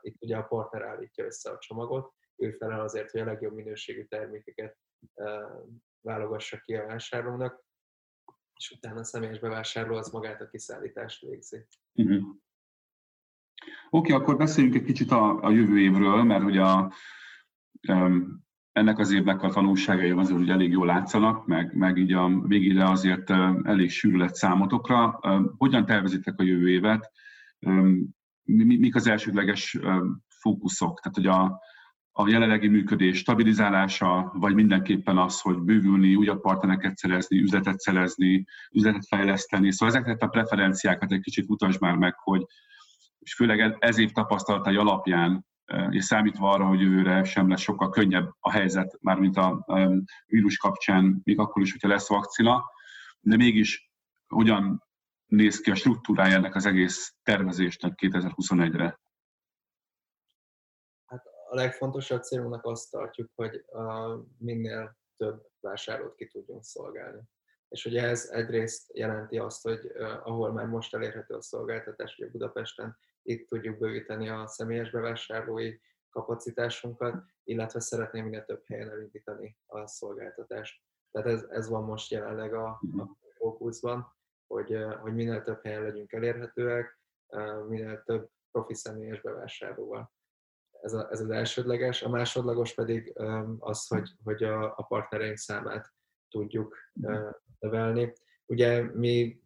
itt 0.00 0.22
ugye 0.22 0.36
a 0.36 0.42
partner 0.42 0.82
állítja 0.82 1.24
össze 1.24 1.50
a 1.50 1.58
csomagot, 1.58 2.12
ő 2.36 2.50
felel 2.50 2.80
azért, 2.80 3.10
hogy 3.10 3.20
a 3.20 3.24
legjobb 3.24 3.54
minőségű 3.54 4.04
termékeket 4.04 4.78
válogassa 6.00 6.60
ki 6.60 6.74
a 6.74 6.86
vásárlónak, 6.86 7.64
és 8.54 8.70
utána 8.70 9.00
a 9.00 9.04
személyes 9.04 9.38
bevásárló 9.38 9.96
az 9.96 10.10
magát 10.10 10.40
a 10.40 10.48
kiszállítást 10.48 11.20
végzi. 11.20 11.66
Uh-huh. 11.94 12.36
Oké, 13.90 14.12
okay, 14.12 14.22
akkor 14.22 14.36
beszéljünk 14.36 14.76
egy 14.76 14.84
kicsit 14.84 15.10
a, 15.10 15.42
a 15.42 15.50
jövő 15.50 15.80
évről, 15.80 16.22
mert 16.22 16.44
ugye 16.44 16.62
a, 16.62 16.92
um, 17.88 18.42
ennek 18.72 18.98
az 18.98 19.12
évnek 19.12 19.42
a 19.42 19.50
tanulságai 19.50 20.10
azért 20.10 20.38
hogy 20.38 20.50
elég 20.50 20.70
jól 20.70 20.86
látszanak, 20.86 21.46
meg, 21.46 21.74
meg 21.74 21.96
így 21.96 22.12
a 22.12 22.40
végére 22.46 22.84
azért 22.84 23.30
elég 23.62 23.90
sűrű 23.90 24.16
lett 24.16 24.34
számotokra. 24.34 25.20
Hogyan 25.56 25.86
tervezitek 25.86 26.40
a 26.40 26.42
jövő 26.42 26.70
évet? 26.70 27.10
mik 28.44 28.94
az 28.94 29.06
elsődleges 29.06 29.78
fókuszok. 30.28 31.00
Tehát, 31.00 31.16
hogy 31.16 31.26
a, 31.26 31.60
a 32.12 32.28
jelenlegi 32.28 32.68
működés 32.68 33.18
stabilizálása, 33.18 34.32
vagy 34.34 34.54
mindenképpen 34.54 35.18
az, 35.18 35.40
hogy 35.40 35.58
bővülni, 35.58 36.14
újabb 36.14 36.40
partnereket 36.40 36.96
szerezni, 36.96 37.38
üzletet 37.38 37.78
szerezni, 37.78 38.44
üzletet 38.72 39.06
fejleszteni. 39.06 39.72
Szóval 39.72 39.94
ezeket 39.94 40.22
a 40.22 40.26
preferenciákat 40.26 41.12
egy 41.12 41.20
kicsit 41.20 41.48
mutasd 41.48 41.80
már 41.80 41.96
meg, 41.96 42.14
hogy 42.18 42.44
és 43.22 43.34
főleg 43.34 43.76
ez 43.78 43.98
év 43.98 44.12
tapasztalatai 44.12 44.76
alapján, 44.76 45.46
és 45.90 46.04
számítva 46.04 46.50
arra, 46.50 46.66
hogy 46.66 46.80
jövőre 46.80 47.24
sem 47.24 47.48
lesz 47.48 47.60
sokkal 47.60 47.90
könnyebb 47.90 48.30
a 48.40 48.50
helyzet, 48.50 48.98
mármint 49.00 49.36
a 49.36 49.66
vírus 50.26 50.56
kapcsán, 50.56 51.20
még 51.24 51.38
akkor 51.38 51.62
is, 51.62 51.72
hogyha 51.72 51.88
lesz 51.88 52.08
vakcina, 52.08 52.64
de 53.20 53.36
mégis 53.36 53.92
hogyan 54.28 54.84
néz 55.26 55.60
ki 55.60 55.70
a 55.70 55.74
struktúrája 55.74 56.34
ennek 56.36 56.54
az 56.54 56.66
egész 56.66 57.14
tervezésnek 57.22 57.92
2021-re? 58.02 59.00
Hát 61.06 61.24
a 61.50 61.54
legfontosabb 61.54 62.22
célunknak 62.22 62.64
azt 62.64 62.90
tartjuk, 62.90 63.30
hogy 63.34 63.64
minél 64.38 64.96
több 65.16 65.46
vásárlót 65.60 66.14
ki 66.14 66.26
tudjunk 66.26 66.64
szolgálni. 66.64 67.20
És 67.72 67.84
ugye 67.84 68.02
ez 68.02 68.28
egyrészt 68.32 68.96
jelenti 68.96 69.38
azt, 69.38 69.62
hogy 69.62 69.92
ahol 70.22 70.52
már 70.52 70.66
most 70.66 70.94
elérhető 70.94 71.34
a 71.34 71.42
szolgáltatás, 71.42 72.18
ugye 72.18 72.30
Budapesten 72.30 72.96
itt 73.22 73.48
tudjuk 73.48 73.78
bővíteni 73.78 74.28
a 74.28 74.46
személyes 74.46 74.90
bevásárlói 74.90 75.78
kapacitásunkat, 76.10 77.24
illetve 77.44 77.80
szeretném 77.80 78.24
minél 78.24 78.44
több 78.44 78.62
helyen 78.66 78.90
elindítani 78.90 79.56
a 79.66 79.86
szolgáltatást. 79.86 80.82
Tehát 81.10 81.28
ez, 81.28 81.46
ez 81.50 81.68
van 81.68 81.84
most 81.84 82.10
jelenleg 82.10 82.54
a, 82.54 82.68
a 82.68 83.16
fókuszban, 83.36 84.16
hogy, 84.46 84.76
hogy 85.00 85.14
minél 85.14 85.42
több 85.42 85.62
helyen 85.62 85.82
legyünk 85.82 86.12
elérhetőek, 86.12 86.98
minél 87.68 88.02
több 88.02 88.30
profi 88.50 88.74
személyes 88.74 89.20
bevásárlóval. 89.20 90.12
Ez, 90.80 90.92
a, 90.92 91.08
ez 91.10 91.20
az 91.20 91.30
elsődleges. 91.30 92.02
A 92.02 92.08
másodlagos 92.08 92.74
pedig 92.74 93.18
az, 93.58 93.86
hogy, 93.86 94.10
hogy 94.24 94.42
a, 94.42 94.76
a 94.76 94.82
partnereink 94.82 95.36
számát 95.36 95.92
tudjuk 96.32 96.76
növelni. 97.60 98.12
Ugye 98.46 98.82
mi 98.94 99.40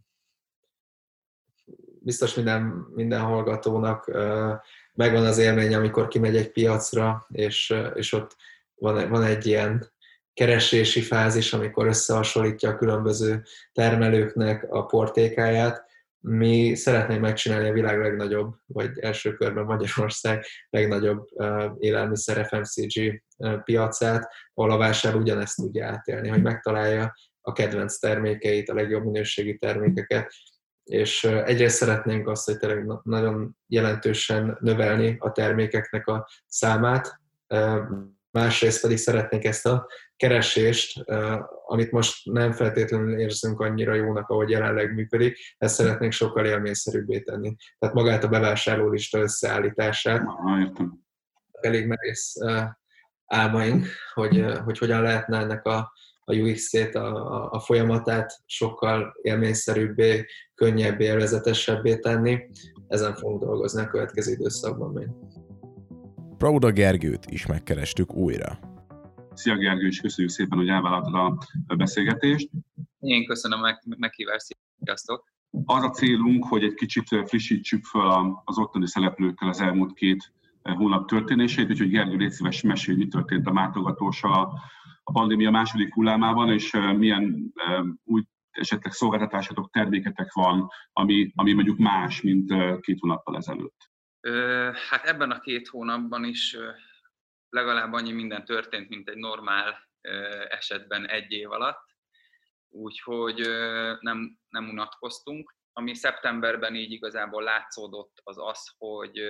biztos 2.01 2.34
minden, 2.34 2.62
minden 2.95 3.20
hallgatónak 3.20 4.07
megvan 4.95 5.24
az 5.24 5.39
élmény, 5.39 5.74
amikor 5.74 6.09
kimegy 6.09 6.37
egy 6.37 6.53
piacra, 6.53 7.26
és, 7.30 7.74
és 7.95 8.12
ott 8.12 8.37
van, 8.74 9.09
van 9.09 9.22
egy 9.22 9.47
ilyen 9.47 9.91
keresési 10.34 11.01
fázis, 11.01 11.53
amikor 11.53 11.87
összehasonlítja 11.87 12.70
a 12.70 12.76
különböző 12.76 13.43
termelőknek 13.72 14.66
a 14.70 14.87
portékáját. 14.87 15.84
Mi 16.29 16.74
szeretnénk 16.74 17.20
megcsinálni 17.20 17.68
a 17.68 17.72
világ 17.72 17.99
legnagyobb, 17.99 18.55
vagy 18.66 18.99
első 18.99 19.35
körben 19.35 19.64
Magyarország 19.64 20.45
legnagyobb 20.70 21.27
élelmiszer 21.79 22.47
FMCG 22.47 23.22
piacát, 23.64 24.29
ahol 24.55 24.70
a 24.70 24.77
vásárló 24.77 25.20
ugyanezt 25.20 25.57
tudja 25.57 25.87
átélni, 25.87 26.29
hogy 26.29 26.43
megtalálja 26.43 27.14
a 27.41 27.53
kedvenc 27.53 27.99
termékeit, 27.99 28.68
a 28.68 28.74
legjobb 28.74 29.05
minőségi 29.05 29.59
termékeket, 29.59 30.33
és 30.85 31.24
egyrészt 31.24 31.77
szeretnénk 31.77 32.29
azt, 32.29 32.47
hogy 32.47 32.59
tényleg 32.59 32.87
nagyon 33.03 33.57
jelentősen 33.66 34.57
növelni 34.61 35.16
a 35.18 35.33
termékeknek 35.33 36.07
a 36.07 36.29
számát, 36.47 37.20
másrészt 38.31 38.81
pedig 38.81 38.97
szeretnénk 38.97 39.45
ezt 39.45 39.66
a 39.66 39.89
keresést, 40.17 41.11
amit 41.67 41.91
most 41.91 42.31
nem 42.31 42.53
feltétlenül 42.53 43.19
érzünk 43.19 43.61
annyira 43.61 43.95
jónak, 43.95 44.29
ahogy 44.29 44.51
jelenleg 44.51 44.95
működik, 44.95 45.39
ezt 45.59 45.75
szeretnénk 45.75 46.12
sokkal 46.12 46.47
élményszerűbbé 46.47 47.21
tenni. 47.21 47.57
Tehát 47.79 47.95
magát 47.95 48.25
a 48.25 48.29
bevásárlólista 48.29 49.19
összeállítását. 49.19 50.23
Elég 51.61 51.87
merész 51.87 52.35
álmaink, 53.27 53.87
hogy, 54.14 54.45
hogy 54.64 54.79
hogyan 54.79 55.03
lehetne 55.03 55.39
ennek 55.39 55.67
a 55.67 55.93
a 56.29 56.35
UX-ét, 56.35 56.95
a, 56.95 57.51
a 57.51 57.61
folyamatát 57.61 58.43
sokkal 58.47 59.14
élményszerűbbé, 59.23 60.27
könnyebbé, 60.55 61.05
élvezetesebbé 61.05 61.99
tenni. 61.99 62.39
Ezen 62.89 63.14
fogunk 63.14 63.43
dolgozni 63.43 63.83
a 63.83 63.87
következő 63.87 64.33
időszakban 64.33 64.93
még. 64.93 65.09
Prauda 66.39 66.71
Gergőt 66.71 67.27
is 67.27 67.47
megkerestük 67.47 68.14
újra. 68.14 68.59
Szia 69.37 69.57
Gergő, 69.57 69.87
és 69.87 70.01
köszönjük 70.01 70.32
szépen, 70.32 70.59
hogy 70.59 70.68
elvállaltad 70.68 71.39
a 71.66 71.74
beszélgetést. 71.74 72.51
Én 73.01 73.26
köszönöm 73.26 73.62
a 73.62 73.78
meghívást, 73.97 74.57
sziasztok! 74.78 75.34
Az 75.64 75.82
a 75.82 75.91
célunk, 75.91 76.45
hogy 76.45 76.64
egy 76.64 76.74
kicsit 76.74 77.09
frissítsük 77.26 77.84
fel 77.84 78.43
az 78.45 78.59
ottani 78.59 78.87
szereplőkkel 78.87 79.49
az 79.49 79.61
elmúlt 79.61 79.93
két 79.93 80.32
hónap 80.62 81.09
történését, 81.09 81.70
úgyhogy 81.70 81.91
Gergő, 81.91 82.16
légy 82.16 82.30
szíves, 82.30 82.62
mesélj, 82.62 82.99
mi 82.99 83.09
történt 83.09 83.47
a 83.47 83.53
mátogatósa 83.53 84.41
a 85.03 85.12
pandémia 85.12 85.51
második 85.51 85.95
hullámában, 85.95 86.53
és 86.53 86.76
milyen 86.97 87.53
új 88.05 88.22
esetleg 88.51 88.93
szolgáltatásatok, 88.93 89.70
terméketek 89.70 90.32
van, 90.32 90.68
ami, 90.93 91.32
ami 91.34 91.53
mondjuk 91.53 91.78
más, 91.78 92.20
mint 92.20 92.53
két 92.80 92.99
hónappal 93.01 93.37
ezelőtt? 93.37 93.91
Hát 94.91 95.05
ebben 95.05 95.30
a 95.30 95.41
két 95.41 95.68
hónapban 95.68 96.24
is 96.24 96.57
legalább 97.57 97.93
annyi 97.93 98.13
minden 98.13 98.45
történt, 98.45 98.89
mint 98.89 99.09
egy 99.09 99.17
normál 99.17 99.89
esetben 100.49 101.09
egy 101.09 101.33
év 101.33 101.51
alatt, 101.51 101.85
úgyhogy 102.69 103.39
nem, 104.01 104.39
nem 104.49 104.69
unatkoztunk. 104.69 105.55
Ami 105.73 105.95
szeptemberben 105.95 106.75
így 106.75 106.93
igazából 106.93 107.43
látszódott, 107.43 108.21
az 108.23 108.39
az, 108.39 108.75
hogy 108.79 109.21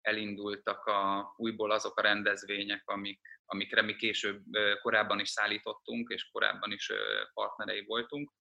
elindultak 0.00 0.84
a, 0.84 1.32
újból 1.36 1.70
azok 1.70 1.98
a 1.98 2.02
rendezvények, 2.02 2.82
amik, 2.84 3.20
amikre 3.44 3.82
mi 3.82 3.96
később 3.96 4.42
korábban 4.82 5.20
is 5.20 5.28
szállítottunk, 5.28 6.10
és 6.10 6.28
korábban 6.32 6.72
is 6.72 6.92
partnerei 7.34 7.84
voltunk. 7.84 8.32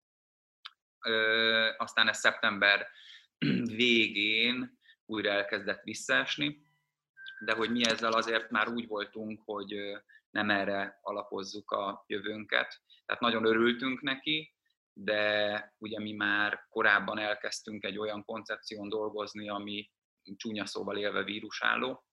Aztán 1.78 2.07
ez 2.07 2.17
szeptember 2.17 2.88
végén 3.84 4.80
újra 5.05 5.30
elkezdett 5.30 5.84
visszaesni, 5.84 6.62
de 7.45 7.53
hogy 7.53 7.71
mi 7.71 7.85
ezzel 7.85 8.11
azért 8.11 8.49
már 8.49 8.67
úgy 8.67 8.87
voltunk, 8.87 9.41
hogy 9.45 9.75
nem 10.29 10.49
erre 10.49 10.99
alapozzuk 11.01 11.71
a 11.71 12.03
jövőnket. 12.07 12.81
Tehát 13.05 13.21
nagyon 13.21 13.45
örültünk 13.45 14.01
neki, 14.01 14.53
de 14.93 15.73
ugye 15.77 15.99
mi 15.99 16.11
már 16.11 16.65
korábban 16.69 17.17
elkezdtünk 17.17 17.83
egy 17.83 17.97
olyan 17.97 18.23
koncepción 18.25 18.89
dolgozni, 18.89 19.49
ami 19.49 19.91
csúnya 20.35 20.65
szóval 20.65 20.97
élve 20.97 21.23
vírusálló, 21.23 22.05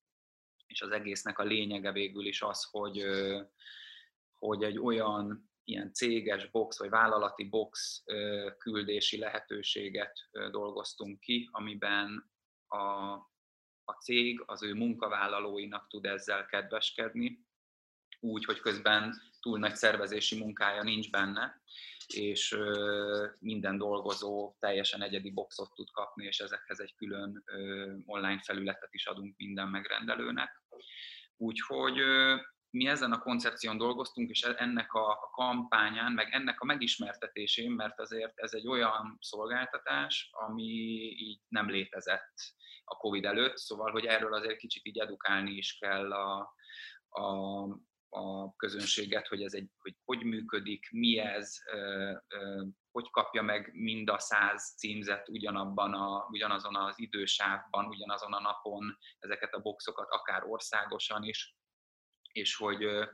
és 0.67 0.81
az 0.81 0.91
egésznek 0.91 1.39
a 1.39 1.43
lényege 1.43 1.93
végül 1.93 2.27
is 2.27 2.43
az, 2.43 2.69
hogy, 2.71 3.05
hogy 4.39 4.63
egy 4.63 4.79
olyan 4.79 5.51
ilyen 5.65 5.93
céges 5.93 6.51
box 6.51 6.79
vagy 6.79 6.89
vállalati 6.89 7.45
box 7.45 8.03
küldési 8.59 9.19
lehetőséget 9.19 10.19
dolgoztunk 10.51 11.21
ki, 11.21 11.49
amiben 11.53 12.33
a, 12.67 13.17
a 13.91 13.97
cég 14.01 14.43
az 14.47 14.63
ő 14.63 14.75
munkavállalóinak 14.75 15.89
tud 15.89 16.05
ezzel 16.05 16.47
kedveskedni, 16.47 17.45
úgy, 18.21 18.45
hogy 18.45 18.61
közben 18.61 19.15
túl 19.41 19.59
nagy 19.59 19.75
szervezési 19.75 20.39
munkája 20.39 20.83
nincs 20.83 21.11
benne, 21.11 21.63
és 22.07 22.57
minden 23.39 23.79
dolgozó 23.79 24.57
teljesen 24.59 25.03
egyedi 25.03 25.31
boxot 25.31 25.75
tud 25.75 25.91
kapni, 25.91 26.25
és 26.25 26.39
ezekhez 26.39 26.81
egy 26.81 26.95
külön 26.95 27.45
online 28.07 28.41
felületet 28.43 28.95
is 28.95 29.07
adunk 29.07 29.37
minden 29.37 29.69
megrendelőnek. 29.69 30.63
Úgyhogy 31.37 31.99
mi 32.71 32.87
ezen 32.87 33.13
a 33.13 33.19
koncepción 33.19 33.79
dolgoztunk, 33.79 34.31
és 34.31 34.43
ennek 34.43 34.93
a 34.93 35.31
kampányán, 35.33 36.13
meg 36.13 36.33
ennek 36.33 36.61
a 36.61 36.65
megismertetésén, 36.65 37.71
mert 37.71 38.01
azért 38.01 38.39
ez 38.39 38.53
egy 38.53 38.69
olyan 38.69 39.17
szolgáltatás, 39.21 40.31
ami 40.33 40.63
így 41.19 41.41
nem 41.49 41.71
létezett 41.71 42.33
a 42.91 42.97
Covid 42.97 43.25
előtt, 43.25 43.57
szóval, 43.57 43.91
hogy 43.91 44.05
erről 44.05 44.35
azért 44.35 44.59
kicsit 44.59 44.87
így 44.87 44.99
edukálni 44.99 45.51
is 45.51 45.79
kell 45.79 46.13
a, 46.13 46.55
a, 47.09 47.63
a 48.09 48.55
közönséget, 48.57 49.27
hogy 49.29 49.43
ez 49.43 49.53
egy, 49.53 49.71
hogy, 49.79 49.97
hogy 50.05 50.23
működik, 50.23 50.91
mi 50.91 51.19
ez, 51.19 51.57
hogy 52.91 53.11
kapja 53.11 53.43
meg 53.43 53.71
mind 53.73 54.11
a 54.11 54.19
száz 54.19 54.75
címzet 54.77 55.29
ugyanabban 55.29 55.95
a, 55.95 56.27
ugyanazon 56.31 56.77
az 56.77 56.99
idősávban, 56.99 57.87
ugyanazon 57.87 58.33
a 58.33 58.41
napon 58.41 58.99
ezeket 59.19 59.55
a 59.55 59.61
boxokat, 59.61 60.11
akár 60.11 60.45
országosan 60.45 61.23
is, 61.23 61.57
és 62.33 62.57
hogy, 62.57 63.09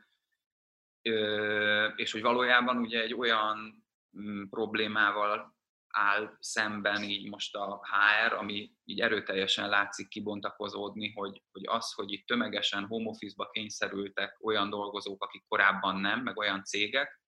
és 1.96 2.12
hogy 2.12 2.22
valójában 2.22 2.76
ugye 2.76 3.00
egy 3.00 3.14
olyan 3.14 3.86
mm, 4.18 4.42
problémával 4.48 5.55
áll 5.96 6.36
szemben 6.40 7.02
így 7.02 7.28
most 7.28 7.54
a 7.54 7.80
HR, 7.82 8.32
ami 8.32 8.72
így 8.84 9.00
erőteljesen 9.00 9.68
látszik 9.68 10.08
kibontakozódni, 10.08 11.12
hogy, 11.12 11.42
hogy 11.52 11.62
az, 11.66 11.92
hogy 11.92 12.12
itt 12.12 12.26
tömegesen 12.26 12.86
home 12.86 13.08
office-ba 13.08 13.50
kényszerültek 13.50 14.36
olyan 14.40 14.70
dolgozók, 14.70 15.22
akik 15.22 15.44
korábban 15.48 16.00
nem, 16.00 16.20
meg 16.20 16.36
olyan 16.36 16.64
cégek, 16.64 17.20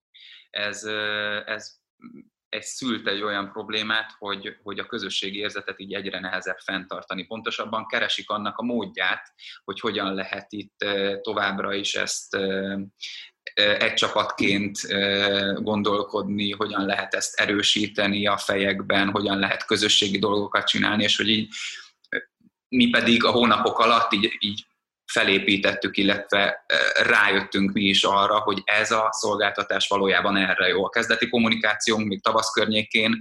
ez, 0.50 0.84
ez 1.44 1.76
egy 2.48 2.62
szült 2.62 3.06
egy 3.06 3.22
olyan 3.22 3.52
problémát, 3.52 4.12
hogy, 4.18 4.56
hogy 4.62 4.78
a 4.78 4.86
közösségi 4.86 5.38
érzetet 5.38 5.80
így 5.80 5.94
egyre 5.94 6.20
nehezebb 6.20 6.58
fenntartani. 6.58 7.26
Pontosabban 7.26 7.86
keresik 7.86 8.30
annak 8.30 8.58
a 8.58 8.62
módját, 8.62 9.32
hogy 9.64 9.80
hogyan 9.80 10.14
lehet 10.14 10.52
itt 10.52 10.84
továbbra 11.22 11.74
is 11.74 11.94
ezt 11.94 12.36
egy 13.54 13.94
csapatként 13.94 14.78
gondolkodni, 15.62 16.50
hogyan 16.50 16.86
lehet 16.86 17.14
ezt 17.14 17.40
erősíteni 17.40 18.26
a 18.26 18.36
fejekben, 18.36 19.10
hogyan 19.10 19.38
lehet 19.38 19.66
közösségi 19.66 20.18
dolgokat 20.18 20.66
csinálni, 20.66 21.02
és 21.02 21.16
hogy 21.16 21.28
így 21.28 21.48
mi 22.68 22.90
pedig 22.90 23.24
a 23.24 23.30
hónapok 23.30 23.78
alatt 23.78 24.12
így, 24.12 24.36
így 24.38 24.66
felépítettük, 25.12 25.96
illetve 25.96 26.64
rájöttünk 27.02 27.72
mi 27.72 27.84
is 27.84 28.04
arra, 28.04 28.38
hogy 28.38 28.62
ez 28.64 28.90
a 28.90 29.08
szolgáltatás 29.10 29.88
valójában 29.88 30.36
erre 30.36 30.66
jó. 30.66 30.84
A 30.84 30.88
kezdeti 30.88 31.28
kommunikációnk 31.28 32.06
még 32.06 32.22
tavasz 32.22 32.50
környékén 32.50 33.20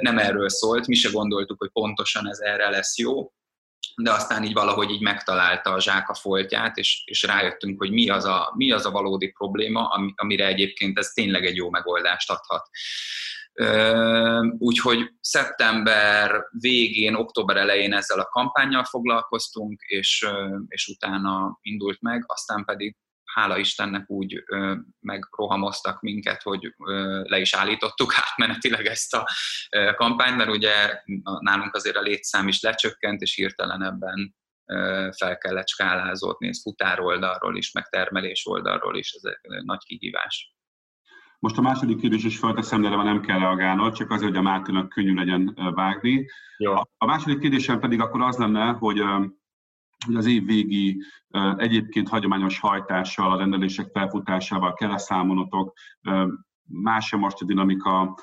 nem 0.00 0.18
erről 0.18 0.48
szólt, 0.48 0.86
mi 0.86 0.94
se 0.94 1.10
gondoltuk, 1.10 1.58
hogy 1.58 1.70
pontosan 1.72 2.28
ez 2.28 2.38
erre 2.38 2.68
lesz 2.68 2.98
jó, 2.98 3.32
de 3.96 4.12
aztán 4.12 4.44
így 4.44 4.52
valahogy 4.52 4.90
így 4.90 5.00
megtalálta 5.00 5.70
a 5.72 5.80
zsák 5.80 6.08
a 6.08 6.14
foltját, 6.14 6.76
és, 6.76 7.02
és 7.04 7.22
rájöttünk, 7.22 7.78
hogy 7.78 7.90
mi 7.90 8.08
az, 8.08 8.24
a, 8.24 8.52
mi 8.56 8.72
az 8.72 8.86
a 8.86 8.90
valódi 8.90 9.28
probléma, 9.30 9.88
amire 10.14 10.46
egyébként 10.46 10.98
ez 10.98 11.08
tényleg 11.08 11.44
egy 11.44 11.56
jó 11.56 11.70
megoldást 11.70 12.30
adhat. 12.30 12.68
Úgyhogy 14.58 15.10
szeptember 15.20 16.44
végén, 16.50 17.14
október 17.14 17.56
elején 17.56 17.92
ezzel 17.92 18.20
a 18.20 18.28
kampányjal 18.28 18.84
foglalkoztunk, 18.84 19.80
és, 19.80 20.26
és 20.68 20.86
utána 20.86 21.58
indult 21.60 22.00
meg, 22.00 22.24
aztán 22.26 22.64
pedig 22.64 22.96
hála 23.34 23.58
Istennek 23.58 24.10
úgy 24.10 24.44
megrohamoztak 25.00 26.00
minket, 26.00 26.42
hogy 26.42 26.74
le 27.22 27.38
is 27.38 27.54
állítottuk 27.54 28.14
átmenetileg 28.24 28.86
ezt 28.86 29.14
a 29.14 29.28
kampányt, 29.94 30.36
mert 30.36 30.50
ugye 30.50 31.02
nálunk 31.40 31.74
azért 31.74 31.96
a 31.96 32.00
létszám 32.00 32.48
is 32.48 32.60
lecsökkent, 32.60 33.20
és 33.20 33.34
hirtelen 33.34 33.82
ebben 33.82 34.34
fel 35.16 35.38
kellett 35.38 35.68
skálázódni, 35.68 36.48
ez 36.48 36.62
futár 36.62 37.00
oldalról 37.00 37.56
is, 37.56 37.72
meg 37.72 37.88
termelés 37.88 38.46
oldalról 38.46 38.96
is, 38.96 39.12
ez 39.12 39.22
egy 39.22 39.64
nagy 39.64 39.84
kihívás. 39.84 40.54
Most 41.38 41.58
a 41.58 41.60
második 41.60 42.00
kérdés 42.00 42.24
is 42.24 42.38
felteszem, 42.38 42.82
de 42.82 42.88
nem 42.88 43.20
kell 43.20 43.38
reagálnod, 43.38 43.94
csak 43.94 44.10
azért, 44.10 44.30
hogy 44.30 44.38
a 44.38 44.42
Máténak 44.42 44.88
könnyű 44.88 45.14
legyen 45.14 45.58
vágni. 45.74 46.26
Jó. 46.56 46.74
A 46.96 47.06
második 47.06 47.38
kérdésem 47.38 47.80
pedig 47.80 48.00
akkor 48.00 48.22
az 48.22 48.36
lenne, 48.36 48.72
hogy 48.72 49.02
hogy 50.06 50.14
az 50.14 50.26
év 50.26 50.44
végi 50.44 51.02
egyébként 51.56 52.08
hagyományos 52.08 52.58
hajtással, 52.58 53.32
a 53.32 53.36
rendelések 53.36 53.90
felfutásával 53.92 54.74
kell 54.74 54.98
számolnotok, 54.98 55.72
más 56.72 57.10
most 57.10 57.40
a 57.40 57.44
dinamika, 57.44 58.18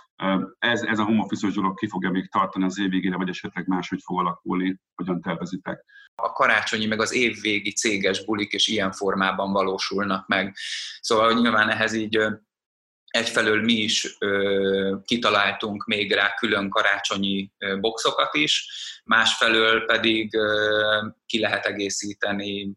ez, 0.59 0.81
ez 0.81 0.99
a 0.99 1.03
home 1.03 1.23
office 1.23 1.47
dolog 1.49 1.77
ki 1.77 1.87
fogja 1.87 2.09
még 2.09 2.29
tartani 2.29 2.65
az 2.65 2.79
év 2.79 2.89
végére, 2.89 3.17
vagy 3.17 3.29
esetleg 3.29 3.67
máshogy 3.67 4.01
fog 4.03 4.19
alakulni, 4.19 4.79
hogyan 4.95 5.21
tervezitek? 5.21 5.85
A 6.15 6.31
karácsonyi, 6.31 6.85
meg 6.85 7.01
az 7.01 7.13
évvégi 7.13 7.71
céges 7.71 8.25
bulik 8.25 8.51
és 8.51 8.67
ilyen 8.67 8.91
formában 8.91 9.51
valósulnak 9.51 10.27
meg. 10.27 10.55
Szóval 10.99 11.33
nyilván 11.33 11.69
ehhez 11.69 11.93
így 11.93 12.19
Egyfelől 13.07 13.63
mi 13.63 13.73
is 13.73 14.15
ö, 14.19 14.95
kitaláltunk 15.05 15.85
még 15.85 16.11
rá 16.11 16.33
külön 16.33 16.69
karácsonyi 16.69 17.51
ö, 17.57 17.77
boxokat 17.79 18.35
is, 18.35 18.67
másfelől 19.03 19.85
pedig 19.85 20.35
ö, 20.35 21.07
ki 21.25 21.39
lehet 21.39 21.65
egészíteni 21.65 22.71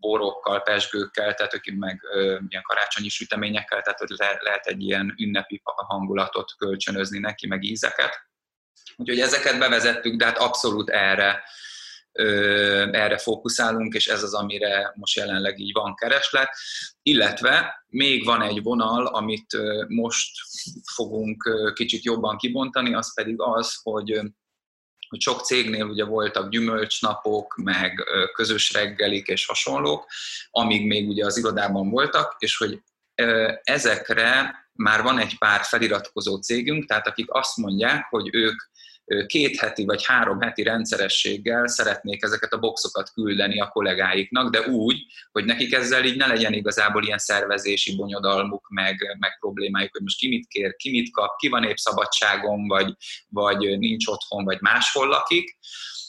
borokkal, 0.00 0.62
pesgőkkel, 0.62 1.34
tehát 1.34 1.60
meg 1.74 2.00
ö, 2.12 2.38
ilyen 2.48 2.62
karácsonyi 2.62 3.08
süteményekkel, 3.08 3.82
tehát 3.82 4.00
le, 4.06 4.38
lehet 4.40 4.66
egy 4.66 4.82
ilyen 4.82 5.14
ünnepi 5.18 5.60
hangulatot 5.64 6.54
kölcsönözni 6.56 7.18
neki, 7.18 7.46
meg 7.46 7.62
ízeket. 7.64 8.32
Úgyhogy 8.96 9.20
ezeket 9.20 9.58
bevezettük, 9.58 10.16
de 10.16 10.24
hát 10.24 10.38
abszolút 10.38 10.90
erre 10.90 11.42
erre 12.92 13.18
fókuszálunk, 13.18 13.94
és 13.94 14.06
ez 14.06 14.22
az, 14.22 14.34
amire 14.34 14.92
most 14.96 15.16
jelenleg 15.16 15.58
így 15.58 15.72
van 15.72 15.94
kereslet. 15.94 16.48
Illetve 17.02 17.84
még 17.88 18.24
van 18.24 18.42
egy 18.42 18.62
vonal, 18.62 19.06
amit 19.06 19.56
most 19.88 20.30
fogunk 20.94 21.72
kicsit 21.74 22.04
jobban 22.04 22.36
kibontani, 22.36 22.94
az 22.94 23.14
pedig 23.14 23.34
az, 23.38 23.80
hogy 23.82 24.20
sok 25.18 25.40
cégnél 25.40 25.84
ugye 25.84 26.04
voltak 26.04 26.50
gyümölcsnapok, 26.50 27.56
meg 27.56 28.04
közös 28.32 28.72
reggelik 28.72 29.26
és 29.26 29.46
hasonlók, 29.46 30.06
amíg 30.50 30.86
még 30.86 31.08
ugye 31.08 31.24
az 31.24 31.36
irodában 31.36 31.90
voltak, 31.90 32.36
és 32.38 32.56
hogy 32.56 32.82
ezekre 33.62 34.54
már 34.72 35.02
van 35.02 35.18
egy 35.18 35.38
pár 35.38 35.64
feliratkozó 35.64 36.36
cégünk, 36.36 36.86
tehát 36.86 37.06
akik 37.06 37.32
azt 37.32 37.56
mondják, 37.56 38.06
hogy 38.10 38.28
ők 38.32 38.60
két 39.26 39.56
heti 39.56 39.84
vagy 39.84 40.04
három 40.04 40.40
heti 40.40 40.62
rendszerességgel 40.62 41.66
szeretnék 41.66 42.22
ezeket 42.22 42.52
a 42.52 42.58
boxokat 42.58 43.12
küldeni 43.12 43.60
a 43.60 43.68
kollégáiknak, 43.68 44.50
de 44.50 44.60
úgy, 44.60 44.96
hogy 45.32 45.44
nekik 45.44 45.72
ezzel 45.72 46.04
így 46.04 46.16
ne 46.16 46.26
legyen 46.26 46.52
igazából 46.52 47.04
ilyen 47.04 47.18
szervezési 47.18 47.96
bonyodalmuk, 47.96 48.68
meg, 48.68 49.16
meg 49.18 49.38
problémájuk, 49.40 49.92
hogy 49.92 50.02
most 50.02 50.18
ki 50.18 50.28
mit 50.28 50.46
kér, 50.46 50.76
ki 50.76 50.90
mit 50.90 51.12
kap, 51.12 51.36
ki 51.36 51.48
van 51.48 51.64
épp 51.64 51.76
szabadságon, 51.76 52.66
vagy, 52.66 52.94
vagy 53.28 53.78
nincs 53.78 54.06
otthon, 54.06 54.44
vagy 54.44 54.60
máshol 54.60 55.08
lakik. 55.08 55.58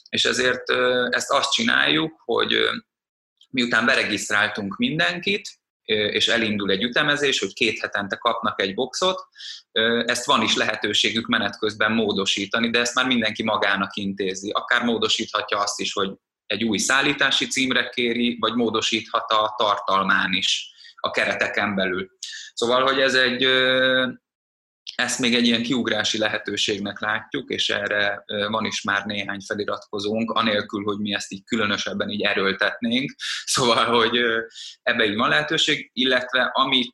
És 0.09 0.25
ezért 0.25 0.69
ezt 1.09 1.31
azt 1.31 1.51
csináljuk, 1.51 2.21
hogy 2.25 2.55
miután 3.49 3.85
beregisztráltunk 3.85 4.77
mindenkit, 4.77 5.49
és 5.85 6.27
elindul 6.27 6.71
egy 6.71 6.83
ütemezés, 6.83 7.39
hogy 7.39 7.53
két 7.53 7.79
hetente 7.79 8.15
kapnak 8.15 8.61
egy 8.61 8.73
boxot, 8.73 9.27
ezt 10.05 10.25
van 10.25 10.41
is 10.41 10.55
lehetőségük 10.55 11.27
menet 11.27 11.57
közben 11.57 11.91
módosítani, 11.91 12.69
de 12.69 12.79
ezt 12.79 12.95
már 12.95 13.05
mindenki 13.05 13.43
magának 13.43 13.95
intézi. 13.95 14.49
Akár 14.49 14.83
módosíthatja 14.83 15.57
azt 15.57 15.79
is, 15.79 15.93
hogy 15.93 16.11
egy 16.45 16.63
új 16.63 16.77
szállítási 16.77 17.47
címre 17.47 17.89
kéri, 17.89 18.37
vagy 18.39 18.53
módosíthat 18.53 19.31
a 19.31 19.53
tartalmán 19.57 20.33
is 20.33 20.69
a 20.95 21.11
kereteken 21.11 21.75
belül. 21.75 22.09
Szóval, 22.53 22.83
hogy 22.83 22.99
ez 22.99 23.13
egy 23.13 23.43
ezt 24.95 25.19
még 25.19 25.35
egy 25.35 25.45
ilyen 25.45 25.63
kiugrási 25.63 26.17
lehetőségnek 26.17 26.99
látjuk, 26.99 27.49
és 27.49 27.69
erre 27.69 28.23
van 28.25 28.65
is 28.65 28.81
már 28.81 29.05
néhány 29.05 29.39
feliratkozónk, 29.39 30.31
anélkül, 30.31 30.83
hogy 30.83 30.97
mi 30.97 31.13
ezt 31.13 31.31
így 31.31 31.43
különösebben 31.43 32.09
így 32.09 32.21
erőltetnénk. 32.21 33.15
Szóval, 33.45 33.85
hogy 33.85 34.19
ebbe 34.81 35.05
így 35.05 35.15
van 35.15 35.29
lehetőség, 35.29 35.89
illetve 35.93 36.41
amit 36.41 36.93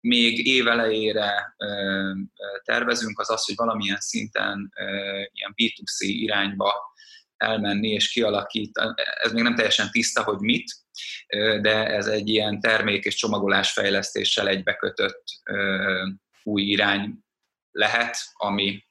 még 0.00 0.46
évelejére 0.46 1.56
tervezünk, 2.64 3.18
az 3.18 3.30
az, 3.30 3.44
hogy 3.44 3.54
valamilyen 3.56 4.00
szinten 4.00 4.72
ilyen 5.32 5.54
B2C 5.56 5.98
irányba 5.98 6.94
elmenni 7.36 7.88
és 7.88 8.12
kialakítani. 8.12 8.94
Ez 9.22 9.32
még 9.32 9.42
nem 9.42 9.54
teljesen 9.54 9.90
tiszta, 9.90 10.22
hogy 10.22 10.38
mit, 10.38 10.72
de 11.60 11.86
ez 11.86 12.06
egy 12.06 12.28
ilyen 12.28 12.60
termék 12.60 13.04
és 13.04 13.14
csomagolás 13.14 13.72
fejlesztéssel 13.72 14.48
egybekötött 14.48 15.24
új 16.42 16.62
irány 16.62 17.22
lehet, 17.72 18.16
ami, 18.32 18.84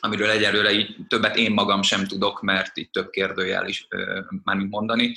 amiről 0.00 0.30
egyelőre 0.30 0.72
így 0.72 0.96
többet 1.08 1.36
én 1.36 1.52
magam 1.52 1.82
sem 1.82 2.06
tudok, 2.06 2.42
mert 2.42 2.76
itt 2.76 2.92
több 2.92 3.10
kérdőjel 3.10 3.66
is, 3.66 3.88
mármint 4.44 4.70
mondani, 4.70 5.14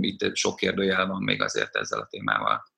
itt 0.00 0.36
sok 0.36 0.56
kérdőjel 0.56 1.06
van 1.06 1.22
még 1.22 1.42
azért 1.42 1.76
ezzel 1.76 2.00
a 2.00 2.06
témával. 2.06 2.68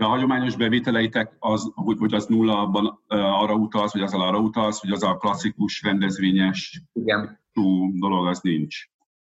A 0.00 0.04
hagyományos 0.04 0.56
bevételeitek 0.56 1.36
az, 1.38 1.70
hogy, 1.74 1.98
hogy 1.98 2.14
az 2.14 2.26
nulla 2.26 2.58
abban 2.60 3.04
arra 3.06 3.54
utalsz, 3.54 3.92
vagy 3.92 4.02
az 4.02 4.14
arra 4.14 4.38
utalsz, 4.38 4.80
hogy 4.80 4.90
az 4.90 5.02
a 5.02 5.16
klasszikus 5.16 5.82
rendezvényes 5.82 6.82
Igen. 6.92 7.40
dolog 7.98 8.26
az 8.26 8.40
nincs. 8.40 8.76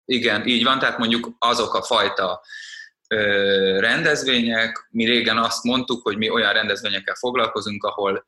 Igen, 0.06 0.48
így 0.48 0.64
van, 0.64 0.80
tehát 0.80 0.98
mondjuk 0.98 1.36
azok 1.40 1.74
a 1.74 1.84
fajta 1.84 2.42
ö, 3.08 3.80
rendezvények, 3.80 4.88
mi 4.92 5.06
régen 5.06 5.38
azt 5.38 5.64
mondtuk, 5.64 6.02
hogy 6.02 6.18
mi 6.18 6.30
olyan 6.30 6.54
rendezvényekkel 6.54 7.16
foglalkozunk, 7.16 7.84
ahol 7.84 8.26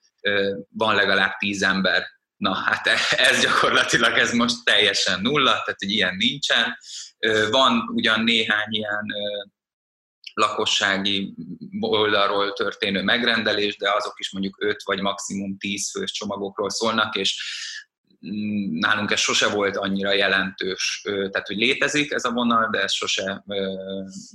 van 0.69 0.95
legalább 0.95 1.37
tíz 1.37 1.63
ember. 1.63 2.03
Na 2.35 2.53
hát 2.53 2.87
e, 2.87 2.95
ez 3.17 3.41
gyakorlatilag 3.41 4.17
ez 4.17 4.33
most 4.33 4.63
teljesen 4.63 5.21
nulla, 5.21 5.51
tehát 5.51 5.81
egy 5.81 5.91
ilyen 5.91 6.15
nincsen. 6.15 6.77
Van 7.49 7.89
ugyan 7.93 8.23
néhány 8.23 8.67
ilyen 8.69 9.05
lakossági 10.33 11.33
oldalról 11.79 12.53
történő 12.53 13.03
megrendelés, 13.03 13.77
de 13.77 13.91
azok 13.91 14.19
is 14.19 14.31
mondjuk 14.31 14.63
5 14.63 14.83
vagy 14.83 15.01
maximum 15.01 15.57
10 15.57 15.91
fős 15.91 16.11
csomagokról 16.11 16.69
szólnak, 16.69 17.15
és 17.15 17.43
nálunk 18.69 19.11
ez 19.11 19.19
sose 19.19 19.49
volt 19.49 19.77
annyira 19.77 20.13
jelentős, 20.13 21.01
tehát 21.03 21.47
hogy 21.47 21.57
létezik 21.57 22.11
ez 22.11 22.25
a 22.25 22.31
vonal, 22.31 22.69
de 22.71 22.81
ez 22.81 22.93
sose 22.93 23.43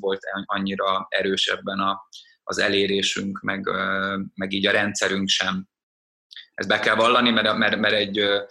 volt 0.00 0.20
annyira 0.44 1.06
erősebben 1.08 1.78
a, 1.78 2.08
az 2.42 2.58
elérésünk, 2.58 3.40
meg, 3.40 3.68
meg 4.34 4.52
így 4.52 4.66
a 4.66 4.72
rendszerünk 4.72 5.28
sem 5.28 5.68
ezt 6.54 6.68
be 6.68 6.78
kell 6.78 6.94
vallani, 6.94 7.30
mert, 7.30 7.56
mert, 7.56 7.76
mert 7.76 7.94
egy 7.94 8.44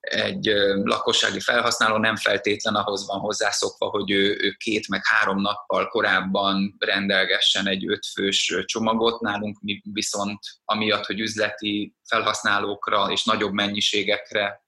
egy 0.00 0.46
lakossági 0.82 1.40
felhasználó 1.40 1.96
nem 1.96 2.16
feltétlen 2.16 2.74
ahhoz 2.74 3.06
van 3.06 3.18
hozzászokva, 3.18 3.86
hogy 3.86 4.10
ő, 4.10 4.38
ő 4.40 4.50
két 4.50 4.88
meg 4.88 5.00
három 5.04 5.40
nappal 5.40 5.88
korábban 5.88 6.76
rendelgessen 6.78 7.66
egy 7.66 7.88
ötfős 7.88 8.62
csomagot. 8.64 9.20
Nálunk 9.20 9.60
mi 9.60 9.82
viszont 9.92 10.38
amiatt, 10.64 11.06
hogy 11.06 11.20
üzleti 11.20 11.94
felhasználókra 12.08 13.10
és 13.10 13.24
nagyobb 13.24 13.52
mennyiségekre 13.52 14.64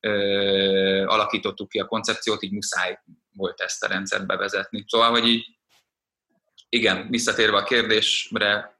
ö, 0.00 1.04
alakítottuk 1.06 1.68
ki 1.68 1.78
a 1.78 1.86
koncepciót, 1.86 2.42
így 2.42 2.52
muszáj 2.52 2.98
volt 3.32 3.60
ezt 3.60 3.84
a 3.84 3.88
rendszert 3.88 4.26
bevezetni. 4.26 4.84
Szóval, 4.86 5.10
hogy 5.10 5.26
így 5.26 5.46
igen, 6.68 7.08
visszatérve 7.10 7.56
a 7.56 7.64
kérdésre, 7.64 8.73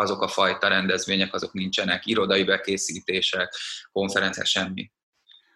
azok 0.00 0.22
a 0.22 0.28
fajta 0.28 0.68
rendezvények, 0.68 1.34
azok 1.34 1.52
nincsenek, 1.52 2.06
irodai 2.06 2.44
bekészítések, 2.44 3.54
konferenciák, 3.92 4.46
semmi. 4.46 4.90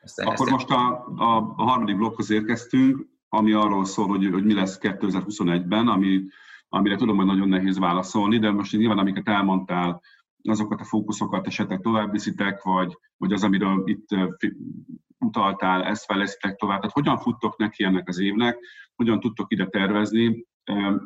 Ezt 0.01 0.21
Akkor 0.21 0.51
most 0.51 0.71
a, 0.71 1.07
a, 1.17 1.55
a 1.57 1.63
harmadik 1.63 1.97
blokkhoz 1.97 2.31
érkeztünk, 2.31 3.07
ami 3.29 3.53
arról 3.53 3.85
szól, 3.85 4.07
hogy, 4.07 4.29
hogy 4.33 4.45
mi 4.45 4.55
lesz 4.55 4.79
2021-ben, 4.81 5.89
ami, 5.89 6.23
amire 6.69 6.97
tudom, 6.97 7.17
hogy 7.17 7.27
nagyon 7.27 7.49
nehéz 7.49 7.79
válaszolni, 7.79 8.39
de 8.39 8.51
most 8.51 8.73
nyilván 8.73 8.99
amiket 8.99 9.29
elmondtál, 9.29 10.03
azokat 10.43 10.81
a 10.81 10.85
fókuszokat 10.85 11.47
esetleg 11.47 11.81
tovább 11.81 12.11
viszitek, 12.13 12.63
vagy, 12.63 12.99
vagy 13.17 13.33
az, 13.33 13.43
amiről 13.43 13.83
itt 13.85 14.07
utaltál, 15.19 15.85
ezt 15.85 16.05
fejlesztitek 16.05 16.57
tovább. 16.57 16.79
Tehát 16.79 16.95
hogyan 16.95 17.19
futtok 17.19 17.57
neki 17.57 17.85
ennek 17.85 18.09
az 18.09 18.19
évnek, 18.19 18.59
hogyan 18.95 19.21
tudtok 19.21 19.53
ide 19.53 19.67
tervezni, 19.67 20.47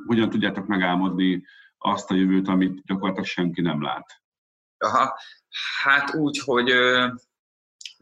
hogyan 0.06 0.30
tudjátok 0.30 0.66
megálmodni 0.66 1.42
azt 1.78 2.10
a 2.10 2.14
jövőt, 2.14 2.48
amit 2.48 2.84
gyakorlatilag 2.84 3.28
senki 3.28 3.60
nem 3.60 3.82
lát? 3.82 4.22
Aha, 4.78 5.18
hát 5.82 6.14
úgy, 6.14 6.38
hogy 6.38 6.66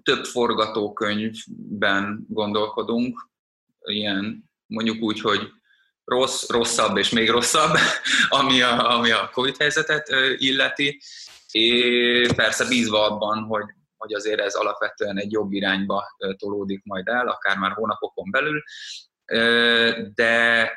több 0.03 0.25
forgatókönyvben 0.25 2.27
gondolkodunk, 2.29 3.29
ilyen 3.79 4.51
mondjuk 4.67 5.03
úgy, 5.03 5.21
hogy 5.21 5.51
rossz, 6.05 6.49
rosszabb 6.49 6.97
és 6.97 7.11
még 7.11 7.31
rosszabb, 7.31 7.77
ami 8.39 8.63
a, 8.63 8.97
ami 8.97 9.11
a 9.11 9.31
Covid 9.33 9.57
helyzetet 9.57 10.09
illeti, 10.37 11.01
és 11.51 12.33
persze 12.33 12.69
bízva 12.69 13.11
abban, 13.11 13.45
hogy, 13.45 13.65
hogy 13.97 14.15
azért 14.15 14.41
ez 14.41 14.55
alapvetően 14.55 15.19
egy 15.19 15.33
jobb 15.33 15.53
irányba 15.53 16.05
tolódik 16.37 16.85
majd 16.85 17.09
el, 17.09 17.29
akár 17.29 17.57
már 17.57 17.73
hónapokon 17.73 18.31
belül, 18.31 18.63
de 20.15 20.71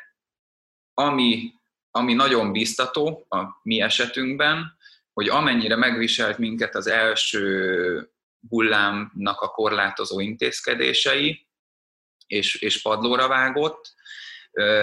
ami, 0.93 1.53
ami 1.91 2.13
nagyon 2.13 2.51
biztató 2.51 3.25
a 3.29 3.43
mi 3.63 3.81
esetünkben, 3.81 4.77
hogy 5.13 5.29
amennyire 5.29 5.75
megviselt 5.75 6.37
minket 6.37 6.75
az 6.75 6.87
első 6.87 8.11
hullámnak 8.49 9.41
a 9.41 9.47
korlátozó 9.47 10.19
intézkedései, 10.19 11.47
és, 12.27 12.55
és 12.55 12.81
padlóra 12.81 13.27
vágott. 13.27 13.93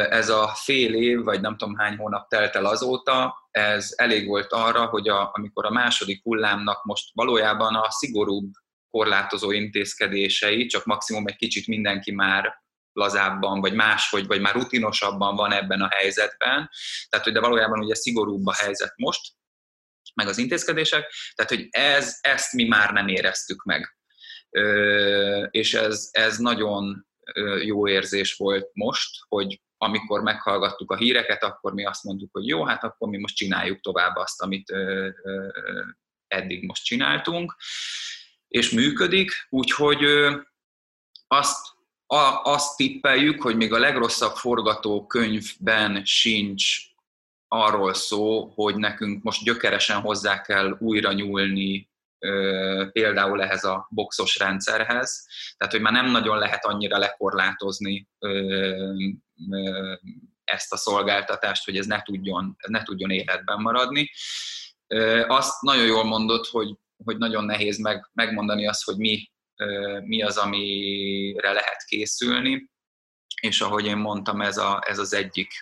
Ez 0.08 0.28
a 0.28 0.52
fél 0.54 0.94
év, 0.94 1.22
vagy 1.22 1.40
nem 1.40 1.56
tudom 1.56 1.76
hány 1.76 1.96
hónap 1.96 2.28
telt 2.28 2.54
el 2.54 2.64
azóta, 2.66 3.34
ez 3.50 3.92
elég 3.96 4.26
volt 4.26 4.52
arra, 4.52 4.86
hogy 4.86 5.08
a, 5.08 5.30
amikor 5.32 5.64
a 5.64 5.70
második 5.70 6.22
hullámnak 6.22 6.84
most 6.84 7.10
valójában 7.14 7.74
a 7.74 7.90
szigorúbb 7.90 8.50
korlátozó 8.90 9.50
intézkedései, 9.50 10.66
csak 10.66 10.84
maximum 10.84 11.26
egy 11.26 11.36
kicsit 11.36 11.66
mindenki 11.66 12.12
már 12.12 12.64
lazábban, 12.96 13.60
vagy 13.60 13.74
máshogy, 13.74 14.26
vagy 14.26 14.40
már 14.40 14.54
rutinosabban 14.54 15.36
van 15.36 15.52
ebben 15.52 15.80
a 15.80 15.88
helyzetben. 15.88 16.70
Tehát, 17.08 17.24
hogy 17.24 17.32
de 17.32 17.40
valójában 17.40 17.78
ugye 17.78 17.94
szigorúbb 17.94 18.46
a 18.46 18.54
helyzet 18.54 18.92
most, 18.96 19.32
meg 20.14 20.28
az 20.28 20.38
intézkedések, 20.38 21.12
tehát 21.34 21.50
hogy 21.50 21.66
ez, 21.70 22.18
ezt 22.20 22.52
mi 22.52 22.64
már 22.64 22.92
nem 22.92 23.08
éreztük 23.08 23.62
meg. 23.64 23.96
És 25.50 25.74
ez, 25.74 26.08
ez 26.10 26.38
nagyon 26.38 27.06
jó 27.62 27.88
érzés 27.88 28.34
volt 28.34 28.70
most, 28.72 29.16
hogy 29.28 29.60
amikor 29.78 30.22
meghallgattuk 30.22 30.90
a 30.90 30.96
híreket, 30.96 31.42
akkor 31.42 31.72
mi 31.72 31.84
azt 31.84 32.04
mondtuk, 32.04 32.28
hogy 32.32 32.46
jó, 32.46 32.64
hát 32.64 32.84
akkor 32.84 33.08
mi 33.08 33.18
most 33.18 33.36
csináljuk 33.36 33.80
tovább 33.80 34.16
azt, 34.16 34.42
amit 34.42 34.72
eddig 36.26 36.66
most 36.66 36.84
csináltunk, 36.84 37.56
és 38.48 38.70
működik, 38.70 39.30
úgyhogy 39.48 40.04
azt, 41.26 41.75
a, 42.06 42.40
azt 42.42 42.76
tippeljük, 42.76 43.42
hogy 43.42 43.56
még 43.56 43.72
a 43.72 43.78
legrosszabb 43.78 44.34
forgatókönyvben 44.34 46.04
sincs 46.04 46.64
arról 47.48 47.94
szó, 47.94 48.52
hogy 48.54 48.76
nekünk 48.76 49.22
most 49.22 49.44
gyökeresen 49.44 50.00
hozzá 50.00 50.40
kell 50.40 50.76
újra 50.80 51.12
nyúlni 51.12 51.90
például 52.92 53.42
ehhez 53.42 53.64
a 53.64 53.86
boxos 53.90 54.38
rendszerhez, 54.38 55.26
tehát 55.56 55.72
hogy 55.72 55.82
már 55.82 55.92
nem 55.92 56.10
nagyon 56.10 56.38
lehet 56.38 56.64
annyira 56.64 56.98
lekorlátozni 56.98 58.08
ezt 60.44 60.72
a 60.72 60.76
szolgáltatást, 60.76 61.64
hogy 61.64 61.76
ez 61.76 61.86
ne 61.86 62.02
tudjon, 62.02 62.54
ez 62.58 62.70
ne 62.70 62.82
tudjon 62.82 63.10
életben 63.10 63.60
maradni. 63.60 64.10
Azt 65.26 65.62
nagyon 65.62 65.86
jól 65.86 66.04
mondott, 66.04 66.46
hogy, 66.46 66.76
hogy 67.04 67.16
nagyon 67.16 67.44
nehéz 67.44 67.78
meg, 67.78 68.10
megmondani 68.12 68.66
azt, 68.66 68.84
hogy 68.84 68.96
mi, 68.96 69.30
mi 70.04 70.22
az, 70.22 70.36
amire 70.36 71.52
lehet 71.52 71.84
készülni. 71.84 72.70
És 73.40 73.60
ahogy 73.60 73.84
én 73.84 73.96
mondtam, 73.96 74.40
ez, 74.40 74.56
a, 74.56 74.82
ez 74.86 74.98
az 74.98 75.14
egyik 75.14 75.52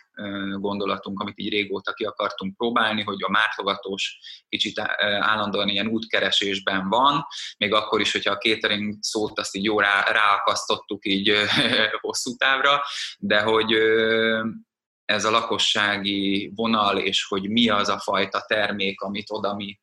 gondolatunk, 0.54 1.20
amit 1.20 1.38
így 1.38 1.48
régóta 1.48 1.92
ki 1.92 2.04
akartunk 2.04 2.56
próbálni, 2.56 3.02
hogy 3.02 3.22
a 3.22 3.30
mártogatós 3.30 4.18
kicsit 4.48 4.78
állandóan 5.18 5.68
ilyen 5.68 5.86
útkeresésben 5.86 6.88
van, 6.88 7.26
még 7.58 7.72
akkor 7.72 8.00
is, 8.00 8.12
hogyha 8.12 8.32
a 8.32 8.38
catering 8.38 8.96
szót 9.00 9.38
azt 9.38 9.56
így 9.56 9.64
jó 9.64 9.80
rá, 9.80 10.02
ráakasztottuk 10.02 11.06
így 11.06 11.32
hosszú 12.00 12.36
távra, 12.36 12.82
de 13.18 13.40
hogy 13.40 13.72
ez 15.04 15.24
a 15.24 15.30
lakossági 15.30 16.52
vonal, 16.54 16.98
és 16.98 17.24
hogy 17.24 17.48
mi 17.50 17.68
az 17.68 17.88
a 17.88 17.98
fajta 17.98 18.44
termék, 18.46 19.00
amit 19.00 19.30
oda 19.30 19.54
mi 19.54 19.78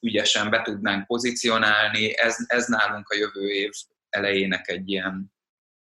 ügyesen 0.00 0.50
be 0.50 0.62
tudnánk 0.62 1.06
pozícionálni, 1.06 2.18
ez, 2.18 2.36
ez 2.46 2.66
nálunk 2.66 3.08
a 3.08 3.16
jövő 3.16 3.48
év 3.48 3.70
elejének 4.08 4.68
egy 4.68 4.88
ilyen 4.90 5.34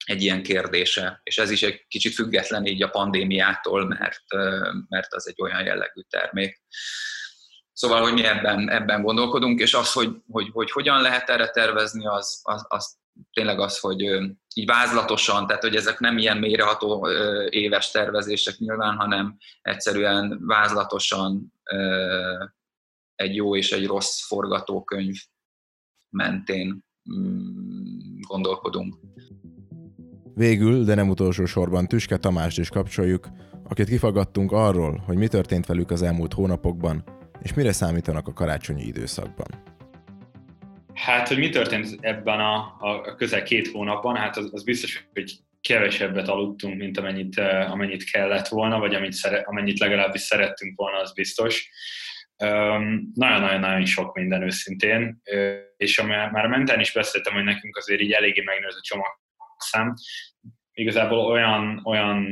egy 0.05 0.23
ilyen 0.23 0.43
kérdése, 0.43 1.21
és 1.23 1.39
ez 1.39 1.51
is 1.51 1.63
egy 1.63 1.87
kicsit 1.89 2.15
független 2.15 2.67
így 2.67 2.83
a 2.83 2.89
pandémiától, 2.89 3.87
mert, 3.87 4.23
mert 4.89 5.15
az 5.15 5.29
egy 5.29 5.43
olyan 5.43 5.65
jellegű 5.65 6.01
termék. 6.09 6.63
Szóval, 7.73 8.03
hogy 8.03 8.13
mi 8.13 8.25
ebben, 8.25 8.71
ebben 8.71 9.03
gondolkodunk, 9.03 9.61
és 9.61 9.75
az, 9.75 9.93
hogy, 9.93 10.11
hogy, 10.31 10.49
hogy 10.53 10.71
hogyan 10.71 11.01
lehet 11.01 11.31
erre 11.31 11.49
tervezni, 11.49 12.07
az, 12.07 12.41
az, 12.43 12.65
az 12.69 12.97
tényleg 13.33 13.61
az, 13.61 13.79
hogy 13.79 14.01
így 14.55 14.67
vázlatosan, 14.67 15.47
tehát 15.47 15.63
hogy 15.63 15.77
ezek 15.77 15.99
nem 15.99 16.19
ilyen 16.19 16.39
mélyreható 16.39 17.09
éves 17.49 17.91
tervezések 17.91 18.57
nyilván, 18.57 18.97
hanem 18.97 19.37
egyszerűen 19.63 20.39
vázlatosan 20.41 21.53
egy 23.19 23.35
jó 23.35 23.57
és 23.57 23.73
egy 23.73 23.87
rossz 23.87 24.27
forgatókönyv 24.27 25.17
mentén 26.09 26.85
mm, 27.13 28.21
gondolkodunk. 28.29 28.95
Végül, 30.35 30.85
de 30.85 30.95
nem 30.95 31.09
utolsó 31.09 31.45
sorban 31.45 31.87
Tüske 31.87 32.17
Tamást 32.17 32.59
is 32.59 32.69
kapcsoljuk, 32.69 33.29
akit 33.69 33.89
kifagadtunk 33.89 34.53
arról, 34.53 35.03
hogy 35.07 35.17
mi 35.17 35.29
történt 35.29 35.67
velük 35.67 35.91
az 35.91 36.03
elmúlt 36.03 36.33
hónapokban, 36.33 37.05
és 37.43 37.55
mire 37.55 37.73
számítanak 37.73 38.29
a 38.29 38.33
karácsonyi 38.33 38.83
időszakban. 38.83 39.47
Hát, 40.95 41.29
hogy 41.29 41.39
mi 41.39 41.49
történt 41.49 41.99
ebben 42.01 42.41
a, 42.41 42.77
a 42.79 43.15
közel 43.17 43.43
két 43.43 43.69
hónapban, 43.69 44.17
hát 44.17 44.37
az, 44.37 44.49
az 44.53 44.65
biztos, 44.65 45.09
hogy 45.13 45.39
kevesebbet 45.61 46.29
aludtunk, 46.29 46.79
mint 46.79 46.99
amennyit, 46.99 47.39
eh, 47.39 47.73
amennyit 47.73 48.11
kellett 48.11 48.49
volna, 48.49 48.79
vagy 48.79 48.95
amit 48.95 49.13
szere, 49.13 49.39
amennyit 49.39 49.79
legalábbis 49.79 50.21
szerettünk 50.21 50.77
volna, 50.77 50.99
az 50.99 51.13
biztos. 51.13 51.71
Nagyon-nagyon-nagyon 53.15 53.85
sok 53.85 54.15
minden 54.15 54.43
őszintén, 54.43 55.21
és 55.77 56.03
már 56.03 56.45
a 56.45 56.49
mentán 56.49 56.81
is 56.81 56.93
beszéltem, 56.93 57.33
hogy 57.33 57.45
nekünk 57.45 57.77
azért 57.77 58.01
így 58.01 58.13
eléggé 58.13 58.43
megnőtt 58.43 58.73
a 58.73 58.81
csomag 58.81 59.07
szám. 59.57 59.95
Igazából 60.73 61.19
olyan, 61.19 61.81
olyan 61.85 62.27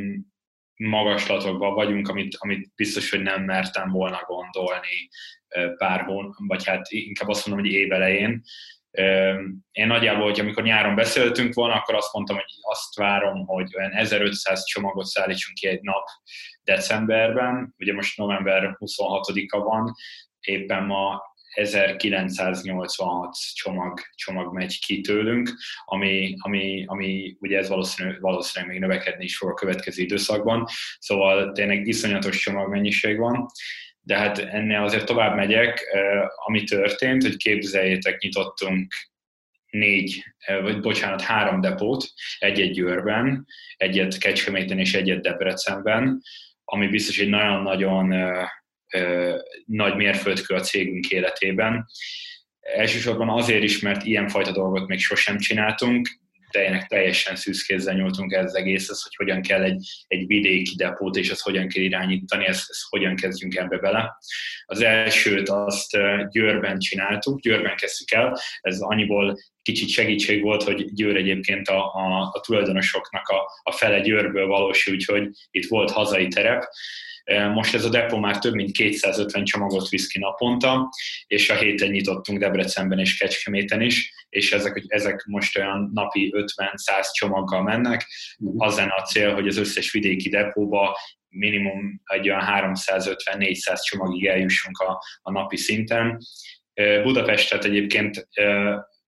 magaslatokban 0.77 1.75
vagyunk, 1.75 2.09
amit, 2.09 2.37
amit 2.39 2.75
biztos, 2.75 3.11
hogy 3.11 3.23
nem 3.23 3.43
mertem 3.43 3.91
volna 3.91 4.23
gondolni 4.27 5.09
pár 5.77 6.01
hón, 6.01 6.35
vagy 6.47 6.67
hát 6.67 6.87
inkább 6.91 7.29
azt 7.29 7.47
mondom, 7.47 7.65
hogy 7.65 7.75
évelején. 7.75 8.43
Én 9.71 9.87
nagyjából, 9.87 10.25
hogy 10.25 10.41
amikor 10.41 10.63
nyáron 10.63 10.95
beszéltünk 10.95 11.55
volna, 11.55 11.75
akkor 11.75 11.95
azt 11.95 12.13
mondtam, 12.13 12.37
hogy 12.37 12.45
azt 12.61 12.95
várom, 12.95 13.47
hogy 13.47 13.77
olyan 13.77 13.93
1500 13.93 14.65
csomagot 14.65 15.07
szállítsunk 15.07 15.57
ki 15.57 15.67
egy 15.67 15.81
nap 15.83 16.05
decemberben. 16.67 17.75
Ugye 17.79 17.93
most 17.93 18.17
november 18.17 18.77
26-a 18.79 19.59
van, 19.59 19.95
éppen 20.41 20.85
ma 20.85 21.23
1986 21.55 23.37
csomag, 23.55 24.01
csomag 24.15 24.55
megy 24.55 24.79
ki 24.79 25.01
tőlünk, 25.01 25.51
ami, 25.85 26.35
ami, 26.39 26.85
ami 26.87 27.37
ugye 27.41 27.59
ez 27.59 27.69
valószínű, 27.69 28.19
valószínűleg 28.19 28.73
még 28.73 28.83
növekedni 28.83 29.25
is 29.25 29.37
fog 29.37 29.51
a 29.51 29.55
következő 29.55 30.03
időszakban, 30.03 30.67
szóval 30.99 31.53
tényleg 31.53 31.87
iszonyatos 31.87 32.39
csomagmennyiség 32.39 33.19
van, 33.19 33.47
de 34.01 34.17
hát 34.17 34.39
ennél 34.39 34.83
azért 34.83 35.07
tovább 35.07 35.37
megyek, 35.37 35.85
ami 36.47 36.65
történt, 36.65 37.23
hogy 37.23 37.37
képzeljétek, 37.37 38.21
nyitottunk 38.21 38.95
négy, 39.71 40.25
vagy 40.63 40.81
bocsánat, 40.81 41.21
három 41.21 41.61
depót, 41.61 42.05
egyet 42.39 42.73
Győrben, 42.73 43.47
egyet 43.77 44.19
Kecskeméten 44.19 44.79
és 44.79 44.95
egyet 44.95 45.23
Debrecenben, 45.23 46.23
ami 46.69 46.89
biztos 46.89 47.19
egy 47.19 47.29
nagyon-nagyon 47.29 48.15
nagy 49.67 49.97
mérföldkő 49.97 50.55
a 50.55 50.61
cégünk 50.61 51.09
életében. 51.09 51.87
Elsősorban 52.61 53.29
azért 53.29 53.63
is, 53.63 53.81
mert 53.81 54.05
ilyenfajta 54.05 54.53
dolgot 54.53 54.89
még 54.89 54.99
sosem 54.99 55.39
csináltunk, 55.39 56.09
tényleg 56.51 56.87
teljesen 56.87 57.37
szűzkézzel 57.37 57.95
nyúltunk 57.95 58.33
ez 58.33 58.45
az 58.45 58.55
egészhez, 58.55 59.03
hogy 59.03 59.15
hogyan 59.15 59.43
kell 59.43 59.63
egy, 59.63 59.89
egy 60.07 60.27
vidéki 60.27 60.75
depót, 60.77 61.17
és 61.17 61.31
azt 61.31 61.43
hogyan 61.43 61.69
kell 61.69 61.83
irányítani, 61.83 62.47
ezt, 62.47 62.71
ezt 62.71 62.83
hogyan 62.89 63.17
kezdjünk 63.17 63.57
ebbe 63.57 63.79
bele. 63.79 64.17
Az 64.65 64.81
elsőt 64.81 65.49
azt 65.49 65.97
Győrben 66.31 66.79
csináltuk, 66.79 67.41
Győrben 67.41 67.77
kezdtük 67.77 68.11
el, 68.11 68.39
ez 68.61 68.81
annyiból 68.81 69.39
kicsit 69.67 69.89
segítség 69.89 70.43
volt, 70.43 70.63
hogy 70.63 70.93
Győr 70.93 71.17
egyébként 71.17 71.69
a, 71.69 71.95
a, 71.95 72.31
a 72.33 72.41
tulajdonosoknak 72.41 73.29
a, 73.29 73.61
a 73.63 73.73
fele 73.73 74.01
Győrből 74.01 74.47
valós, 74.47 74.87
úgyhogy 74.87 75.29
itt 75.51 75.69
volt 75.69 75.91
hazai 75.91 76.29
terep, 76.29 76.65
most 77.55 77.75
ez 77.75 77.85
a 77.85 77.89
depo 77.89 78.19
már 78.19 78.39
több 78.39 78.55
mint 78.55 78.73
250 78.73 79.45
csomagot 79.45 79.89
visz 79.89 80.07
ki 80.07 80.19
naponta, 80.19 80.89
és 81.27 81.51
a 81.51 81.55
héten 81.55 81.91
nyitottunk 81.91 82.39
Debrecenben 82.39 82.99
és 82.99 83.17
Kecskeméten 83.17 83.81
is, 83.81 84.13
és 84.29 84.53
ezek, 84.53 84.85
ezek 84.87 85.25
most 85.25 85.59
olyan 85.59 85.91
napi 85.95 86.33
50-100 86.37 87.13
csomaggal 87.13 87.63
mennek. 87.63 88.07
Az 88.57 88.77
lenne 88.77 88.95
a 88.97 89.03
cél, 89.03 89.35
hogy 89.35 89.49
az 89.49 89.57
összes 89.57 89.93
vidéki 89.93 90.29
depóba 90.29 90.99
minimum 91.29 92.03
egy 92.05 92.29
olyan 92.29 92.45
350-400 92.47 93.83
csomagig 93.83 94.27
eljussunk 94.27 94.79
a, 94.79 95.03
a 95.23 95.31
napi 95.31 95.57
szinten. 95.57 96.19
Budapestet 97.03 97.65
egyébként 97.65 98.29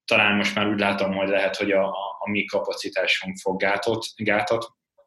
talán 0.09 0.37
most 0.37 0.55
már 0.55 0.67
úgy 0.67 0.79
látom, 0.79 1.15
hogy 1.15 1.29
lehet, 1.29 1.57
hogy 1.57 1.71
a, 1.71 1.87
a 2.19 2.31
mi 2.31 2.45
kapacitásunk 2.45 3.37
fog 3.37 3.61
gátot, 3.61 4.07
gátat 4.17 4.67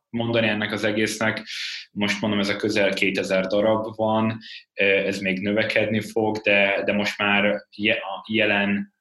mondani 0.10 0.48
ennek 0.48 0.72
az 0.72 0.84
egésznek. 0.84 1.48
Most 1.92 2.22
mondom, 2.22 2.40
ez 2.40 2.50
a 2.50 2.56
közel 2.56 2.94
2000 2.94 3.48
darab 3.48 3.96
van, 3.96 4.38
ez 4.74 5.20
még 5.20 5.40
növekedni 5.40 6.02
fog, 6.02 6.38
de, 6.38 6.82
de 6.86 6.94
most 6.94 7.18
már 7.18 7.46
a 7.46 8.26
jelen, 8.28 8.96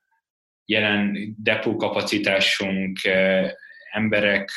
jelen 0.64 1.34
depó 1.38 1.76
kapacitásunk, 1.76 2.98
emberek 3.90 4.50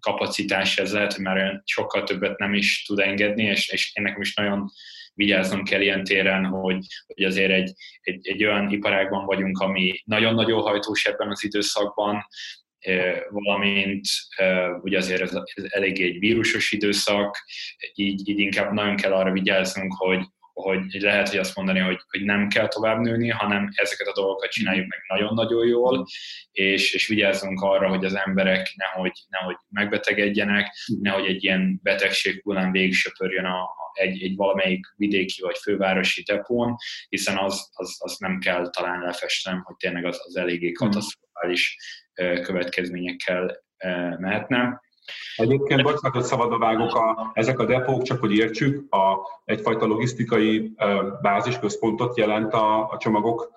kapacitása, 0.00 0.82
ez 0.82 0.92
lehet, 0.92 1.12
hogy 1.12 1.24
már 1.24 1.36
olyan 1.36 1.62
sokkal 1.64 2.02
többet 2.02 2.38
nem 2.38 2.54
is 2.54 2.84
tud 2.84 2.98
engedni, 2.98 3.42
és, 3.42 3.68
és 3.68 3.92
én 3.94 4.04
nekem 4.04 4.20
is 4.20 4.34
nagyon 4.34 4.70
vigyáznom 5.14 5.64
kell 5.64 5.80
ilyen 5.80 6.04
téren, 6.04 6.44
hogy, 6.44 6.86
hogy 7.06 7.24
azért 7.24 7.50
egy, 7.50 7.72
egy, 8.00 8.28
egy 8.28 8.44
olyan 8.44 8.70
iparágban 8.70 9.26
vagyunk, 9.26 9.58
ami 9.58 10.02
nagyon-nagyon 10.04 10.60
hajtós 10.60 11.04
ebben 11.04 11.30
az 11.30 11.44
időszakban, 11.44 12.26
valamint 13.28 14.04
ugye 14.82 14.98
azért 14.98 15.20
ez, 15.20 15.34
ez 15.54 15.64
eléggé 15.68 16.04
egy 16.04 16.18
vírusos 16.18 16.72
időszak, 16.72 17.44
így, 17.94 18.28
így 18.28 18.38
inkább 18.38 18.72
nagyon 18.72 18.96
kell 18.96 19.12
arra 19.12 19.32
vigyáznunk, 19.32 19.94
hogy, 19.96 20.24
hogy 20.54 20.80
lehet, 21.00 21.28
hogy 21.28 21.38
azt 21.38 21.56
mondani, 21.56 21.78
hogy, 21.78 21.98
hogy 22.08 22.22
nem 22.22 22.48
kell 22.48 22.68
tovább 22.68 22.98
nőni, 22.98 23.28
hanem 23.28 23.68
ezeket 23.74 24.06
a 24.06 24.12
dolgokat 24.12 24.50
csináljuk 24.50 24.86
meg 24.88 25.18
nagyon-nagyon 25.18 25.66
jól, 25.66 26.06
és, 26.50 26.94
és 26.94 27.06
vigyázzunk 27.06 27.60
arra, 27.60 27.88
hogy 27.88 28.04
az 28.04 28.14
emberek 28.14 28.72
nehogy, 28.76 29.12
nehogy 29.28 29.56
megbetegedjenek, 29.68 30.74
nehogy 31.00 31.26
egy 31.26 31.44
ilyen 31.44 31.80
betegség 31.82 32.40
hullám 32.42 32.72
végig 32.72 32.94
söpörjön 32.94 33.44
a, 33.44 33.68
egy, 33.92 34.22
egy 34.22 34.36
valamelyik 34.36 34.86
vidéki 34.96 35.42
vagy 35.42 35.56
fővárosi 35.62 36.22
depón, 36.22 36.76
hiszen 37.08 37.36
az, 37.38 37.70
az, 37.72 37.96
az 37.98 38.16
nem 38.18 38.38
kell 38.38 38.70
talán 38.70 39.00
lefestem, 39.00 39.62
hogy 39.62 39.76
tényleg 39.76 40.04
az, 40.04 40.20
az 40.24 40.36
eléggé 40.36 40.72
katasztrofális 40.72 41.76
következményekkel 42.42 43.64
mehetne. 44.18 44.80
Egyébként, 45.36 45.82
bocsánat, 45.82 46.12
hogy 46.12 46.22
szabadba 46.22 46.68
a, 46.68 47.30
ezek 47.34 47.58
a 47.58 47.64
depók, 47.64 48.02
csak 48.02 48.20
hogy 48.20 48.36
értsük, 48.36 48.94
a, 48.94 49.18
egyfajta 49.44 49.86
logisztikai 49.86 50.74
bázisközpontot 51.22 52.16
jelent 52.16 52.52
a, 52.52 52.88
a 52.90 52.96
csomagok 52.98 53.50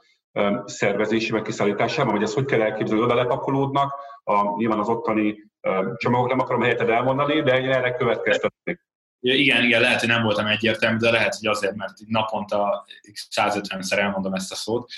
szervezésében, 0.65 1.43
kiszállításában, 1.43 2.13
vagy 2.13 2.23
ezt 2.23 2.33
hogy 2.33 2.45
kell 2.45 2.61
elképzelni, 2.61 3.03
oda 3.03 3.15
lepakolódnak, 3.15 3.93
a, 4.23 4.57
nyilván 4.57 4.79
az 4.79 4.89
ottani 4.89 5.45
csomagok 5.97 6.29
nem 6.29 6.39
akarom 6.39 6.61
helyetted 6.61 6.89
elmondani, 6.89 7.41
de 7.41 7.59
én 7.59 7.71
erre 7.71 7.95
következtetnék. 7.95 8.85
Igen, 9.19 9.63
igen, 9.63 9.81
lehet, 9.81 9.99
hogy 9.99 10.09
nem 10.09 10.23
voltam 10.23 10.45
egyértelmű, 10.45 10.97
de 10.97 11.11
lehet, 11.11 11.35
hogy 11.35 11.47
azért, 11.47 11.75
mert 11.75 11.93
naponta 12.05 12.85
150-szer 13.35 13.97
elmondom 13.97 14.33
ezt 14.33 14.51
a 14.51 14.55
szót. 14.55 14.91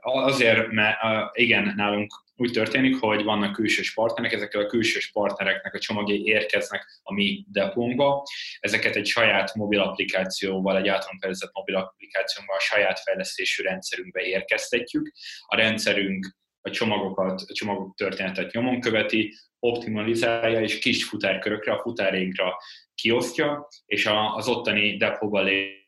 Azért, 0.00 0.70
mert 0.70 0.96
igen, 1.32 1.72
nálunk 1.76 2.12
úgy 2.40 2.50
történik, 2.50 3.00
hogy 3.00 3.24
vannak 3.24 3.52
külsős 3.52 3.94
partnerek, 3.94 4.32
ezekkel 4.32 4.60
a 4.60 4.66
külsős 4.66 5.10
partnereknek 5.10 5.74
a 5.74 5.78
csomagjai 5.78 6.24
érkeznek 6.24 7.00
a 7.02 7.12
mi 7.12 7.44
depónkba. 7.48 8.22
Ezeket 8.60 8.96
egy 8.96 9.06
saját 9.06 9.54
mobil 9.54 9.80
applikációval, 9.80 10.76
egy 10.76 10.88
általunk 10.88 11.20
fejlesztett 11.20 11.52
mobil 11.52 11.76
applikációval, 11.76 12.56
a 12.56 12.60
saját 12.60 13.00
fejlesztésű 13.00 13.62
rendszerünkbe 13.62 14.20
érkeztetjük. 14.20 15.12
A 15.46 15.56
rendszerünk 15.56 16.36
a 16.60 16.70
csomagokat, 16.70 17.40
a 17.40 17.52
csomagok 17.52 17.94
történetet 17.96 18.52
nyomon 18.52 18.80
követi, 18.80 19.34
optimalizálja 19.58 20.60
és 20.60 20.78
kis 20.78 21.04
futárkörökre, 21.04 21.72
a 21.72 21.80
futárénkra 21.80 22.56
kiosztja, 22.94 23.68
és 23.86 24.08
az 24.34 24.48
ottani 24.48 24.96
depóban 24.96 25.44
lévő 25.44 25.86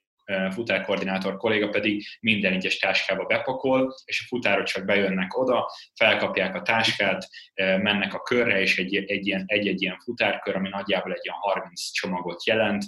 futárkoordinátor 0.50 1.36
kolléga 1.36 1.68
pedig 1.68 2.06
minden 2.20 2.52
egyes 2.52 2.78
táskába 2.78 3.24
bepakol, 3.24 3.94
és 4.04 4.20
a 4.20 4.26
futárok 4.28 4.64
csak 4.64 4.84
bejönnek 4.84 5.38
oda, 5.38 5.70
felkapják 5.94 6.54
a 6.54 6.62
táskát, 6.62 7.28
mennek 7.54 8.14
a 8.14 8.22
körre, 8.22 8.60
és 8.60 8.78
egy, 8.78 8.94
egy, 8.94 9.26
ilyen, 9.26 9.44
egy-egy 9.46 9.82
ilyen 9.82 9.98
futárkör, 10.04 10.56
ami 10.56 10.68
nagyjából 10.68 11.12
egy 11.12 11.24
ilyen 11.24 11.36
30 11.38 11.90
csomagot 11.90 12.46
jelent, 12.46 12.84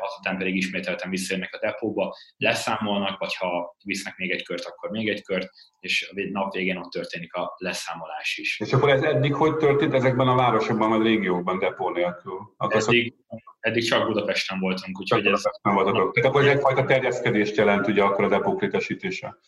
azután 0.00 0.38
pedig 0.38 0.56
ismételten 0.56 1.10
visszajönnek 1.10 1.54
a 1.54 1.58
depóba, 1.58 2.14
leszámolnak, 2.36 3.18
vagy 3.18 3.34
ha 3.34 3.76
visznek 3.84 4.16
még 4.16 4.30
egy 4.30 4.44
kört, 4.44 4.64
akkor 4.64 4.90
még 4.90 5.08
egy 5.08 5.22
kört, 5.22 5.48
és 5.80 6.10
a 6.10 6.28
nap 6.32 6.52
végén 6.52 6.76
ott 6.76 6.90
történik 6.90 7.34
a 7.34 7.54
leszámolás 7.56 8.36
is. 8.36 8.60
És 8.60 8.72
akkor 8.72 8.90
ez 8.90 9.02
eddig 9.02 9.34
hogy 9.34 9.56
történt 9.56 9.94
ezekben 9.94 10.28
a 10.28 10.34
városokban, 10.34 10.88
vagy 10.88 11.02
régiókban 11.02 11.58
depó 11.58 11.90
nélkül? 11.90 12.54
Eddig, 12.58 13.14
eddig 13.60 13.84
csak 13.84 14.06
Budapesten 14.06 14.58
voltunk, 14.60 15.00
úgyhogy 15.00 15.22
csak 15.22 15.32
ez... 15.32 15.42
Nem 15.62 15.74
voltatok. 15.74 16.14
Tehát 16.14 16.28
akkor 16.28 16.48
ez 16.48 16.61
egyfajta 16.62 16.92
terjeszkedést 16.94 17.56
jelent 17.56 17.86
ugye 17.86 18.02
akkor 18.02 18.24
a 18.24 18.28
depók 18.28 18.60
létesítése. 18.60 19.38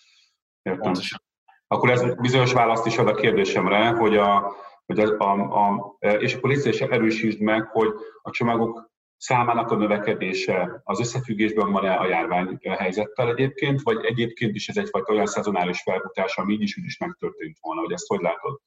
Értem. 0.63 0.83
Pontosan. 0.83 1.23
Akkor 1.67 1.91
ez 1.91 2.15
bizonyos 2.15 2.53
választ 2.53 2.87
is 2.87 2.99
ad 2.99 3.09
a 3.09 3.15
kérdésemre, 3.15 3.89
hogy 3.89 4.17
a, 4.17 4.55
hogy 4.87 4.99
a, 4.99 5.17
a, 5.19 5.69
a 5.69 5.97
és 6.19 6.35
akkor 6.35 6.51
légy 6.51 6.87
erősítsd 6.91 7.41
meg, 7.41 7.67
hogy 7.67 7.89
a 8.23 8.31
csomagok 8.31 8.93
számának 9.17 9.71
a 9.71 9.77
növekedése 9.77 10.81
az 10.85 11.01
összefüggésben 11.01 11.73
van-e 11.73 11.95
a 11.95 12.07
járvány 12.07 12.59
helyzettel 12.63 13.29
egyébként, 13.29 13.83
vagy 13.83 14.05
egyébként 14.05 14.55
is 14.55 14.69
ez 14.69 14.77
egyfajta 14.77 15.13
olyan 15.13 15.27
szezonális 15.27 15.83
felfutás, 15.83 16.37
ami 16.37 16.53
így 16.53 16.63
is 16.63 16.77
úgy 16.79 16.85
is 16.85 16.99
megtörtént 16.99 17.57
volna, 17.61 17.81
hogy 17.81 17.93
ezt 17.93 18.07
hogy 18.07 18.21
látod? 18.21 18.61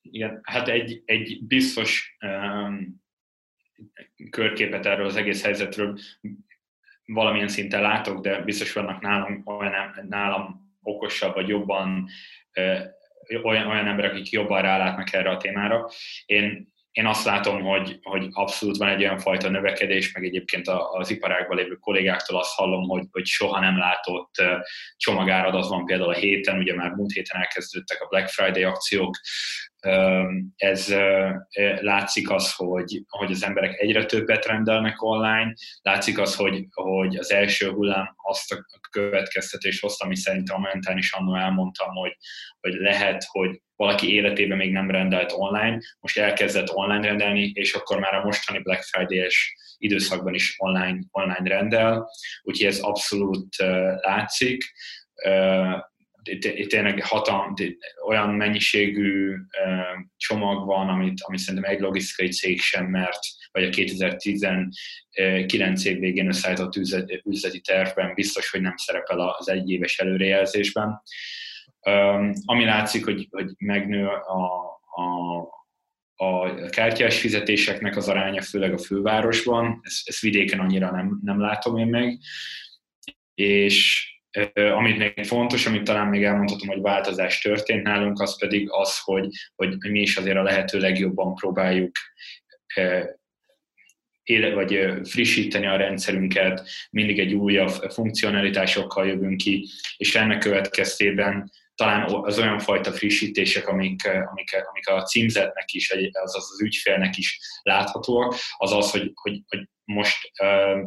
Igen, 0.00 0.40
hát 0.42 0.68
egy, 0.68 1.02
egy 1.04 1.38
biztos 1.46 2.16
um, 2.20 3.02
körképet 4.30 4.86
erről 4.86 5.06
az 5.06 5.16
egész 5.16 5.42
helyzetről 5.42 5.98
valamilyen 7.06 7.48
szinten 7.48 7.82
látok, 7.82 8.20
de 8.20 8.40
biztos 8.40 8.72
vannak 8.72 9.00
nálam, 9.00 9.42
olyan, 9.44 10.06
nálam 10.08 10.72
okosabb 10.82 11.34
vagy 11.34 11.48
jobban 11.48 12.08
olyan, 13.42 13.66
olyan 13.66 13.86
emberek, 13.86 14.12
akik 14.12 14.30
jobban 14.30 14.62
rálátnak 14.62 15.12
erre 15.12 15.30
a 15.30 15.36
témára. 15.36 15.90
Én 16.26 16.72
én 16.94 17.06
azt 17.06 17.24
látom, 17.24 17.62
hogy, 17.62 17.98
hogy 18.02 18.28
abszolút 18.30 18.76
van 18.76 18.88
egy 18.88 19.02
olyan 19.02 19.18
fajta 19.18 19.48
növekedés, 19.48 20.12
meg 20.12 20.24
egyébként 20.24 20.68
az 20.68 21.10
iparágban 21.10 21.56
lévő 21.56 21.74
kollégáktól 21.74 22.38
azt 22.38 22.54
hallom, 22.54 22.88
hogy, 22.88 23.04
hogy 23.10 23.26
soha 23.26 23.60
nem 23.60 23.78
látott 23.78 24.34
csomagáradat 24.96 25.68
van 25.68 25.84
például 25.84 26.10
a 26.10 26.14
héten, 26.14 26.58
ugye 26.58 26.74
már 26.74 26.90
múlt 26.90 27.12
héten 27.12 27.40
elkezdődtek 27.40 28.00
a 28.02 28.06
Black 28.06 28.28
Friday 28.28 28.62
akciók, 28.62 29.16
ez 30.56 30.94
látszik 31.80 32.30
az, 32.30 32.54
hogy, 32.54 33.02
hogy 33.08 33.30
az 33.30 33.44
emberek 33.44 33.80
egyre 33.80 34.04
többet 34.04 34.46
rendelnek 34.46 35.02
online, 35.02 35.54
látszik 35.82 36.18
az, 36.18 36.36
hogy, 36.36 36.66
hogy 36.70 37.16
az 37.16 37.32
első 37.32 37.70
hullám 37.70 38.14
azt 38.16 38.52
a 38.52 38.64
következtetést 38.90 39.80
hozta, 39.80 40.04
ami 40.04 40.16
szerintem 40.16 40.56
a 40.56 40.68
mentán 40.72 40.98
is 40.98 41.12
annól 41.12 41.38
elmondtam, 41.38 41.94
hogy, 41.94 42.16
hogy 42.60 42.74
lehet, 42.74 43.24
hogy 43.28 43.62
valaki 43.76 44.14
életében 44.14 44.56
még 44.56 44.72
nem 44.72 44.90
rendelt 44.90 45.32
online, 45.36 45.78
most 46.00 46.18
elkezdett 46.18 46.74
online 46.74 47.06
rendelni, 47.06 47.50
és 47.54 47.74
akkor 47.74 47.98
már 47.98 48.14
a 48.14 48.24
mostani 48.24 48.58
Black 48.58 48.82
Friday-es 48.82 49.54
időszakban 49.78 50.34
is 50.34 50.54
online, 50.58 50.98
online 51.10 51.48
rendel, 51.48 52.10
úgyhogy 52.42 52.66
ez 52.66 52.78
abszolút 52.78 53.56
látszik 54.00 54.64
tényleg 56.66 57.02
hatalm, 57.02 57.54
olyan 58.06 58.30
mennyiségű 58.30 59.34
csomag 60.16 60.66
van, 60.66 60.88
amit, 60.88 61.20
amit 61.20 61.40
szerintem 61.40 61.70
egy 61.70 61.80
logisztikai 61.80 62.28
cég 62.28 62.60
sem 62.60 62.86
mert, 62.86 63.18
vagy 63.52 63.64
a 63.64 63.68
2019 63.68 65.84
év 65.84 65.98
végén 65.98 66.28
összeállított 66.28 66.76
üzleti 67.24 67.60
tervben 67.60 68.14
biztos, 68.14 68.50
hogy 68.50 68.60
nem 68.60 68.76
szerepel 68.76 69.20
az 69.20 69.48
egyéves 69.48 69.98
előrejelzésben. 69.98 71.02
Ami 72.44 72.64
látszik, 72.64 73.04
hogy, 73.04 73.26
hogy 73.30 73.50
megnő 73.58 74.06
a, 74.06 74.74
a, 74.94 75.38
a 76.14 76.54
kártyás 76.68 77.20
fizetéseknek 77.20 77.96
az 77.96 78.08
aránya, 78.08 78.42
főleg 78.42 78.72
a 78.72 78.78
fővárosban, 78.78 79.80
ezt, 79.82 80.08
ezt 80.08 80.20
vidéken 80.20 80.60
annyira 80.60 80.90
nem, 80.90 81.20
nem 81.22 81.40
látom 81.40 81.76
én 81.76 81.86
meg, 81.86 82.18
és 83.34 84.08
amit 84.54 84.98
még 84.98 85.26
fontos, 85.26 85.66
amit 85.66 85.82
talán 85.82 86.06
még 86.06 86.24
elmondhatom, 86.24 86.68
hogy 86.68 86.80
változás 86.80 87.40
történt 87.40 87.82
nálunk, 87.82 88.20
az 88.20 88.38
pedig 88.38 88.70
az, 88.70 89.00
hogy, 89.00 89.28
hogy 89.54 89.76
mi 89.90 90.00
is 90.00 90.16
azért 90.16 90.36
a 90.36 90.42
lehető 90.42 90.78
legjobban 90.78 91.34
próbáljuk 91.34 91.90
éle, 94.22 94.54
vagy 94.54 94.90
frissíteni 95.02 95.66
a 95.66 95.76
rendszerünket, 95.76 96.68
mindig 96.90 97.18
egy 97.18 97.34
újabb 97.34 97.68
funkcionalitásokkal 97.68 99.06
jövünk 99.06 99.36
ki, 99.36 99.66
és 99.96 100.14
ennek 100.14 100.38
következtében 100.38 101.50
talán 101.74 102.14
az 102.22 102.38
olyan 102.38 102.58
fajta 102.58 102.92
frissítések, 102.92 103.68
amik, 103.68 104.06
amik, 104.06 104.64
amik 104.68 104.88
a 104.88 105.02
címzetnek 105.02 105.72
is, 105.72 105.90
az 106.12 106.36
az 106.36 106.62
ügyfélnek 106.62 107.16
is 107.16 107.38
láthatóak, 107.62 108.34
az 108.56 108.72
az, 108.72 108.90
hogy, 108.90 109.10
hogy, 109.14 109.40
hogy 109.48 109.68
most, 109.84 110.30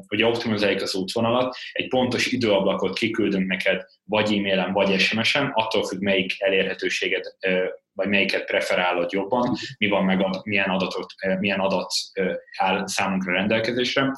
hogy 0.08 0.24
optimalizáljuk 0.24 0.82
az 0.82 0.96
útvonalat, 0.96 1.56
egy 1.72 1.88
pontos 1.88 2.26
időablakot 2.26 2.98
kiküldünk 2.98 3.48
neked 3.48 3.84
vagy 4.04 4.34
e-mailen, 4.34 4.74
vagy 4.74 5.00
SMS-en, 5.00 5.52
attól 5.54 5.84
függ, 5.84 6.02
melyik 6.02 6.42
elérhetőséget, 6.42 7.38
vagy 7.94 8.08
melyiket 8.08 8.46
preferálod 8.46 9.12
jobban, 9.12 9.56
mi 9.78 9.88
van 9.88 10.06
meg, 10.06 10.26
milyen, 10.44 10.70
adatot, 10.70 11.14
milyen 11.40 11.60
adat 11.60 11.92
áll 12.58 12.88
számunkra 12.88 13.34
rendelkezésre, 13.34 14.12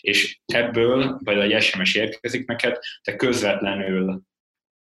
és 0.00 0.38
ebből, 0.46 1.18
vagy 1.24 1.52
egy 1.52 1.62
SMS 1.62 1.94
érkezik 1.94 2.46
neked, 2.46 2.78
te 3.02 3.16
közvetlenül 3.16 4.22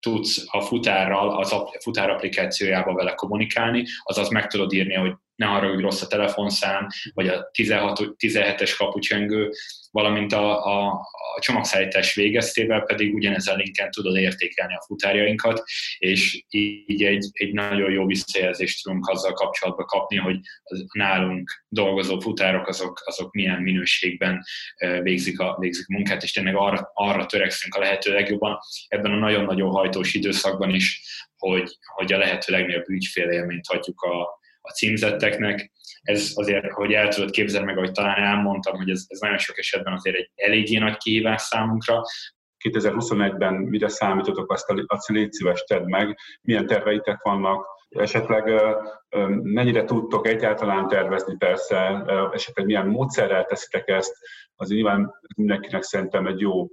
tudsz 0.05 0.45
a 0.47 0.61
futárral, 0.61 1.39
az 1.39 1.55
futár 1.81 2.11
applikációjába 2.11 2.95
vele 2.95 3.15
kommunikálni, 3.15 3.85
azaz 4.03 4.29
meg 4.29 4.47
tudod 4.47 4.73
írni, 4.73 4.95
hogy 4.95 5.15
ne 5.37 5.47
arra, 5.47 5.69
hogy 5.69 5.81
rossz 5.81 6.03
a 6.03 6.07
telefonszám, 6.07 6.87
vagy 7.15 7.29
a 7.29 7.51
16, 7.53 8.01
17-es 8.19 8.75
kapucsengő, 8.79 9.51
valamint 9.91 10.33
a, 10.33 10.67
a, 10.67 10.91
a 11.37 11.41
csomagszállítás 11.41 12.15
végeztével 12.15 12.81
pedig 12.81 13.15
ugyanezen 13.15 13.57
linken 13.57 13.91
tudod 13.91 14.17
értékelni 14.17 14.75
a 14.75 14.85
futárjainkat, 14.87 15.63
és 15.99 16.45
így 16.49 17.03
egy, 17.03 17.27
egy 17.33 17.53
nagyon 17.53 17.91
jó 17.91 18.07
visszajelzést 18.07 18.83
tudunk 18.83 19.09
azzal 19.09 19.33
kapcsolatban 19.33 19.87
kapni, 19.87 20.17
hogy 20.17 20.39
az 20.63 20.85
nálunk 20.93 21.65
dolgozó 21.69 22.21
futárok 22.21 22.69
azok, 22.69 23.03
azok 23.05 23.33
milyen 23.33 23.63
minőségben 23.63 24.43
végzik 25.03 25.41
a, 25.41 25.57
végzik 25.61 25.87
a 25.89 25.93
munkát, 25.93 26.23
és 26.23 26.33
tényleg 26.33 26.57
arra, 26.57 26.91
arra 26.95 27.27
törekszünk 27.27 27.75
a 27.75 27.81
lehető 27.81 28.13
legjobban. 28.13 28.59
Ebben 28.89 29.13
a 29.13 29.19
nagyon-nagyon 29.19 29.71
hajtós 29.71 30.15
időszakban 30.15 30.71
is, 30.71 31.03
hogy, 31.37 31.77
hogy 31.95 32.13
a 32.13 32.19
lehető 32.19 32.53
legnagyobb 32.53 32.89
ügyfélélményt 32.89 33.67
hagyjuk 33.67 34.01
a, 34.01 34.43
a 34.67 34.71
címzetteknek. 34.71 35.73
Ez 36.03 36.33
azért, 36.35 36.73
hogy 36.73 36.93
el 36.93 37.09
tudod 37.09 37.31
képzelni 37.31 37.67
meg, 37.67 37.77
ahogy 37.77 37.93
talán 37.93 38.23
elmondtam, 38.23 38.77
hogy 38.77 38.91
ez, 38.91 39.05
ez 39.09 39.19
nagyon 39.19 39.39
sok 39.39 39.59
esetben 39.59 39.93
azért 39.93 40.17
egy 40.17 40.31
eléggé 40.35 40.79
nagy 40.79 40.97
kihívás 40.97 41.43
számunkra, 41.43 42.03
2021-ben 42.69 43.55
mire 43.55 43.89
számítotok, 43.89 44.53
azt, 44.53 44.73
azt 44.87 45.09
légy 45.09 45.33
szíves 45.33 45.65
tedd 45.65 45.89
meg, 45.89 46.19
milyen 46.41 46.67
terveitek 46.67 47.23
vannak, 47.23 47.67
esetleg 47.89 48.63
mennyire 49.43 49.85
tudtok 49.85 50.27
egyáltalán 50.27 50.89
tervezni 50.89 51.37
persze, 51.37 52.05
esetleg 52.33 52.67
milyen 52.67 52.87
módszerrel 52.87 53.45
teszitek 53.45 53.89
ezt, 53.89 54.17
az 54.57 54.69
nyilván 54.69 55.15
mindenkinek 55.37 55.83
szerintem 55.83 56.27
egy 56.27 56.41
jó 56.41 56.69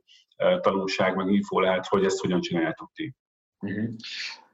tanulság, 0.61 1.15
meg 1.15 1.31
info 1.31 1.59
lehet, 1.59 1.85
hogy 1.87 2.05
ezt 2.05 2.19
hogyan 2.19 2.41
csináljátok 2.41 2.91
ti. 2.93 3.15
Uh-huh. 3.59 3.89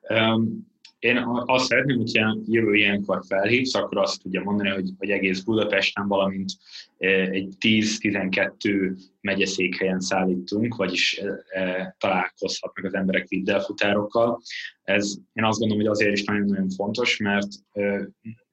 Um, 0.09 0.75
én 0.99 1.23
azt 1.45 1.65
szeretném, 1.65 1.97
hogyha 1.97 2.37
jövő 2.45 2.75
ilyenkor 2.75 3.21
felhívsz, 3.27 3.75
akkor 3.75 3.97
azt 3.97 4.21
tudja 4.21 4.43
mondani, 4.43 4.69
hogy, 4.69 4.89
hogy 4.97 5.09
egész 5.09 5.41
Budapesten, 5.41 6.07
valamint 6.07 6.51
e, 6.97 7.07
egy 7.07 7.53
10-12 7.59 8.97
megyeszékhelyen 9.21 9.99
szállítunk, 9.99 10.75
vagyis 10.75 11.17
e, 11.17 11.59
e, 11.61 11.95
találkozhatnak 11.99 12.85
az 12.85 12.93
emberek 12.93 13.27
viddelfutárokkal. 13.27 14.41
Ez 14.83 15.15
én 15.33 15.43
azt 15.43 15.59
gondolom, 15.59 15.83
hogy 15.83 15.91
azért 15.91 16.17
is 16.17 16.23
nagyon-nagyon 16.23 16.69
fontos, 16.69 17.17
mert 17.17 17.47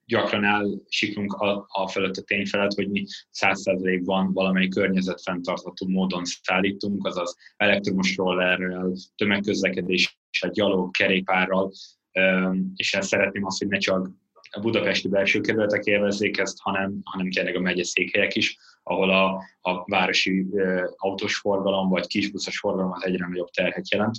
gyakran 0.05 0.43
elsiklunk 0.43 1.33
a, 1.33 1.65
a 1.69 1.87
felett 1.87 2.15
a 2.15 2.21
tény 2.21 2.45
felett, 2.45 2.73
hogy 2.73 2.89
mi 2.89 3.05
százszerzelékban 3.29 4.33
valamely 4.33 4.67
környezetfenntartható 4.67 5.87
módon 5.87 6.21
szállítunk, 6.25 7.05
azaz 7.05 7.35
elektromos 7.57 8.15
rollerrel, 8.15 8.93
tömegközlekedéssel, 9.15 10.49
gyalog, 10.51 10.91
kerékpárral, 10.91 11.71
és 12.75 12.93
ezt 12.93 13.07
szeretném 13.07 13.45
azt, 13.45 13.57
hogy 13.57 13.67
ne 13.67 13.77
csak 13.77 14.09
a 14.49 14.59
budapesti 14.59 15.07
belső 15.07 15.41
kerületek 15.41 15.83
élvezzék 15.83 16.37
ezt, 16.37 16.57
hanem, 16.59 16.99
hanem 17.03 17.31
tényleg 17.31 17.55
a 17.55 17.59
megyeszékhelyek 17.59 18.35
is, 18.35 18.57
ahol 18.83 19.09
a, 19.09 19.43
a 19.61 19.83
városi 19.85 20.45
autós 20.95 21.37
forgalom 21.37 21.89
vagy 21.89 22.07
kisbuszos 22.07 22.59
forgalom 22.59 22.91
az 22.91 23.05
egyre 23.05 23.27
nagyobb 23.27 23.49
terhet 23.49 23.91
jelent. 23.91 24.17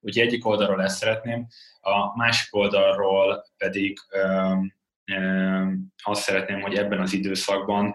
Úgyhogy 0.00 0.26
egyik 0.26 0.46
oldalról 0.46 0.82
ezt 0.82 0.98
szeretném, 0.98 1.46
a 1.80 2.16
másik 2.16 2.54
oldalról 2.54 3.44
pedig 3.56 3.98
um, 4.24 4.74
um, 5.16 5.92
azt 6.02 6.22
szeretném, 6.22 6.60
hogy 6.60 6.74
ebben 6.74 7.00
az 7.00 7.12
időszakban 7.12 7.92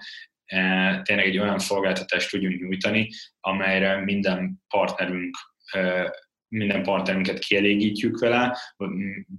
tényleg 1.03 1.25
egy 1.25 1.37
olyan 1.37 1.59
szolgáltatást 1.59 2.29
tudjunk 2.29 2.61
nyújtani, 2.61 3.09
amelyre 3.39 4.03
minden 4.03 4.63
partnerünk 4.67 5.37
minden 6.57 6.83
partnerünket 6.83 7.39
kielégítjük 7.39 8.19
vele, 8.19 8.57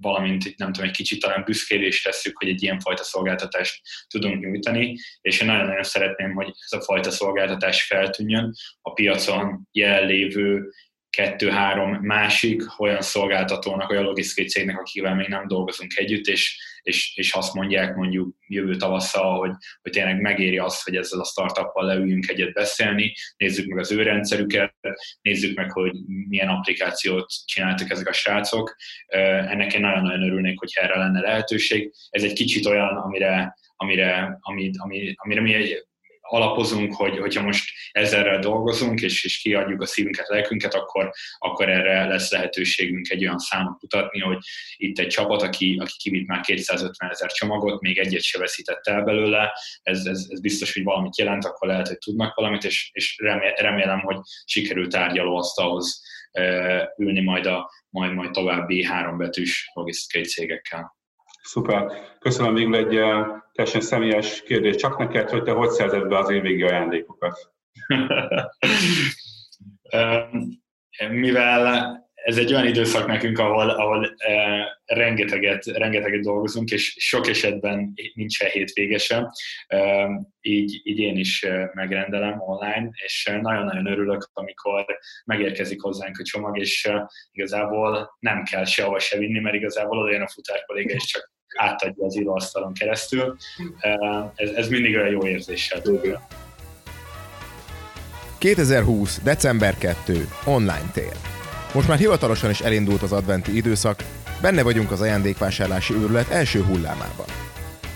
valamint 0.00 0.56
nem 0.56 0.72
tudom, 0.72 0.88
egy 0.88 0.96
kicsit 0.96 1.20
talán 1.20 1.42
büszkélést 1.44 2.04
tesszük, 2.04 2.38
hogy 2.38 2.48
egy 2.48 2.62
ilyen 2.62 2.80
fajta 2.80 3.02
szolgáltatást 3.02 3.80
tudunk 4.08 4.44
nyújtani, 4.44 4.96
és 5.20 5.40
én 5.40 5.46
nagyon-nagyon 5.46 5.82
szeretném, 5.82 6.34
hogy 6.34 6.52
ez 6.70 6.78
a 6.78 6.84
fajta 6.84 7.10
szolgáltatás 7.10 7.82
feltűnjön 7.82 8.54
a 8.80 8.92
piacon 8.92 9.68
jelenlévő 9.72 10.70
kettő-három 11.16 11.98
másik 12.02 12.62
olyan 12.78 13.00
szolgáltatónak, 13.00 13.90
olyan 13.90 14.04
logisztikai 14.04 14.50
cégnek, 14.50 14.78
akivel 14.78 15.14
még 15.14 15.28
nem 15.28 15.46
dolgozunk 15.46 15.96
együtt, 15.96 16.26
és, 16.26 16.58
és, 16.82 17.16
és 17.16 17.32
azt 17.32 17.54
mondják 17.54 17.94
mondjuk 17.94 18.36
jövő 18.46 18.76
tavasszal, 18.76 19.38
hogy, 19.38 19.50
hogy 19.82 19.92
tényleg 19.92 20.20
megéri 20.20 20.58
azt, 20.58 20.84
hogy 20.84 20.96
ezzel 20.96 21.20
a 21.20 21.24
startuppal 21.24 21.84
leüljünk 21.84 22.28
egyet 22.28 22.52
beszélni, 22.52 23.14
nézzük 23.36 23.66
meg 23.68 23.78
az 23.78 23.92
ő 23.92 24.02
rendszerüket, 24.02 24.74
nézzük 25.20 25.56
meg, 25.56 25.72
hogy 25.72 25.92
milyen 26.28 26.48
applikációt 26.48 27.32
csináltak 27.44 27.90
ezek 27.90 28.08
a 28.08 28.12
srácok. 28.12 28.76
Ennek 29.06 29.74
én 29.74 29.80
nagyon-nagyon 29.80 30.22
örülnék, 30.22 30.58
hogy 30.58 30.70
erre 30.74 30.98
lenne 30.98 31.20
lehetőség. 31.20 31.92
Ez 32.10 32.22
egy 32.22 32.32
kicsit 32.32 32.66
olyan, 32.66 32.96
amire, 32.96 33.56
amire, 33.76 34.38
amire, 34.40 34.70
amire, 34.78 35.12
amire 35.16 35.40
mi 35.40 35.54
egy 35.54 35.86
alapozunk, 36.26 36.94
hogy, 36.94 37.18
hogyha 37.18 37.42
most 37.42 37.70
ezerrel 37.92 38.38
dolgozunk, 38.38 39.00
és, 39.00 39.24
és 39.24 39.38
kiadjuk 39.38 39.82
a 39.82 39.86
szívünket, 39.86 40.28
lelkünket, 40.28 40.74
akkor, 40.74 41.10
akkor 41.38 41.68
erre 41.68 42.06
lesz 42.06 42.30
lehetőségünk 42.30 43.08
egy 43.08 43.24
olyan 43.24 43.38
számot 43.38 43.82
mutatni, 43.82 44.20
hogy 44.20 44.38
itt 44.76 44.98
egy 44.98 45.06
csapat, 45.08 45.42
aki, 45.42 45.78
aki 45.80 45.92
kivitt 45.98 46.26
már 46.26 46.40
250 46.40 47.10
ezer 47.10 47.32
csomagot, 47.32 47.80
még 47.80 47.98
egyet 47.98 48.22
se 48.22 48.38
veszített 48.38 48.86
el 48.86 49.02
belőle, 49.02 49.52
ez, 49.82 50.06
ez, 50.06 50.26
ez 50.28 50.40
biztos, 50.40 50.72
hogy 50.74 50.82
valamit 50.82 51.18
jelent, 51.18 51.44
akkor 51.44 51.68
lehet, 51.68 51.88
hogy 51.88 51.98
tudnak 51.98 52.34
valamit, 52.34 52.64
és, 52.64 52.90
és 52.92 53.16
remélem, 53.56 54.00
hogy 54.00 54.16
sikerült 54.44 54.90
tárgyalóasztalhoz 54.90 56.02
ülni 56.96 57.20
majd 57.20 57.46
a 57.46 57.70
majd, 57.90 58.12
majd 58.12 58.30
további 58.30 58.84
hárombetűs 58.84 59.70
logisztikai 59.74 60.24
cégekkel. 60.24 60.95
Szuper. 61.46 61.92
Köszönöm 62.18 62.54
végül 62.54 62.76
egy 62.76 63.00
teljesen 63.52 63.80
személyes 63.80 64.42
kérdés. 64.42 64.76
Csak 64.76 64.98
neked, 64.98 65.30
hogy 65.30 65.42
te 65.42 65.50
hogy 65.50 65.70
szerzed 65.70 66.08
be 66.08 66.18
az 66.18 66.30
évvégi 66.30 66.62
ajándékokat? 66.62 67.52
Mivel 71.10 71.94
ez 72.26 72.38
egy 72.38 72.52
olyan 72.52 72.66
időszak 72.66 73.06
nekünk, 73.06 73.38
ahol, 73.38 73.70
ahol 73.70 74.14
eh, 74.16 74.64
rengeteget, 74.84 75.64
rengeteget 75.64 76.20
dolgozunk, 76.20 76.70
és 76.70 76.96
sok 76.98 77.28
esetben 77.28 77.92
nincs 78.14 78.42
hétvége 78.42 78.98
sem. 78.98 79.28
Eh, 79.66 80.08
így, 80.40 80.80
így 80.84 80.98
én 80.98 81.16
is 81.16 81.42
eh, 81.42 81.68
megrendelem 81.72 82.40
online, 82.40 82.90
és 83.04 83.30
nagyon-nagyon 83.40 83.86
örülök, 83.86 84.30
amikor 84.32 84.84
megérkezik 85.24 85.80
hozzánk 85.80 86.18
a 86.18 86.24
csomag, 86.24 86.58
és 86.58 86.84
eh, 86.84 87.02
igazából 87.30 88.16
nem 88.18 88.42
kell 88.42 88.64
sehova 88.64 88.98
se 88.98 89.18
vinni, 89.18 89.38
mert 89.38 89.54
igazából 89.54 90.12
jön 90.12 90.22
a 90.22 90.28
futárkolléga, 90.28 90.94
és 90.94 91.04
csak 91.04 91.34
átadja 91.56 92.04
az 92.04 92.16
íróasztalon 92.16 92.72
keresztül. 92.72 93.36
Ez, 94.34 94.50
ez 94.50 94.68
mindig 94.68 94.94
olyan 94.94 95.10
jó 95.10 95.26
érzéssel 95.26 95.80
tudja. 95.80 96.26
2020. 98.38 99.20
december 99.22 99.78
2. 99.78 100.28
Online 100.44 100.90
tér. 100.92 101.12
Most 101.74 101.88
már 101.88 101.98
hivatalosan 101.98 102.50
is 102.50 102.60
elindult 102.60 103.02
az 103.02 103.12
adventi 103.12 103.56
időszak, 103.56 104.04
benne 104.40 104.62
vagyunk 104.62 104.90
az 104.90 105.00
ajándékvásárlási 105.00 105.94
őrület 105.94 106.28
első 106.28 106.62
hullámában. 106.62 107.26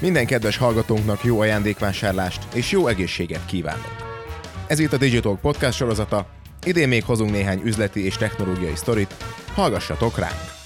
Minden 0.00 0.26
kedves 0.26 0.56
hallgatónknak 0.56 1.24
jó 1.24 1.40
ajándékvásárlást 1.40 2.54
és 2.54 2.70
jó 2.70 2.86
egészséget 2.86 3.46
kívánok! 3.46 3.96
Ez 4.66 4.78
itt 4.78 4.92
a 4.92 4.96
Digital 4.96 5.38
Podcast 5.40 5.76
sorozata, 5.76 6.26
idén 6.64 6.88
még 6.88 7.04
hozunk 7.04 7.30
néhány 7.30 7.60
üzleti 7.64 8.04
és 8.04 8.16
technológiai 8.16 8.76
sztorit, 8.76 9.14
hallgassatok 9.54 10.18
ránk! 10.18 10.59